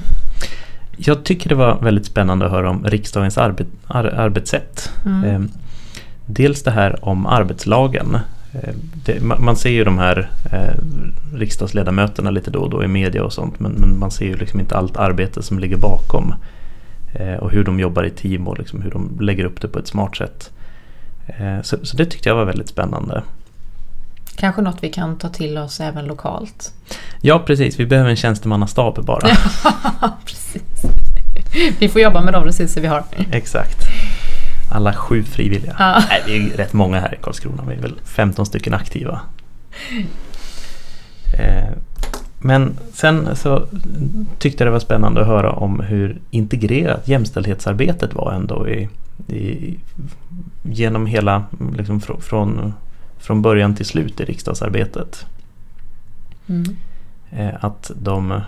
Jag 0.96 1.24
tycker 1.24 1.48
det 1.48 1.54
var 1.54 1.80
väldigt 1.80 2.06
spännande 2.06 2.46
att 2.46 2.52
höra 2.52 2.70
om 2.70 2.84
riksdagens 2.84 3.38
arbet, 3.38 3.66
ar, 3.86 4.04
arbetssätt. 4.04 4.92
Mm. 5.06 5.24
Eh, 5.24 5.40
dels 6.26 6.62
det 6.62 6.70
här 6.70 7.04
om 7.04 7.26
arbetslagen. 7.26 8.14
Eh, 8.52 8.74
det, 9.04 9.22
man, 9.22 9.44
man 9.44 9.56
ser 9.56 9.70
ju 9.70 9.84
de 9.84 9.98
här 9.98 10.30
eh, 10.52 10.74
riksdagsledamöterna 11.34 12.30
lite 12.30 12.50
då 12.50 12.58
och 12.58 12.70
då 12.70 12.84
i 12.84 12.88
media 12.88 13.24
och 13.24 13.32
sånt 13.32 13.60
men, 13.60 13.72
men 13.72 13.98
man 13.98 14.10
ser 14.10 14.26
ju 14.26 14.36
liksom 14.36 14.60
inte 14.60 14.76
allt 14.76 14.96
arbete 14.96 15.42
som 15.42 15.58
ligger 15.58 15.76
bakom. 15.76 16.34
Eh, 17.14 17.34
och 17.34 17.50
hur 17.50 17.64
de 17.64 17.80
jobbar 17.80 18.04
i 18.04 18.10
team 18.10 18.48
och 18.48 18.58
liksom 18.58 18.82
hur 18.82 18.90
de 18.90 19.18
lägger 19.20 19.44
upp 19.44 19.60
det 19.60 19.68
på 19.68 19.78
ett 19.78 19.88
smart 19.88 20.16
sätt. 20.16 20.50
Eh, 21.26 21.62
så, 21.62 21.76
så 21.82 21.96
det 21.96 22.06
tyckte 22.06 22.28
jag 22.28 22.36
var 22.36 22.44
väldigt 22.44 22.68
spännande. 22.68 23.22
Kanske 24.36 24.62
något 24.62 24.78
vi 24.80 24.88
kan 24.90 25.18
ta 25.18 25.28
till 25.28 25.58
oss 25.58 25.80
även 25.80 26.06
lokalt. 26.06 26.72
Ja 27.20 27.38
precis, 27.38 27.80
vi 27.80 27.86
behöver 27.86 28.10
en 28.10 28.16
tjänstemannastab 28.16 29.04
bara. 29.04 29.28
precis. 30.24 30.82
Vi 31.78 31.88
får 31.88 32.00
jobba 32.00 32.20
med 32.20 32.32
de 32.32 32.44
resurser 32.44 32.80
vi 32.80 32.86
har. 32.86 33.04
Exakt. 33.32 33.78
Alla 34.70 34.92
sju 34.92 35.22
frivilliga. 35.22 35.76
Ja. 35.78 36.02
Nej, 36.08 36.22
vi 36.26 36.52
är 36.52 36.56
rätt 36.56 36.72
många 36.72 37.00
här 37.00 37.14
i 37.14 37.18
Karlskrona. 37.22 37.62
Vi 37.68 37.74
är 37.74 37.80
väl 37.80 38.00
15 38.04 38.46
stycken 38.46 38.74
aktiva. 38.74 39.20
Eh, 41.38 41.72
men 42.38 42.78
sen 42.92 43.36
så 43.36 43.66
tyckte 44.38 44.64
jag 44.64 44.68
det 44.68 44.72
var 44.72 44.80
spännande 44.80 45.20
att 45.20 45.26
höra 45.26 45.52
om 45.52 45.80
hur 45.80 46.18
integrerat 46.30 47.08
jämställdhetsarbetet 47.08 48.14
var 48.14 48.32
ändå 48.32 48.68
i, 48.68 48.88
i, 49.28 49.78
genom 50.62 51.06
hela, 51.06 51.44
liksom 51.76 52.00
fr, 52.00 52.12
från, 52.20 52.72
från 53.18 53.42
början 53.42 53.74
till 53.74 53.86
slut 53.86 54.20
i 54.20 54.24
riksdagsarbetet. 54.24 55.26
Mm. 56.46 56.76
Eh, 57.30 57.64
att 57.64 57.90
de, 58.02 58.40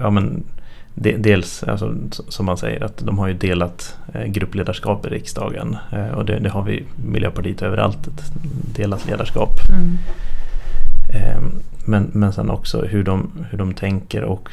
ja 0.00 0.10
men 0.10 0.44
de, 0.94 1.16
dels, 1.16 1.62
alltså, 1.62 1.94
som 2.28 2.46
man 2.46 2.56
säger, 2.56 2.84
att 2.84 2.98
de 2.98 3.18
har 3.18 3.28
ju 3.28 3.34
delat 3.34 3.96
eh, 4.14 4.24
gruppledarskap 4.24 5.06
i 5.06 5.08
riksdagen. 5.08 5.76
Eh, 5.92 6.08
och 6.08 6.24
det, 6.24 6.38
det 6.38 6.50
har 6.50 6.62
vi 6.62 6.84
Miljöpartiet 7.06 7.62
överallt, 7.62 8.06
ett 8.06 8.32
delat 8.74 9.06
ledarskap. 9.06 9.50
Mm. 9.70 9.98
Eh, 11.14 11.42
men, 11.84 12.10
men 12.12 12.32
sen 12.32 12.50
också 12.50 12.82
hur 12.82 13.04
de, 13.04 13.30
hur 13.50 13.58
de 13.58 13.74
tänker 13.74 14.22
och 14.22 14.48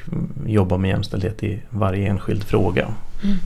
jobbar 0.45 0.78
med 0.78 0.89
jämställdhet 0.89 1.43
i 1.43 1.61
varje 1.70 2.09
enskild 2.09 2.43
fråga. 2.43 2.88
Mm, 3.24 3.38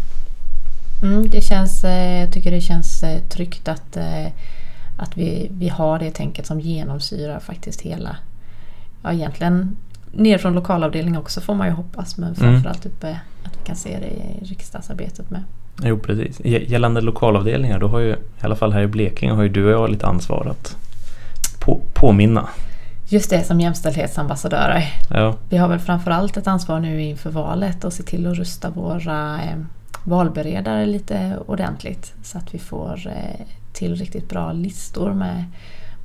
det 1.32 1.42
känns, 1.42 1.84
eh, 1.84 2.20
jag 2.20 2.34
tycker 2.34 2.52
det 2.52 2.62
känns 2.62 3.04
eh, 3.04 3.22
tryggt 3.22 3.68
att, 3.68 3.98
eh, 3.98 4.28
att 4.98 5.18
vi, 5.18 5.48
vi 5.52 5.70
har 5.70 6.00
det 6.00 6.12
tänket 6.12 6.46
som 6.46 6.60
genomsyrar 6.60 7.40
faktiskt 7.40 7.82
hela, 7.82 8.16
ja 9.04 9.14
egentligen 9.14 9.76
ner 10.12 10.38
från 10.38 10.54
lokalavdelning 10.54 11.18
också 11.18 11.42
får 11.42 11.56
man 11.56 11.68
ju 11.68 11.74
hoppas 11.74 12.18
men 12.18 12.36
Mm. 12.36 12.36
framförallt 12.54 12.86
uppe 12.86 13.20
att 13.44 13.54
vi 13.62 13.66
kan 13.66 13.76
se 13.76 14.00
det 14.00 14.08
i 14.08 14.46
riksdagsarbetet 14.46 15.30
med. 15.30 15.44
Jo 15.84 15.98
precis. 16.00 16.40
Gällande 16.46 17.02
lokalavdelningar 17.02 17.80
då 17.80 17.88
har 17.88 18.00
ju 18.00 18.12
i 18.12 18.16
alla 18.42 18.56
fall 18.56 18.74
här 18.74 18.82
i 18.82 18.88
Blekinge 18.88 19.34
har 19.34 19.44
ju 19.44 19.50
du 19.50 19.66
och 19.66 19.72
jag 19.72 19.90
lite 19.90 20.08
ansvar 20.08 20.48
att 20.52 20.76
på, 21.60 21.82
påminna. 21.94 22.50
Just 23.10 23.30
det, 23.30 23.44
som 23.44 23.60
jämställdhetsambassadörer. 23.60 24.84
Ja, 25.10 25.36
Vi 25.50 25.58
har 25.58 25.68
väl 25.68 25.80
framförallt 25.80 26.38
ett 26.38 26.48
ansvar 26.48 26.80
nu 26.80 27.02
inför 27.02 27.30
valet 27.30 27.84
och 27.84 27.94
se 27.94 28.04
till 28.04 28.28
att 28.28 28.38
rusta 28.38 28.70
våra 28.70 29.40
valberedare 30.04 30.86
lite 30.86 31.40
ordentligt 31.46 32.14
så 32.24 32.38
att 32.38 32.54
vi 32.54 32.60
får 32.60 33.08
eh, 33.08 33.46
till 33.74 33.96
riktigt 33.96 34.30
bra 34.30 34.52
listor 34.52 35.14
med 35.14 35.44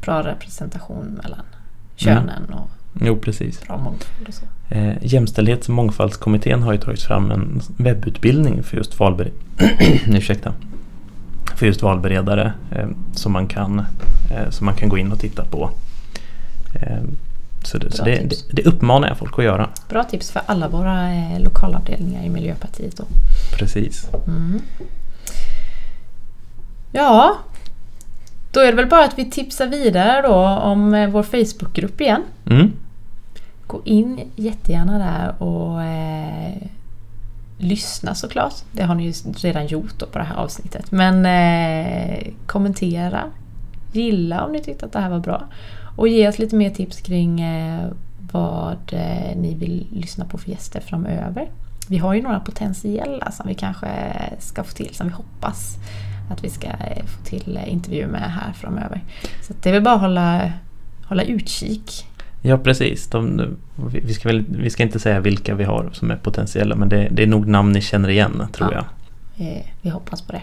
bra 0.00 0.22
representation 0.22 1.20
mellan 1.22 1.44
könen 1.96 2.44
och 2.52 2.70
jo 3.00 3.16
precis. 3.16 3.60
bra 3.66 3.76
mångfald 3.76 4.28
och 4.28 4.34
så. 4.34 4.44
Eh, 4.74 4.94
Jämställdhets 5.02 5.68
och 5.68 5.74
mångfaldskommittén 5.74 6.62
har 6.62 6.72
ju 6.72 6.78
tagit 6.78 7.02
fram 7.02 7.30
en 7.30 7.60
webbutbildning 7.76 8.62
för 8.62 8.76
just, 8.76 9.00
Ursäkta. 10.08 10.52
för 11.54 11.66
just 11.66 11.82
valberedare 11.82 12.52
eh, 12.70 12.88
som, 13.14 13.32
man 13.32 13.46
kan, 13.46 13.78
eh, 14.30 14.50
som 14.50 14.64
man 14.64 14.74
kan 14.74 14.88
gå 14.88 14.98
in 14.98 15.12
och 15.12 15.18
titta 15.18 15.44
på. 15.44 15.70
Så 17.62 17.78
det, 17.78 17.90
så 17.90 18.04
det, 18.04 18.30
det, 18.30 18.36
det 18.50 18.62
uppmanar 18.62 19.08
jag 19.08 19.18
folk 19.18 19.38
att 19.38 19.44
göra. 19.44 19.68
Bra 19.88 20.04
tips 20.04 20.30
för 20.30 20.42
alla 20.46 20.68
våra 20.68 21.12
eh, 21.12 21.40
lokalavdelningar 21.40 22.24
i 22.24 22.28
Miljöpartiet. 22.28 22.96
Då. 22.96 23.04
Precis. 23.58 24.08
Mm. 24.26 24.62
Ja, 26.92 27.36
då 28.52 28.60
är 28.60 28.66
det 28.66 28.76
väl 28.76 28.86
bara 28.86 29.04
att 29.04 29.18
vi 29.18 29.30
tipsar 29.30 29.66
vidare 29.66 30.22
då 30.22 30.34
om 30.46 30.94
eh, 30.94 31.08
vår 31.08 31.22
Facebookgrupp 31.22 32.00
igen. 32.00 32.22
Mm. 32.50 32.72
Gå 33.66 33.80
in 33.84 34.20
jättegärna 34.36 34.98
där 34.98 35.42
och 35.42 35.82
eh, 35.82 36.62
lyssna 37.58 38.14
såklart. 38.14 38.54
Det 38.72 38.82
har 38.82 38.94
ni 38.94 39.04
ju 39.04 39.12
redan 39.36 39.66
gjort 39.66 39.98
på 40.12 40.18
det 40.18 40.24
här 40.24 40.36
avsnittet. 40.36 40.90
Men 40.90 41.26
eh, 41.26 42.32
kommentera, 42.46 43.24
gilla 43.92 44.44
om 44.44 44.52
ni 44.52 44.62
tyckte 44.62 44.86
att 44.86 44.92
det 44.92 45.00
här 45.00 45.10
var 45.10 45.18
bra. 45.18 45.42
Och 45.98 46.08
ge 46.08 46.28
oss 46.28 46.38
lite 46.38 46.56
mer 46.56 46.70
tips 46.70 47.00
kring 47.00 47.40
eh, 47.40 47.88
vad 48.32 48.92
eh, 48.92 49.36
ni 49.36 49.54
vill 49.54 49.86
lyssna 49.92 50.24
på 50.24 50.38
för 50.38 50.50
gäster 50.50 50.80
framöver. 50.80 51.50
Vi 51.88 51.98
har 51.98 52.14
ju 52.14 52.22
några 52.22 52.40
potentiella 52.40 53.30
som 53.30 53.48
vi 53.48 53.54
kanske 53.54 53.88
ska 54.38 54.64
få 54.64 54.72
till, 54.72 54.94
som 54.94 55.06
vi 55.06 55.12
hoppas 55.12 55.76
att 56.30 56.44
vi 56.44 56.48
ska 56.50 56.66
eh, 56.66 57.04
få 57.06 57.24
till 57.24 57.60
intervjuer 57.66 58.06
med 58.06 58.32
här 58.32 58.52
framöver. 58.52 59.04
Så 59.42 59.54
det 59.62 59.68
är 59.68 59.72
väl 59.72 59.82
bara 59.82 59.94
att 59.94 60.00
hålla, 60.00 60.52
hålla 61.08 61.22
utkik 61.22 62.06
Ja 62.42 62.58
precis. 62.58 63.06
De, 63.08 63.56
vi, 63.92 64.14
ska 64.14 64.28
väl, 64.28 64.44
vi 64.48 64.70
ska 64.70 64.82
inte 64.82 64.98
säga 64.98 65.20
vilka 65.20 65.54
vi 65.54 65.64
har 65.64 65.90
som 65.92 66.10
är 66.10 66.16
potentiella 66.16 66.76
men 66.76 66.88
det, 66.88 67.08
det 67.10 67.22
är 67.22 67.26
nog 67.26 67.46
namn 67.46 67.72
ni 67.72 67.80
känner 67.80 68.08
igen 68.08 68.46
tror 68.52 68.74
Ja. 68.74 68.84
jag. 69.36 69.64
Vi 69.82 69.90
hoppas 69.90 70.22
på 70.22 70.32
det. 70.32 70.42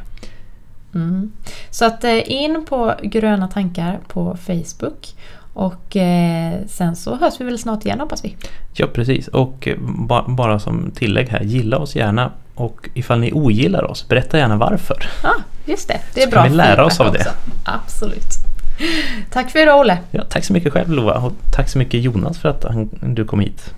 Mm. 0.95 1.31
Så 1.69 1.85
att 1.85 2.03
in 2.25 2.65
på 2.69 2.93
Gröna 3.03 3.47
tankar 3.47 3.99
på 4.07 4.37
Facebook. 4.37 5.15
Och 5.55 5.95
eh, 5.97 6.53
sen 6.67 6.95
så 6.95 7.15
hörs 7.15 7.33
vi 7.39 7.45
väl 7.45 7.59
snart 7.59 7.85
igen 7.85 7.99
hoppas 7.99 8.25
vi. 8.25 8.35
Ja 8.73 8.87
precis 8.93 9.27
och 9.27 9.67
eh, 9.67 9.77
ba, 9.79 10.23
bara 10.27 10.59
som 10.59 10.91
tillägg 10.95 11.29
här, 11.29 11.41
gilla 11.43 11.77
oss 11.77 11.95
gärna 11.95 12.31
och 12.55 12.89
ifall 12.93 13.19
ni 13.19 13.31
ogillar 13.33 13.83
oss, 13.83 14.07
berätta 14.07 14.37
gärna 14.37 14.57
varför. 14.57 15.09
Ja, 15.23 15.33
just 15.65 15.87
det. 15.87 15.99
Det 16.13 16.21
är 16.21 16.25
Så 16.25 16.31
bra 16.31 16.41
kan 16.41 16.51
vi 16.51 16.57
lära 16.57 16.85
oss 16.85 16.99
av 16.99 17.13
det. 17.13 17.19
också. 17.19 17.29
Absolut. 17.63 18.33
Tack 19.31 19.51
för 19.51 19.59
idag 19.61 19.79
Olle. 19.79 19.97
Ja, 20.11 20.23
tack 20.29 20.43
så 20.45 20.53
mycket 20.53 20.73
själv 20.73 20.89
Lova 20.91 21.13
och 21.13 21.33
tack 21.55 21.69
så 21.69 21.77
mycket 21.77 22.01
Jonas 22.01 22.37
för 22.39 22.49
att 22.49 22.63
han, 22.63 22.89
du 23.01 23.25
kom 23.25 23.39
hit. 23.39 23.73